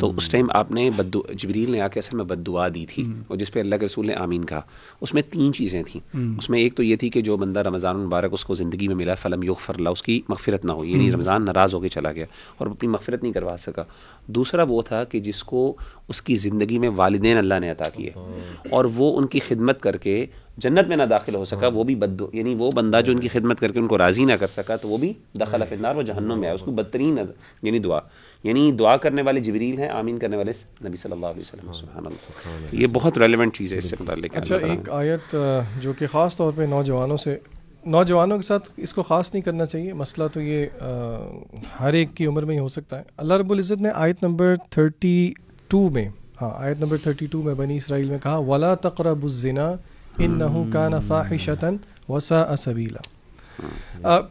تو 0.00 0.12
اس 0.16 0.28
ٹائم 0.28 0.46
آپ 0.54 0.70
نے 0.70 0.90
بد 0.96 1.16
جبریل 1.34 1.70
نے 1.70 1.80
آ 1.80 1.88
کے 1.88 1.98
اصل 1.98 2.16
میں 2.16 2.24
بد 2.24 2.46
دعا 2.46 2.68
دی 2.68 2.86
تھی 2.88 3.02
اور 3.28 3.36
جس 3.36 3.52
پہ 3.52 3.60
اللہ 3.60 3.76
کے 3.76 3.86
رسول 3.86 4.06
نے 4.06 4.14
آمین 4.14 4.44
کہا۔ 4.44 4.60
اس 5.00 5.14
میں 5.14 5.22
تین 5.30 5.52
چیزیں 5.52 5.82
تھیں۔ 5.82 6.16
اس 6.38 6.50
میں 6.50 6.60
ایک 6.60 6.74
تو 6.74 6.82
یہ 6.82 6.96
تھی 6.96 7.10
کہ 7.10 7.20
جو 7.20 7.36
بندہ 7.36 7.60
رمضان 7.60 7.96
المبارک 7.96 8.30
اس 8.32 8.44
کو 8.44 8.54
زندگی 8.54 8.88
میں 8.88 8.96
ملا 8.96 9.14
فلم 9.14 9.42
یوگ 9.42 9.54
فرلا 9.54 9.90
اس 9.90 10.02
کی 10.02 10.22
مغفرت 10.28 10.64
نہ 10.64 10.72
ہو 10.72 10.84
یعنی 10.84 11.10
رمضان 11.12 11.44
ناراض 11.44 11.74
ہو 11.74 11.80
کے 11.80 11.88
چلا 11.88 12.12
گیا 12.12 12.24
اور 12.58 12.66
اپنی 12.66 12.88
مغفرت 12.88 13.22
نہیں 13.22 13.32
کروا 13.32 13.56
سکا۔ 13.58 13.84
دوسرا 14.26 14.62
وہ 14.62 14.82
تھا 14.82 15.04
کہ 15.04 15.20
جس 15.20 15.44
کو 15.44 15.76
اس 16.08 16.22
کی 16.22 16.36
زندگی 16.36 16.78
میں 16.78 16.88
والدین 16.96 17.36
اللہ 17.36 17.54
نے 17.60 17.70
عطا 17.70 17.88
کیے۔ 17.90 18.10
اور 18.70 18.84
وہ 18.94 19.18
ان 19.18 19.26
کی 19.26 19.40
خدمت 19.48 19.80
کر 19.80 19.96
کے 19.96 20.26
جنت 20.58 20.88
میں 20.88 20.96
نہ 20.96 21.02
داخل 21.02 21.34
ہو 21.34 21.44
سکا 21.44 21.66
وہ 21.66 21.84
بھی 21.84 21.94
بد 21.94 22.22
یعنی 22.32 22.54
وہ 22.54 22.70
بندہ 22.70 23.00
جو 23.06 23.12
ان 23.12 23.20
کی 23.20 23.28
خدمت 23.28 23.60
کر 23.60 23.72
کے 23.72 23.78
ان 23.78 23.86
کو 23.86 23.98
راضی 23.98 24.24
نہ 24.24 24.32
کر 24.32 24.46
سکا 24.46 24.76
تو 24.76 24.88
وہ 24.88 24.96
بھی 24.96 25.12
دخل 25.34 25.62
فنار 25.68 25.94
وہ 25.94 26.02
جہنم 26.02 26.38
میں 26.38 26.48
آیا۔ 26.48 26.54
اس 26.54 26.60
کو 26.60 26.70
بدترین 26.70 27.18
یعنی 27.62 27.78
دعا۔ 27.78 27.98
یعنی 28.44 28.72
دعا 28.72 28.96
کرنے 28.96 29.22
والے 29.22 29.40
جبریل 29.40 29.78
ہیں 29.78 29.88
آمین 29.88 30.18
کرنے 30.18 30.36
والے 30.36 30.52
نبی 30.84 30.96
صلی 30.96 31.12
اللہ 31.12 31.26
علیہ 31.26 31.40
وسلم 31.40 31.72
سبحان 31.72 32.06
اللہ۔ 32.06 32.74
یہ 32.74 32.86
بہت 32.92 33.18
ریلیونٹ 33.18 33.56
چیز 33.56 33.72
ہے 33.72 33.78
اس 33.78 33.90
سے 33.90 33.96
متعلق 34.00 34.36
اچھا 34.36 34.56
ایک 34.56 34.90
آیت 34.90 35.36
جو 35.80 35.92
کہ 35.92 36.06
خاص 36.06 36.36
طور 36.36 36.52
پہ 36.56 36.62
نوجوانوں 36.62 37.16
سے 37.16 37.38
نوجوانوں 37.86 38.36
کے 38.36 38.42
ساتھ 38.42 38.70
اس 38.76 38.94
کو 38.94 39.02
خاص 39.02 39.34
نہیں 39.34 39.42
کرنا 39.42 39.66
چاہیے۔ 39.66 39.92
مسئلہ 39.92 40.26
تو 40.32 40.40
یہ 40.40 40.66
ہر 41.80 41.92
ایک 41.92 42.14
کی 42.14 42.26
عمر 42.26 42.42
میں 42.42 42.54
ہی 42.54 42.60
ہو 42.60 42.68
سکتا 42.68 42.98
ہے۔ 42.98 43.02
اللہ 43.16 43.34
رب 43.34 43.52
العزت 43.52 43.80
نے 43.80 43.88
آیت 43.94 44.22
نمبر 44.22 44.54
تھرٹی 44.70 45.32
ٹو 45.68 45.88
میں 45.90 46.08
ہاں 46.42 46.50
آیت 46.54 46.80
نمبر 46.80 46.96
تھرٹی 46.96 47.26
ٹو 47.26 47.42
میں 47.42 47.54
بنی 47.54 47.76
اسرائیل 47.76 48.10
میں 48.10 48.18
کہا 48.18 48.36
ولا 48.36 48.74
تقرب 48.74 49.22
الزنا 49.22 49.72
ان 50.18 50.70
کا 50.70 50.88
نفاح 50.88 51.32
شتن 51.36 51.76
وسا 52.08 52.40
اسبیلا 52.52 53.00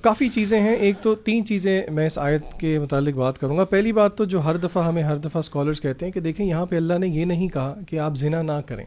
کافی 0.01 0.27
چیزیں 0.29 0.59
ہیں۔ 0.59 0.75
ایک 0.75 0.95
تو 1.01 1.13
تین 1.15 1.45
چیزیں 1.45 1.81
میں 1.91 2.05
اس 2.07 2.17
آیت 2.19 2.53
کے 2.59 2.77
متعلق 2.79 3.15
بات 3.15 3.39
کروں 3.39 3.57
گا۔ 3.57 3.63
پہلی 3.65 3.91
بات 3.91 4.15
تو 4.17 4.25
جو 4.25 4.43
ہر 4.43 4.57
دفعہ 4.57 4.87
ہمیں 4.87 5.03
ہر 5.03 5.17
دفعہ 5.17 5.39
اسکالرس 5.39 5.81
کہتے 5.81 6.05
ہیں 6.05 6.13
کہ 6.13 6.19
دیکھیں، 6.19 6.45
یہاں 6.45 6.65
پہ 6.65 6.77
اللہ 6.77 6.97
نے 6.97 7.07
یہ 7.07 7.25
نہیں 7.25 7.47
کہا 7.47 7.73
کہ 7.87 7.99
آپ 7.99 8.15
ذنا 8.17 8.41
نہ 8.41 8.59
کریں۔ 8.65 8.85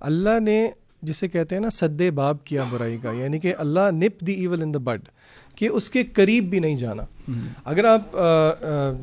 اللہ 0.00 0.40
نے 0.40 0.66
جسے 1.02 1.28
کہتے 1.28 1.54
ہیں 1.54 1.62
نا، 1.62 1.70
سدے 1.70 2.10
باب 2.10 2.44
کیا 2.44 2.62
برائی 2.70 2.96
کا 3.02 3.10
یعنی 3.10 3.38
کہ 3.38 3.54
اللہ 3.58 3.90
نپ 3.92 4.20
دی 4.26 4.32
ایول 4.32 4.62
ان 4.62 4.74
دا 4.74 4.78
بڈ 4.78 5.08
کہ 5.56 5.68
اس 5.68 5.90
کے 5.90 6.02
قریب 6.02 6.50
بھی 6.50 6.58
نہیں 6.58 6.76
جانا۔ 6.76 7.02
اگر 7.64 7.84
آپ 7.84 8.16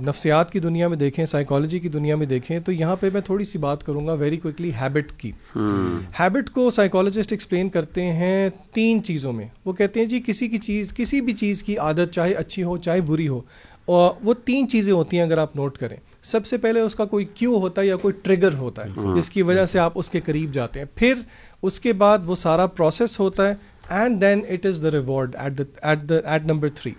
نفسیات 0.08 0.52
کی 0.52 0.60
دنیا 0.60 0.88
میں 0.88 0.98
دیکھیں 0.98 1.26
سائیکالوجی 1.26 1.80
کی 1.80 1.90
دنیا 1.90 2.16
میں 2.16 2.26
دیکھیں 2.26 2.60
تو 2.60 2.72
یہاں 2.72 2.96
پہ 2.96 3.10
میں 3.14 3.22
تھوڑی 3.22 3.44
سی 3.44 3.58
بات 3.58 3.86
کروں 3.86 4.08
گا 4.08 4.14
ویری 4.14 4.38
کوئکلی 4.38 4.72
ہیبٹ 4.82 5.12
کی۔ 5.18 5.32
ہیبٹ 6.20 6.50
کو 6.50 6.72
سائیکالوجسٹ 6.72 7.32
ایکسپلین 7.32 7.70
کرتے 7.70 8.04
ہیں 8.04 8.50
تین 8.74 9.04
چیزوں 9.04 9.34
میں۔ 9.34 9.48
وہ 9.66 9.74
کہتے 9.74 10.00
ہیں 10.00 10.08
جی 10.08 10.22
کسی 10.26 10.48
کی 10.48 10.58
چیز 10.58 10.94
کسی 10.94 11.22
بھی 11.22 11.34
چیز 11.34 11.64
کی 11.64 11.78
عادت 11.78 12.12
چاہے 12.12 12.34
اچھی 12.34 12.64
ہو 12.64 12.78
چاہے 12.78 13.02
بری 13.02 13.28
ہو 13.28 13.42
اور 13.86 14.14
وہ 14.24 14.34
تین 14.46 14.68
چیزیں 14.68 14.94
ہوتی 14.94 15.18
ہیں 15.18 15.24
اگر 15.24 15.38
آپ 15.38 15.56
نوٹ 15.56 15.78
کریں۔ 15.78 15.98
سب 16.24 16.46
سے 16.46 16.58
پہلے 16.58 16.80
اس 16.80 16.96
کا 16.96 17.06
کوئی 17.06 17.26
کیوں 17.34 17.56
ہوتا 17.62 17.82
ہے 17.82 17.88
یا 17.88 17.96
کوئی 17.96 18.14
ٹریگر 18.22 18.54
ہوتا 18.54 18.86
ہے 18.86 18.90
جس 19.16 19.30
کی 19.30 19.42
وجہ 19.42 19.66
سے 19.66 19.80
آپ 19.80 19.92
اس 19.96 20.10
کے 20.10 20.20
قریب 20.22 20.54
جاتے 20.54 20.80
ہیں۔ 20.80 20.88
پھر 20.96 21.14
اس 21.62 21.80
کے 21.80 21.94
بعد 21.94 22.18
وہ 22.26 22.36
سارا 22.36 22.66
پروسیس 22.66 23.20
ہوتا 23.20 23.50
ہے۔ 23.50 23.54
And 23.90 24.22
then 24.22 24.42
it 24.50 24.66
is 24.66 24.84
the 24.84 24.92
reward 24.92 25.36
at 25.36 25.62
at 25.82 26.10
the 26.10 26.16
at 26.26 26.46
number 26.46 26.68
three 26.70 26.92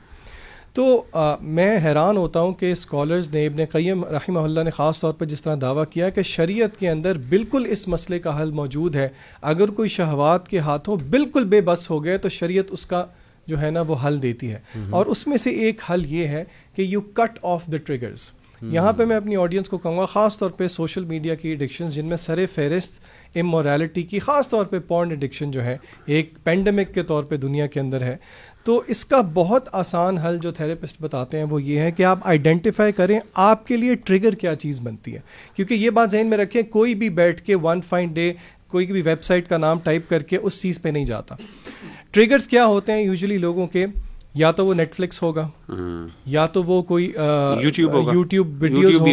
تو 0.73 1.05
میں 1.41 1.79
حیران 1.85 2.17
ہوتا 2.17 2.41
ہوں 2.41 2.53
کہ 2.53 2.73
اسکالرز 2.73 3.31
نے 3.35 3.47
ابن 3.47 3.65
قیم 3.73 4.05
رحمہ 4.05 4.41
اللہ 4.41 4.61
نے 4.61 4.71
خاص 4.71 5.01
طور 5.01 5.15
پہ 5.15 5.25
جس 5.25 5.43
طرح 5.43 5.57
دعویٰ 5.61 5.85
کیا 5.91 6.09
کہ 6.09 6.23
شریعت 6.23 6.77
کے 6.77 6.91
اندر 6.91 7.19
بالکل 7.29 7.67
اس 7.69 7.89
مسئلے 7.89 8.19
کا 8.19 8.43
حل 8.43 8.51
موجود 8.51 8.97
ہے۔ 8.97 9.09
اگر 9.43 9.69
کوئی 9.69 9.89
شہوات 9.89 10.49
کے 10.49 10.59
ہاتھوں 10.59 10.97
بالکل 11.11 11.45
بے 11.45 11.61
بس 11.61 11.91
ہو 11.91 12.05
گئے 12.05 12.19
تو 12.19 12.29
شریعت 12.29 12.65
اس 12.71 12.87
کا 12.87 13.07
جو 13.47 13.61
ہے 13.61 13.71
نا 13.71 13.81
وہ 13.81 13.97
حل 14.07 14.23
دیتی 14.23 14.53
ہے۔ 14.53 14.59
اور 14.91 15.07
اس 15.07 15.27
میں 15.27 15.37
سے 15.37 15.51
ایک 15.51 15.81
حل 15.91 16.07
یہ 16.07 16.27
ہے 16.27 16.45
کہ 16.75 16.83
you 16.83 17.01
cut 17.01 17.39
off 17.43 17.67
the 17.67 17.77
triggers 17.77 18.21
یہاں 18.73 18.93
پہ 18.93 19.05
میں 19.05 19.17
اپنی 19.17 19.37
آڈینس 19.37 19.69
کو 19.69 19.79
کہوں 19.79 19.99
گا، 19.99 20.05
خاص 20.05 20.39
طور 20.39 20.51
پہ 20.51 20.69
سوشل 20.69 21.05
میڈیا 21.05 21.35
کی 21.35 21.49
ایڈکشن 21.49 21.87
جن 21.87 22.07
میں 22.07 22.17
سر 22.17 22.47
فہرست 22.55 23.01
امورالٹی 23.35 24.03
کی، 24.03 24.19
خاص 24.19 24.49
طور 24.49 24.65
پہ 24.65 24.79
پورن 24.79 25.11
ایڈکشن 25.11 25.51
جو 25.51 25.65
ہے، 25.65 25.77
ایک 26.07 26.35
پینڈمک 26.45 26.95
کے 26.95 27.03
طور 27.03 27.25
پہ 27.25 27.37
دنیا 27.37 27.67
کے 27.67 27.81
اندر 27.81 28.03
ہے۔ 28.03 28.17
تو 28.65 28.83
اس 28.87 29.05
کا 29.05 29.21
بہت 29.35 29.69
آسان 29.73 30.19
حل 30.19 30.39
جو 30.39 30.53
تھراپسٹ 30.53 30.97
بتاتے 31.01 31.37
ہیں، 31.37 31.45
وہ 31.45 31.63
یہ 31.63 31.81
ہے 31.81 31.91
کہ 31.91 32.03
آپ 32.03 32.19
آئیڈینٹیفائی 32.23 32.93
کریں 32.93 33.21
آپ 33.35 33.67
کے 33.67 33.77
لیے 33.77 33.95
ٹریگر 33.95 34.31
کیا 34.31 34.55
چیز 34.55 34.81
بنتی 34.81 35.15
ہے۔ 35.15 35.21
کیونکہ 35.55 35.75
یہ 35.75 35.91
بات 35.91 36.11
ذہن 36.13 36.27
میں 36.27 36.39
رکھیں، 36.39 36.63
کوئی 36.63 36.95
بھی 36.95 37.11
بیٹھ 37.11 37.43
کے 37.43 37.55
ون 37.55 37.81
فائن 37.81 38.13
ڈے 38.13 38.33
کوئی 38.69 38.87
بھی 38.87 39.03
ویب 39.03 39.23
سائٹ 39.23 39.49
کا 39.49 39.57
نام 39.57 39.79
ٹائپ 39.79 40.11
کر 40.11 40.23
کے 40.23 40.37
اس 40.37 40.63
چیز 40.63 40.83
پہ 40.83 40.89
نہیں 40.89 41.05
جاتا۔ 41.05 41.35
ٹریگرز 42.11 42.49
کیا 42.49 42.67
ہوتے 42.67 42.93
ہیں 42.93 43.03
یوزلی 43.03 43.39
لوگوں 43.39 43.67
کے؟ 43.67 43.87
یا 44.35 44.51
تو 44.51 44.67
وہ 44.67 44.75
نیٹ 44.75 44.95
فلکس 44.95 45.23
ہوگا 45.23 45.49
یا 46.27 46.47
تو 46.47 46.63
وہ 46.63 46.83
کوئی 46.83 47.13
یوٹیوب 47.63 48.63
ویڈیوز 48.63 49.01
ہوں 49.01 49.07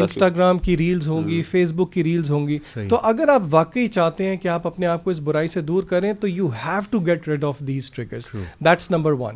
انسٹاگرام 0.00 0.58
کی 0.58 0.76
ریلز 0.78 1.08
ہوں 1.08 1.28
گی 1.28 1.42
فیس 1.42 1.72
بک 1.72 1.92
کی 1.92 2.04
ریلز 2.04 2.30
ہوں 2.30 2.46
گی۔ 2.48 2.58
تو 2.88 2.98
اگر 3.02 3.28
آپ 3.28 3.42
واقعی 3.50 3.86
چاہتے 3.86 4.26
ہیں 4.26 4.36
کہ 4.36 4.48
آپ 4.48 4.66
اپنے 4.66 4.86
آپ 4.86 5.04
کو 5.04 5.10
اس 5.10 5.20
برائی 5.20 5.48
سے 5.48 5.60
دور 5.60 5.82
کریں 5.82 6.12
تو 6.12 6.28
you 6.28 6.48
have 6.64 6.80
to 6.90 7.00
get 7.00 7.28
rid 7.28 7.44
of 7.44 7.58
these 7.58 7.90
triggers 7.90 8.30
that's 8.64 8.90
number 8.90 9.12
one 9.12 9.34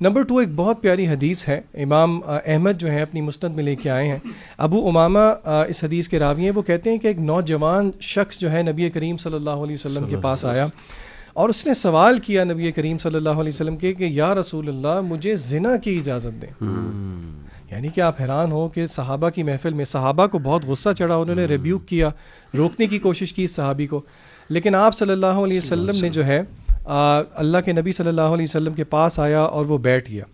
number 0.00 0.22
two 0.22 0.36
ایک 0.36 0.48
بہت 0.56 0.80
پیاری 0.82 1.06
حدیث 1.06 1.48
ہے۔ 1.48 1.60
امام 1.74 2.20
احمد 2.26 2.80
جو 2.80 2.90
ہے 2.92 3.02
اپنی 3.02 3.20
مستند 3.20 3.54
میں 3.54 3.64
لے 3.64 3.76
کے 3.76 3.90
آئے 3.90 4.08
ہیں۔ 4.08 4.18
ابو 4.58 4.88
امامہ 4.88 5.18
اس 5.68 5.84
حدیث 5.84 6.08
کے 6.08 6.18
راوی 6.18 6.44
ہیں۔ 6.44 6.52
وہ 6.54 6.62
کہتے 6.62 6.90
ہیں 6.90 6.98
کہ 6.98 7.06
ایک 7.06 7.18
نوجوان 7.18 7.90
شخص 8.00 8.38
جو 8.38 8.50
ہے 8.52 8.62
نبی 8.62 8.90
کریم 8.90 9.16
صلی 9.16 9.34
اللہ 9.34 9.64
علیہ 9.64 9.74
وسلم 9.74 10.06
کے 10.06 10.16
پاس 10.16 10.44
آیا۔ 10.44 10.66
اور 11.40 11.48
اس 11.48 11.66
نے 11.66 11.74
سوال 11.74 12.18
کیا 12.18 12.44
نبی 12.44 12.72
کریم 12.72 12.98
صلی 12.98 13.14
اللہ 13.14 13.28
علیہ 13.28 13.48
وسلم 13.48 13.76
کے 13.76 13.94
کہ 13.94 14.04
یا 14.04 14.34
رسول 14.34 14.68
اللہ 14.68 15.00
مجھے 15.00 15.36
زنا 15.36 15.76
کی 15.76 15.98
اجازت 15.98 16.42
دیں۔ 16.42 16.64
یعنی 17.70 17.88
کہ 17.88 18.00
آپ 18.00 18.20
حیران 18.20 18.52
ہو 18.52 18.68
کہ 18.68 18.86
صحابہ 18.86 19.30
کی 19.30 19.42
محفل 19.42 19.74
میں 19.74 19.84
صحابہ 19.84 20.26
کو 20.26 20.38
بہت 20.38 20.64
غصہ 20.64 20.88
چڑھا 20.98 21.16
انہوں 21.16 21.36
نے 21.36 21.44
ریبیوک 21.44 21.86
کیا 21.86 22.10
روکنے 22.56 22.86
کی 22.86 22.98
کوشش 22.98 23.32
کی 23.32 23.46
صحابی 23.46 23.86
کو۔ 23.86 24.00
لیکن 24.48 24.74
آپ 24.74 24.94
صلی 24.94 25.12
اللہ 25.12 25.26
علیہ 25.26 25.58
وسلم 25.58 26.00
نے 26.00 26.08
جو 26.08 26.26
ہے 26.26 26.42
اللہ 27.34 27.58
کے 27.64 27.72
نبی 27.72 27.92
صلی 27.92 28.08
اللہ 28.08 28.20
علیہ 28.20 28.46
وسلم 28.48 28.72
کے 28.72 28.84
پاس 28.84 29.18
آیا 29.18 29.42
اور 29.42 29.64
وہ 29.64 29.78
بیٹھ 29.78 30.10
گیا۔ 30.10 30.24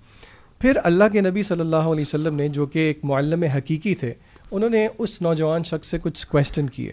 پھر 0.58 0.78
اللہ 0.84 1.04
کے 1.12 1.20
نبی 1.20 1.42
صلی 1.42 1.60
اللہ 1.60 1.76
علیہ 1.76 2.04
وسلم 2.06 2.34
نے 2.34 2.48
جو 2.48 2.66
کہ 2.66 2.78
ایک 2.78 2.98
معلم 3.02 3.42
حقیقی 3.42 3.94
تھے 3.94 4.14
انہوں 4.50 4.70
نے 4.70 4.88
اس 4.98 5.22
نوجوان 5.22 5.62
شخص 5.62 5.86
سے 5.86 5.98
کچھ 6.02 6.26
کویشچن 6.26 6.66
کیے۔ 6.66 6.92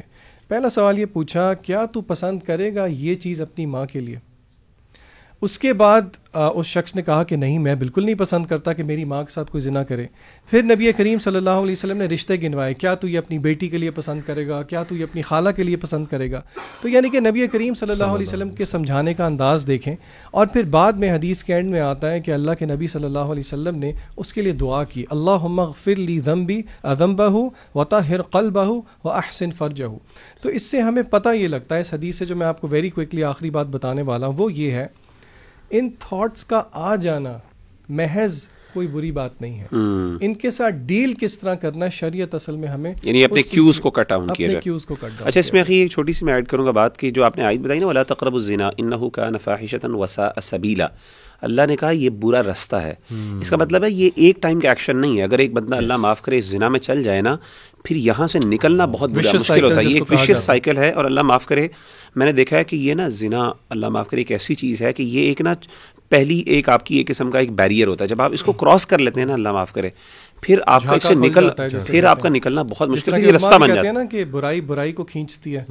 پہلا 0.53 0.69
سوال 0.69 0.99
یہ 0.99 1.05
پوچھا، 1.13 1.53
کیا 1.53 1.85
تو 1.85 2.01
پسند 2.01 2.39
کرے 2.39 2.75
گا 2.75 2.85
یہ 2.85 3.15
چیز 3.15 3.41
اپنی 3.41 3.65
ماں 3.65 3.85
کے 3.85 3.99
لیے؟ 3.99 4.15
اس 5.43 5.59
کے 5.59 5.73
بعد 5.73 6.01
اس 6.33 6.65
شخص 6.65 6.95
نے 6.95 7.01
کہا 7.01 7.23
کہ 7.23 7.35
نہیں، 7.35 7.59
میں 7.59 7.75
بالکل 7.75 8.05
نہیں 8.05 8.15
پسند 8.15 8.45
کرتا 8.45 8.73
کہ 8.73 8.83
میری 8.83 9.05
ماں 9.05 9.23
کے 9.23 9.31
ساتھ 9.31 9.51
کوئی 9.51 9.61
ذنا 9.61 9.83
کرے۔ 9.83 10.05
پھر 10.49 10.63
نبی 10.63 10.91
کریم 10.91 11.19
صلی 11.19 11.35
اللہ 11.35 11.49
علیہ 11.49 11.71
وسلم 11.71 11.97
نے 11.97 12.05
رشتے 12.05 12.35
گنوائے۔ 12.41 12.73
کیا 12.73 12.95
تو 12.95 13.07
یہ 13.07 13.17
اپنی 13.17 13.39
بیٹی 13.39 13.67
کے 13.67 13.77
لیے 13.77 13.91
پسند 13.91 14.21
کرے 14.25 14.47
گا؟ 14.47 14.63
کیا 14.63 14.83
تو 14.83 14.95
یہ 14.95 15.03
اپنی 15.03 15.21
خالہ 15.21 15.49
کے 15.49 15.63
لیے 15.63 15.75
پسند 15.75 16.05
کرے 16.05 16.31
گا؟ 16.31 16.41
تو 16.81 16.87
یعنی 16.87 17.09
کہ 17.09 17.19
نبی 17.19 17.47
کریم 17.47 17.73
صلی 17.73 17.91
اللہ 17.91 18.03
علیہ 18.03 18.27
وسلم 18.27 18.49
کے 18.49 18.65
سمجھانے 18.65 19.13
کا 19.13 19.25
انداز 19.25 19.67
دیکھیں۔ 19.67 19.95
اور 20.31 20.47
پھر 20.47 20.63
بعد 20.63 20.93
میں 20.93 21.11
حدیث 21.11 21.43
کے 21.43 21.53
اینڈ 21.53 21.69
میں 21.69 21.79
آتا 21.79 22.11
ہے 22.11 22.19
کہ 22.19 22.31
اللہ 22.31 22.51
کے 22.59 22.65
نبی 22.65 22.87
صلی 22.87 23.05
اللہ 23.05 23.19
علیہ 23.19 23.43
وسلم 23.45 23.79
نے 23.79 23.91
اس 24.17 24.33
کے 24.33 24.41
لیے 24.41 24.51
دعا 24.51 24.83
کی۔ 24.83 25.05
اللہ 25.09 25.69
فر 25.83 25.95
لی 25.95 26.19
ضمبی 26.19 26.61
ادمبہ 26.83 27.49
و 27.75 27.83
طاہر 27.83 28.21
قلبہ 28.21 28.81
و 29.03 29.09
احسن 29.09 29.51
فرجہ 29.51 29.85
تو 30.41 30.49
اس 30.49 30.63
سے 30.63 30.81
ہمیں 30.81 31.03
پتہ 31.03 31.29
یہ 31.29 31.47
لگتا 31.47 31.75
ہے، 31.75 31.81
اس 31.81 31.93
حدیث 31.93 32.15
سے 32.15 32.25
جو 32.25 32.35
میں 32.35 32.47
آپ 32.47 32.61
کو 32.61 32.67
ویری 32.67 32.89
کوئکلی 32.89 33.23
آخری 33.23 33.49
بات 33.49 33.67
بتانے 33.67 34.01
والا 34.01 34.27
ہوں، 34.27 34.33
وہ 34.37 34.53
یہ 34.53 34.71
ہے 34.71 34.87
ان 35.73 35.89
تھاٹس 35.99 36.45
کا 36.45 36.63
آ 36.71 36.95
جانا 36.95 37.37
محض 37.89 38.47
کوئی 38.73 38.87
بری 38.87 39.11
بات 39.11 39.41
نہیں 39.41 39.59
ہے۔ 39.59 39.67
ان 40.25 40.33
کے 40.33 40.51
ساتھ 40.51 40.75
ڈیل 40.85 41.13
کس 41.13 41.37
طرح 41.39 41.55
کرنا 41.55 41.89
شریعت 41.89 42.35
اصل 42.35 42.55
میں 42.55 42.67
ہمیں 42.67 42.93
یعنی 43.03 43.23
اپنے 43.23 43.41
کیوز 43.41 43.79
کو 43.79 43.91
کٹ 43.91 44.09
ڈاؤن 44.09 44.33
کیا 44.33 44.59
کیوز 44.59 44.85
کو 44.85 44.95
کٹ 44.95 45.21
اچھا 45.21 45.39
اس 45.39 45.53
میں 45.53 45.63
ایک 45.67 45.91
چھوٹی 45.91 46.13
سی 46.13 46.25
میں 46.25 46.33
ایڈ 46.33 46.47
کروں 46.47 46.65
گا 46.65 46.71
بات 46.71 46.97
کی 46.97 47.11
جو 47.11 47.23
آپ 47.23 47.37
نے 47.37 47.43
آیت 47.43 47.59
بتائی 47.59 47.79
نا 47.79 47.87
ولا 47.87 48.03
تقرب 48.03 48.35
الزنا 48.35 48.69
انه 48.77 49.09
كان 49.09 49.37
فاحشة 49.37 49.93
وساء 49.95 50.39
سبیلا 50.41 50.87
اللہ 51.43 51.61
نے 51.67 51.75
کہا 51.75 51.89
یہ 51.89 52.09
برا 52.09 52.43
رستہ 52.43 52.75
ہے۔ 52.75 52.93
اس 53.41 53.49
کا 53.49 53.57
مطلب 53.57 53.83
ہے 53.83 53.89
یہ 53.91 54.09
ایک 54.15 54.41
ٹائم 54.41 54.59
کا 54.59 54.69
ایکشن 54.69 54.97
نہیں 54.97 55.17
ہے۔ 55.17 55.23
اگر 55.23 55.39
ایک 55.39 55.53
بندہ 55.53 55.75
اللہ 55.75 55.97
معاف 55.97 56.21
کرے 56.21 56.39
اس 56.39 56.45
زنا 56.45 56.67
میں 56.67 56.79
چل 56.79 57.03
جائے 57.03 57.21
نا 57.21 57.37
پھر 57.83 57.95
یہاں 57.95 58.27
سے 58.27 58.39
نکلنا 58.39 58.85
بہت 58.85 59.09
بڑا 59.09 59.31
مشکل 59.33 59.63
ہوتا 59.63 59.75
ہے۔ 59.75 59.83
یہ 59.83 59.93
ایک 59.93 60.13
وشیس 60.13 60.37
سائیکل 60.37 60.77
ہے 60.77 60.91
اور 60.91 61.05
اللہ 61.05 61.21
معاف 61.21 61.45
کرے۔ 61.45 61.67
میں 62.15 62.25
نے 62.25 62.31
دیکھا 62.31 62.57
ہے 62.57 62.63
کہ 62.63 62.75
یہ 62.75 62.93
نا 62.93 63.07
زنا 63.07 63.51
اللہ 63.69 63.89
معاف 63.89 64.09
کرے 64.09 64.19
ایک 64.19 64.31
ایسی 64.31 64.55
چیز 64.55 64.81
ہے 64.81 64.93
کہ 64.93 65.03
یہ 65.03 65.21
ایک 65.21 65.41
نا 65.41 65.53
پہلی 66.13 66.39
ایک 66.45 66.69
آپ 66.69 66.85
کی 66.85 66.97
ایک 66.97 67.07
قسم 67.07 67.31
کا 67.31 67.39
ایک 67.39 67.51
بیریئر 67.51 67.87
ہوتا 67.87 68.03
ہے۔ 68.03 68.09
جب 68.09 68.21
آپ 68.21 68.33
اس 68.33 68.43
کو 68.43 68.51
کراس 68.51 68.87
کر 68.87 68.99
لیتے 68.99 69.19
ہیں 69.19 69.27
نا 69.27 69.33
اللہ 69.33 69.51
معاف 69.51 69.73
کرے 69.73 69.89
پھر 70.41 70.59
آپ 70.65 70.83
کا 70.83 70.99
سے 70.99 71.13
نکل 71.15 71.49
پھر 71.85 72.03
آپ 72.03 72.19
کا 72.19 72.29
نکلنا 72.29 72.61
بہت 72.61 72.89
مشکل 72.89 73.13
ہے 73.13 73.31
رستہ 73.31 73.57
بن 73.61 73.67
جاتا 73.67 73.87
ہے۔ 73.87 73.93
نا 73.93 74.03
کہ 74.05 74.25
برائی 74.25 74.61
برائی 74.61 74.91
کو 74.91 75.03
کھینچتی 75.03 75.55
ہے۔ 75.55 75.63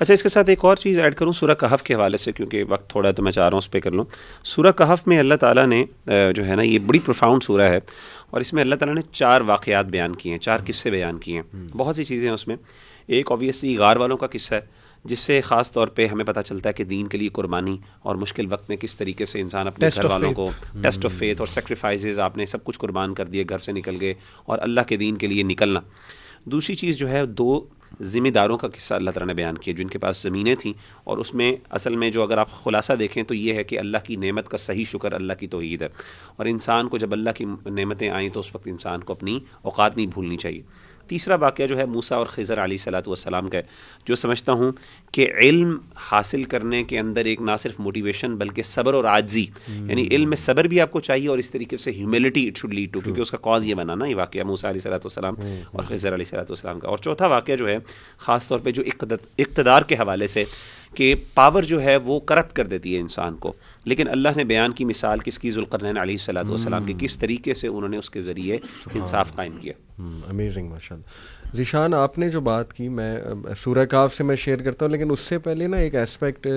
اچھا 0.00 0.14
اس 0.14 0.22
کے 0.22 0.28
ساتھ 0.28 0.48
ایک 0.50 0.58
اور 0.62 0.76
چیز 0.76 0.98
ایڈ 0.98 1.14
کروں 1.14 1.32
سورہ 1.32 1.54
کہف 1.54 1.82
کے 1.82 1.94
حوالے 1.94 2.16
سے 2.16 2.32
کیونکہ 2.32 2.64
وقت 2.68 2.90
تھوڑا 2.90 3.08
ہے 3.08 3.12
تو 3.14 3.22
میں 3.22 3.32
چاہ 3.32 3.44
رہا 3.44 3.52
ہوں 3.52 3.58
اس 3.58 3.70
پہ 3.70 3.80
کر 3.80 3.90
لوں۔ 3.90 4.04
سورہ 4.44 4.72
کہف 4.72 5.06
میں 5.06 5.18
اللہ 5.18 5.34
تعالیٰ 5.34 5.66
نے 5.66 5.84
جو 6.36 6.46
ہے 6.46 6.56
نا 6.56 6.62
یہ 6.62 6.78
بڑی 6.78 6.98
پروفاؤنڈ 6.98 7.42
سورہ 7.42 7.62
ہے۔ 7.62 7.78
اور 8.30 8.40
اس 8.40 8.52
میں 8.52 8.62
اللہ 8.62 8.74
تعالیٰ 8.74 8.94
نے 8.94 9.00
چار 9.12 9.40
واقعات 9.40 9.86
بیان 9.86 10.14
کیے 10.16 10.32
ہیں 10.32 10.38
چار 10.38 10.58
قصے 10.66 10.90
بیان 10.90 11.18
کیے 11.18 11.34
ہیں۔ 11.34 11.42
بہت 11.76 11.96
سی 11.96 12.04
چیزیں 12.04 12.26
ہیں 12.26 12.34
اس 12.34 12.48
میں۔ 12.48 12.56
ایک 13.06 13.30
اوبیسلی 13.30 13.76
غار 13.76 13.96
والوں 13.96 14.16
کا 14.16 14.26
قصہ 14.26 14.54
ہے۔ 14.54 14.79
جس 15.04 15.18
سے 15.18 15.40
خاص 15.40 15.72
طور 15.72 15.88
پہ 15.88 16.06
ہمیں 16.06 16.24
پتہ 16.24 16.40
چلتا 16.40 16.68
ہے 16.68 16.74
کہ 16.74 16.84
دین 16.84 17.06
کے 17.06 17.18
لیے 17.18 17.28
قربانی 17.28 17.78
اور 18.02 18.16
مشکل 18.16 18.46
وقت 18.52 18.68
میں 18.68 18.76
کس 18.76 18.96
طریقے 18.96 19.26
سے 19.26 19.40
انسان 19.40 19.66
اپنے 19.66 19.88
گھر 19.96 20.04
والوں 20.04 20.32
کو 20.32 20.50
ٹیسٹ 20.82 21.04
آف 21.04 21.12
فیتھ 21.12 21.40
اور 21.40 21.46
سیکریفائزز 21.46 22.20
آپ 22.20 22.36
نے 22.36 22.46
سب 22.46 22.64
کچھ 22.64 22.78
قربان 22.78 23.14
کر 23.14 23.26
دیے 23.26 23.44
گھر 23.48 23.58
سے 23.58 23.72
نکل 23.72 23.96
گئے 24.00 24.14
اور 24.46 24.58
اللہ 24.58 24.80
کے 24.88 24.96
دین 24.96 25.16
کے 25.16 25.26
لیے 25.26 25.42
نکلنا۔ 25.42 25.80
دوسری 26.44 26.74
چیز 26.74 26.96
جو 26.96 27.10
ہے 27.10 27.26
دو 27.26 27.66
ذمہ 28.02 28.28
داروں 28.28 28.58
کا 28.58 28.68
قصہ 28.68 28.94
اللہ 28.94 29.10
تعالیٰ 29.10 29.26
نے 29.26 29.34
بیان 29.34 29.58
کیا 29.58 29.74
جن 29.78 29.88
کے 29.88 29.98
پاس 29.98 30.22
زمینیں 30.22 30.54
تھیں 30.54 30.72
اور 31.04 31.18
اس 31.18 31.34
میں 31.34 31.56
اصل 31.70 31.96
میں 31.96 32.10
جو 32.10 32.22
اگر 32.22 32.38
آپ 32.38 32.64
خلاصہ 32.64 32.92
دیکھیں 32.92 33.22
تو 33.22 33.34
یہ 33.34 33.54
ہے 33.54 33.64
کہ 33.64 33.78
اللہ 33.78 33.98
کی 34.04 34.16
نعمت 34.16 34.48
کا 34.48 34.56
صحیح 34.56 34.84
شکر 34.84 35.12
اللہ 35.12 35.32
کی 35.32 35.46
توحید 35.46 35.82
ہے۔ 35.82 35.88
اور 36.36 36.46
انسان 36.46 36.88
کو 36.88 36.98
جب 36.98 37.12
اللہ 37.12 37.30
کی 37.36 37.44
نعمتیں 37.66 38.08
آئیں 38.08 38.28
تو 38.28 38.40
اس 38.40 38.54
وقت 38.54 38.68
انسان 38.68 39.00
کو 39.00 39.12
اپنی 39.12 39.40
اوقات 39.62 39.96
نہیں 39.96 40.06
بھولنی 40.06 40.36
چاہیے۔ 40.36 40.62
تیسرا 41.10 41.34
واقعہ 41.34 41.66
جو 41.66 41.78
ہے 41.78 41.84
موسا 41.86 42.16
اور 42.16 42.26
خضر 42.26 42.64
علیہ 42.64 42.78
صلاۃ 42.78 43.06
والسلام 43.06 43.48
کا 43.48 43.58
ہے 43.58 43.62
جو 44.06 44.14
سمجھتا 44.14 44.52
ہوں 44.52 44.72
کہ 45.14 45.26
علم 45.38 45.76
حاصل 46.10 46.44
کرنے 46.44 46.82
کے 46.84 46.98
اندر 46.98 47.24
ایک 47.24 47.40
نہ 47.40 47.56
صرف 47.58 47.80
موٹیویشن 47.80 48.36
بلکہ 48.36 48.62
صبر 48.62 48.94
اور 48.94 49.04
عاجزی 49.04 49.44
یعنی 49.68 50.06
علم 50.10 50.28
میں 50.28 50.36
صبر 50.36 50.64
بھی 50.64 50.80
آپ 50.80 50.90
کو 50.92 51.00
چاہیے 51.00 51.28
اور 51.28 51.38
اس 51.38 51.50
طریقے 51.50 51.76
سے 51.76 51.90
humility 51.90 52.46
it 52.48 52.58
should 52.58 52.74
lead 52.74 52.92
to 52.92 53.00
کیونکہ 53.00 53.20
اس 53.20 53.30
کا 53.30 53.38
کاز 53.42 53.66
یہ 53.66 53.74
بنا 53.74 53.94
نا 53.94 54.06
یہ 54.06 54.16
واقعہ 54.16 54.42
موسا 54.42 54.70
علیہ 54.70 54.80
صلاۃ 54.80 55.04
والسلام 55.04 55.34
اور 55.72 55.84
خضر 55.88 56.14
علیہ 56.14 56.24
صلاۃ 56.24 56.48
والسلام 56.48 56.80
کا۔ 56.80 56.88
اور 56.88 56.98
چوتھا 56.98 57.26
واقعہ 57.26 57.56
جو 57.56 57.68
ہے 57.68 57.76
خاص 58.18 58.48
طور 58.48 58.60
پہ 58.60 58.70
جو 58.70 58.82
اقتدار 59.38 59.82
کے 59.82 59.94
حوالے 59.94 60.26
سے 60.26 60.44
کہ 60.94 61.14
پاور 61.34 61.62
جو 61.62 61.82
ہے 61.82 61.96
وہ 61.96 62.20
کرپٹ 62.20 62.52
کر 62.52 62.66
دیتی 62.66 62.94
ہے 62.94 63.00
انسان 63.00 63.36
کو۔ 63.36 63.52
لیکن 63.84 64.08
اللہ 64.08 64.28
نے 64.36 64.44
بیان 64.44 64.72
کی 64.72 64.84
مثال 64.84 65.18
کس 65.18 65.38
کی؟ 65.38 65.50
ذوالقرنین 65.50 65.98
علیہ 65.98 66.16
صلاحت 66.16 66.48
والسلام 66.48 66.84
کی. 66.84 66.94
کس 66.98 67.18
طریقے 67.18 67.54
سے 67.54 67.66
انہوں 67.66 67.88
نے 67.88 67.96
اس 67.96 68.10
کے 68.10 68.22
ذریعے 68.22 68.58
انصاف 68.94 69.34
قائم 69.34 69.56
کیا؟ 69.56 69.72
امیزنگ 70.28 70.68
ماشاء 70.68 70.96
اللہ 70.96 71.56
ذیشان 71.56 71.94
آپ 71.94 72.18
نے 72.18 72.28
جو 72.28 72.40
بات 72.40 72.72
کی 72.72 72.88
میں 72.88 73.16
سورہ 73.58 73.84
کاف 73.84 74.14
سے 74.14 74.24
میں 74.24 74.36
شیئر 74.36 74.58
کرتا 74.58 74.86
ہوں 74.86 74.92
لیکن 74.92 75.10
اس 75.10 75.20
سے 75.20 75.38
پہلے 75.38 75.66
نا 75.66 75.76
ایک 75.76 75.94
اسپیکٹ 75.94 76.48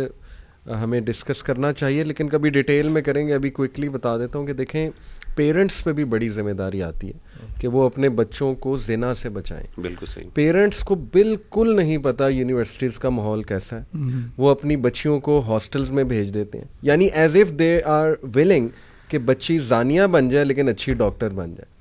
ہمیں 0.83 0.99
ڈسکس 1.01 1.43
کرنا 1.43 1.71
چاہیے 1.71 2.03
لیکن 2.03 2.29
کبھی 2.29 2.49
ڈیٹیل 2.49 2.87
میں 2.87 3.01
کریں 3.01 3.27
گے 3.27 3.33
ابھی 3.33 3.49
کوئکلی 3.49 3.89
بتا 3.89 4.17
دیتا 4.17 4.39
ہوں 4.39 4.45
کہ 4.45 4.53
دیکھیں 4.53 4.89
پیرنٹس 5.35 5.83
پہ 5.83 5.91
بھی 5.91 6.03
بڑی 6.03 6.29
ذمہ 6.29 6.51
داری 6.51 6.83
آتی 6.83 7.09
ہے۔ 7.09 7.42
کہ 7.61 7.67
وہ 7.67 7.83
اپنے 7.83 8.09
بچوں 8.09 8.55
کو 8.55 8.77
زنا 8.77 9.13
سے 9.13 9.29
بچائیں۔ 9.29 9.81
بالکل 9.81 10.05
صحیح۔ 10.05 10.27
پیرنٹس 10.33 10.79
کو 10.79 10.95
بالکل 10.95 11.75
نہیں 11.75 11.97
پتا 11.97 12.27
یونیورسٹیز 12.27 12.99
کا 12.99 13.09
ماحول 13.09 13.43
کیسا 13.43 13.79
ہے۔ 13.79 13.97
وہ 14.37 14.49
اپنی 14.49 14.75
بچیوں 14.75 15.19
کو 15.19 15.43
ہاسٹلز 15.47 15.91
میں 15.91 16.03
بھیج 16.03 16.33
دیتے 16.33 16.57
ہیں۔ 16.57 16.65
یعنی 16.81 17.05
as 17.05 17.35
if 17.35 17.59
they 17.59 17.79
are 17.85 18.11
willing 18.35 18.67
کہ 19.07 19.17
بچی 19.17 19.57
زانیہ 19.57 20.01
بن 20.11 20.29
جائے 20.29 20.45
لیکن 20.45 20.69
اچھی 20.69 20.93
ڈاکٹر 20.93 21.29
بن 21.29 21.55
جائے۔ 21.55 21.73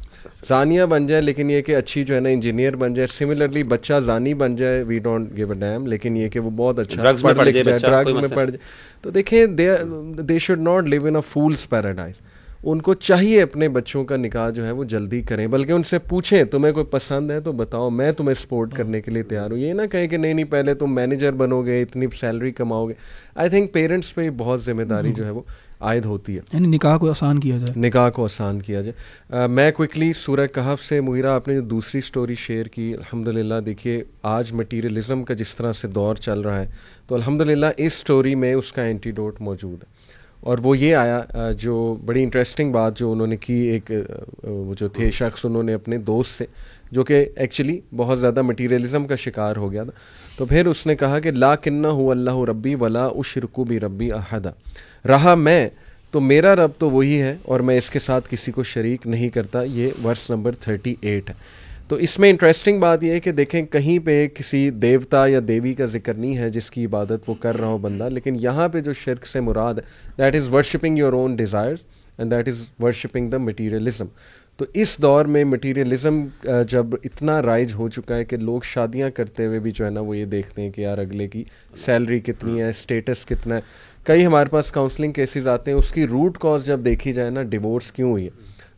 زانیہ 0.49 0.85
بن 0.85 1.07
جائے 1.07 1.23
لیکن 1.23 1.51
یہ 1.51 1.61
کہ 1.61 1.77
اچھی 1.77 2.05
جو 2.05 2.15
ہے 2.15 2.21
نا 2.21 2.29
انجینئر 2.29 2.77
بن 2.77 2.95
جائے۔ 2.95 3.07
سملرلی 3.07 3.63
بچہ 3.63 4.01
زانی 4.05 4.35
بن 4.35 4.57
جائے 4.57 4.83
we 4.83 4.99
don't 4.99 5.37
give 5.37 5.49
a 5.49 5.55
damn 5.55 5.87
لیکن 5.87 6.17
یہ 6.17 6.29
کہ 6.29 6.41
وہ 6.41 6.51
بہت 6.51 6.79
اچھا 6.79 7.13
پڑھ 7.23 7.39
لکھ 7.49 7.57
جائے 7.65 7.79
ڈرگز 7.79 8.15
میں 8.15 8.29
پڑھ 8.29 8.51
جائے۔ 8.51 8.59
تو 9.01 9.11
دیکھیں 9.11 9.47
they 9.47 10.39
should 10.39 10.61
not 10.61 10.85
live 10.85 11.07
in 11.07 11.17
a 11.17 11.23
fool's 11.31 11.69
paradise 11.71 12.15
ان 12.63 12.83
کو 12.83 12.95
چاہیے 12.95 13.43
اپنے 13.43 13.69
بچوں 13.69 14.05
کا 14.05 14.17
نکاح 14.17 14.51
جو 14.51 14.67
ہے 14.67 14.71
وہ 14.71 14.85
جلدی 14.85 15.23
کریں۔ 15.23 15.47
بلکہ 15.47 15.73
ان 15.73 15.83
سے 15.83 15.99
پوچھیں 15.99 16.45
تمہیں 16.45 16.73
کوئی 16.73 16.87
پسند 16.87 17.31
ہے 17.31 17.41
تو 17.41 17.53
بتاؤ 17.53 17.91
میں 17.91 18.13
تمہیں 18.13 18.35
سپورٹ 18.35 18.75
کرنے 18.75 19.01
کے 19.01 19.11
لیے 19.11 19.23
تیار 19.23 19.51
ہوں۔ 19.51 19.59
یہ 19.59 19.73
نہ 19.73 19.83
کہیں 19.93 20.09
کہ 20.09 20.17
نہیں 20.17 20.35
نہیں 20.35 20.45
پہلے 20.45 20.75
تم 20.75 20.95
مینیجر 20.95 21.33
بنو 21.33 21.65
گے 21.65 21.83
اتنی 21.83 22.07
سیلری 22.21 22.53
کماؤ 22.53 22.89
گے۔ 22.89 22.95
آئی 23.35 23.51
تھنک 23.51 23.73
پیرنٹس 23.73 24.15
پہ 24.15 24.31
بہت 24.31 24.65
ذمہ 24.65 24.83
داری 24.83 25.13
جو 25.13 25.25
ہے 25.25 25.31
وہ 25.31 25.43
عائد 25.81 26.05
ہوتی 26.05 26.37
ہے۔ 26.37 26.41
یعنی 26.53 26.69
نکاح 26.69 26.97
کو 26.97 27.11
آسان 27.11 27.41
کیا 27.41 27.57
جائے۔ 27.57 27.89
نکاح 27.89 28.11
کو 28.11 28.25
آسان 28.25 28.61
کیا 28.61 28.81
جائے۔ 28.81 29.49
میں 29.49 29.73
کوئکلی 29.73 30.13
سورہ 30.13 30.47
کہف 30.47 30.83
سے 30.85 31.01
مغیرہ 31.01 31.27
آپ 31.27 31.49
نے 31.49 31.55
جو 31.55 31.61
دوسری 31.61 32.01
سٹوری 32.01 32.35
شیئر 32.35 32.67
کی 32.67 32.95
الحمد 32.95 33.29
للہ 33.29 33.61
دیکھیے 33.67 34.05
آج 34.23 34.53
مٹیریلزم 34.53 35.25
کا 35.25 35.35
جس 35.35 35.55
طرح 35.55 35.73
سے 35.73 35.89
دور 35.89 36.15
چل 36.15 36.41
رہا 36.41 36.61
ہے 36.61 36.67
تو 37.09 37.15
الحمد 37.15 37.41
للہ 37.41 37.67
اس 37.77 37.93
سٹوری 37.93 38.35
میں 38.35 38.55
اس 38.55 38.73
کا 38.73 38.83
اینٹیڈوٹ 38.83 39.41
موجود 39.41 39.83
ہے۔ 39.83 40.02
اور 40.43 40.59
وہ 40.63 40.77
یہ 40.79 40.95
آیا 40.97 41.51
جو 41.59 41.75
بڑی 42.05 42.23
انٹرسٹنگ 42.23 42.73
بات 42.73 42.99
جو 42.99 43.11
انہوں 43.13 43.27
نے 43.27 43.37
کی، 43.37 43.55
ایک 43.55 43.91
وہ 44.43 44.75
جو 44.79 44.89
تھے، 44.89 45.11
شخص 45.11 45.45
انہوں 45.45 45.63
نے 45.63 45.75
اپنے 45.75 45.99
دوست 45.99 46.39
سے، 46.39 46.45
جو 46.93 47.05
کہ 47.05 47.25
ایکچولی 47.37 47.79
بہت 47.97 48.21
زیادہ 48.21 48.43
مٹیریلزم 48.43 49.07
کا 49.07 49.15
شکار 49.15 49.57
ہو 49.57 49.71
گیا 49.73 49.85
تھا۔ 49.85 49.93
تو 50.39 50.47
پھر 50.47 50.67
اس 50.67 50.87
نے 50.87 50.95
کہا 50.97 51.19
کہ 51.19 51.31
لا 51.31 51.55
کنہ 51.57 51.87
ہو 51.87 52.11
اللہ 52.11 52.39
ربی 52.49 52.75
ولا 52.75 53.07
اشرکو 53.07 53.65
بھی 53.65 53.81
ربی 53.81 54.11
احدہ 54.13 54.53
رہا 55.09 55.35
میں، 55.35 55.69
تو 56.11 56.21
میرا 56.21 56.55
رب 56.57 56.71
تو 56.79 56.91
وہی 56.91 57.21
ہے 57.23 57.37
اور 57.43 57.61
میں 57.61 57.77
اس 57.79 57.91
کے 57.91 57.99
ساتھ 57.99 58.29
کسی 58.31 58.53
کو 58.53 58.63
شریک 58.63 59.07
نہیں 59.07 59.29
کرتا۔ 59.29 59.63
یہ 59.63 59.91
ورس 60.05 60.31
نمبر 60.31 60.53
تھرٹی 60.61 60.95
ایٹ 61.01 61.31
ہے۔ 61.31 61.35
تو 61.93 61.97
اس 62.01 62.19
میں 62.19 62.29
انٹرسٹنگ 62.31 62.79
بات 62.81 63.03
یہ 63.05 63.13
ہے 63.13 63.21
کہ 63.21 63.33
دیکھیں 63.33 63.61
کہیں 63.73 63.99
پہ 64.05 64.15
کسی 64.35 64.69
دیوتا 64.83 65.27
یا 65.27 65.41
دیوی 65.49 65.73
کا 65.75 65.87
ذکر 65.93 66.15
نہیں 66.15 66.37
ہے 66.37 66.49
جس 66.51 66.71
کی 66.71 66.85
عبادت 66.87 67.29
وہ 67.29 67.35
کر 67.41 67.57
رہا 67.61 67.67
ہو 67.69 67.79
بندہ، 67.79 68.09
لیکن 68.13 68.37
یہاں 68.41 68.69
پہ 68.69 68.81
جو 68.81 68.93
شرک 68.93 69.27
سے 69.27 69.41
مراد 69.41 69.75
ہے 69.75 70.13
that 70.19 70.35
is 70.35 70.53
worshipping 70.55 70.99
your 70.99 71.13
own 71.13 71.35
desires 71.37 71.79
and 72.19 72.31
that 72.31 72.49
is 72.49 72.63
worshipping 72.83 73.31
the 73.31 73.39
materialism 73.39 74.07
تو 74.59 74.65
اس 74.75 74.97
دور 75.03 75.25
میں 75.25 75.45
مٹیریلزم 75.45 76.25
جب 76.69 76.95
اتنا 77.05 77.41
رائج 77.43 77.75
ہو 77.75 77.89
چکا 77.89 78.17
ہے 78.17 78.25
کہ 78.25 78.37
لوگ 78.37 78.61
شادیاں 78.65 79.11
کرتے 79.17 79.47
ہوئے 79.47 79.59
بھی 79.59 79.71
جو 79.71 79.85
ہے 79.85 79.91
نا 79.91 80.01
وہ 80.01 80.17
یہ 80.17 80.25
دیکھتے 80.25 80.63
ہیں 80.63 80.71
کہ 80.71 80.81
یار 80.81 80.99
اگلے 80.99 81.27
کی 81.29 81.45
سیلری 81.85 82.21
کتنی 82.21 82.61
ہے 82.61 82.69
اسٹیٹس 82.69 83.25
کتنا 83.27 83.57
ہے۔ 83.57 83.61
کئی 84.05 84.27
ہمارے 84.27 84.51
پاس 84.51 84.73
کاؤنسلنگ 84.73 85.13
کیسز 85.13 85.49
آتے 85.49 85.71
ہیں، 85.71 85.79
اس 85.79 85.93
کی 85.93 86.07
روٹ 86.07 86.39
کاز 86.41 86.67
جب 86.67 86.85
دیکھی 86.85 87.13
جائے 87.13 87.31
نا 87.31 87.43
ڈیورس 87.43 87.93
کیوں 87.93 88.11
ہوئی 88.11 88.25
ہے؟ 88.25 88.31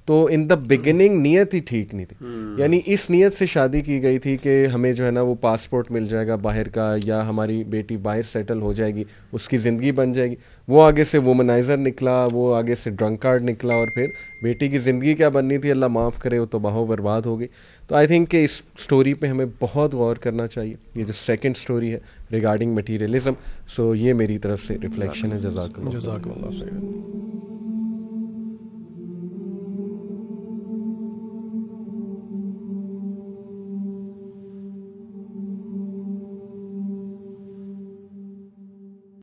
تو 0.06 0.28
ان 0.30 0.50
دا 0.50 0.54
بگننگ 0.54 1.20
نیت 1.20 1.54
ہی 1.54 1.58
ٹھیک 1.58 1.94
نہیں 1.94 2.06
تھی۔ 2.06 2.26
یعنی 2.58 2.80
اس 2.86 3.10
نیت 3.10 3.32
سے 3.32 3.46
شادی 3.46 3.80
کی 3.80 4.02
گئی 4.02 4.18
تھی 4.18 4.36
کہ 4.36 4.66
ہمیں 4.66 4.92
جو 4.92 5.06
ہے 5.06 5.10
نا 5.10 5.22
وہ 5.22 5.34
پاسپورٹ 5.34 5.90
مل 5.90 6.06
جائے 6.06 6.26
گا 6.26 6.36
باہر 6.36 6.68
کا 6.68 6.96
یا 7.04 7.28
ہماری 7.28 7.64
بیٹی 7.64 7.96
باہر 7.96 8.22
سیٹل 8.32 8.60
ہو 8.60 8.72
جائے 8.72 8.94
گی 8.94 9.04
اس 9.32 9.48
کی 9.48 9.56
زندگی 9.56 9.92
بن 9.92 10.12
جائے 10.12 10.30
گی۔ 10.30 10.34
وہ 10.68 10.82
آگے 10.82 11.04
سے 11.04 11.18
وومنائزر 11.18 11.76
نکلا 11.76 12.26
وہ 12.32 12.56
آگے 12.56 12.74
سے 12.74 12.90
ڈرنک 12.90 13.22
کارڈ 13.22 13.42
نکلا 13.42 13.74
اور 13.74 13.86
پھر 13.94 14.06
بیٹی 14.42 14.68
کی 14.68 14.78
زندگی 14.78 15.14
کیا 15.14 15.28
بننی 15.28 15.58
تھی؟ 15.58 15.70
اللہ 15.70 15.86
معاف 15.86 16.18
کرے 16.18 16.38
وہ 16.38 16.46
تو 16.46 16.58
بہو 16.58 16.84
برباد 16.84 17.22
ہو 17.22 17.38
گئی۔ 17.38 17.48
تو 17.88 17.94
آئی 17.94 18.06
تھنک 18.06 18.28
کہ 18.28 18.44
اس 18.44 18.62
اسٹوری 18.78 19.14
پہ 19.14 19.26
ہمیں 19.26 19.46
بہت 19.60 19.94
غور 19.94 20.16
کرنا 20.16 20.46
چاہیے۔ 20.46 20.74
یہ 20.94 21.04
جو 21.04 21.12
سیکنڈ 21.12 21.54
اسٹوری 21.56 21.92
ہے 21.92 21.98
ریگارڈنگ 22.32 22.74
مٹیریلزم 22.74 23.32
سو 23.68 23.94
یہ 23.94 24.12
میری 24.12 24.38
طرف 24.38 24.62
سے 24.64 24.76
ریفلیکشن 24.82 25.32
ہے۔ 25.32 25.38
جزاک 25.38 25.78
اللہ 25.78 25.90
جزاک 25.90 26.28
اللہ 26.28 26.60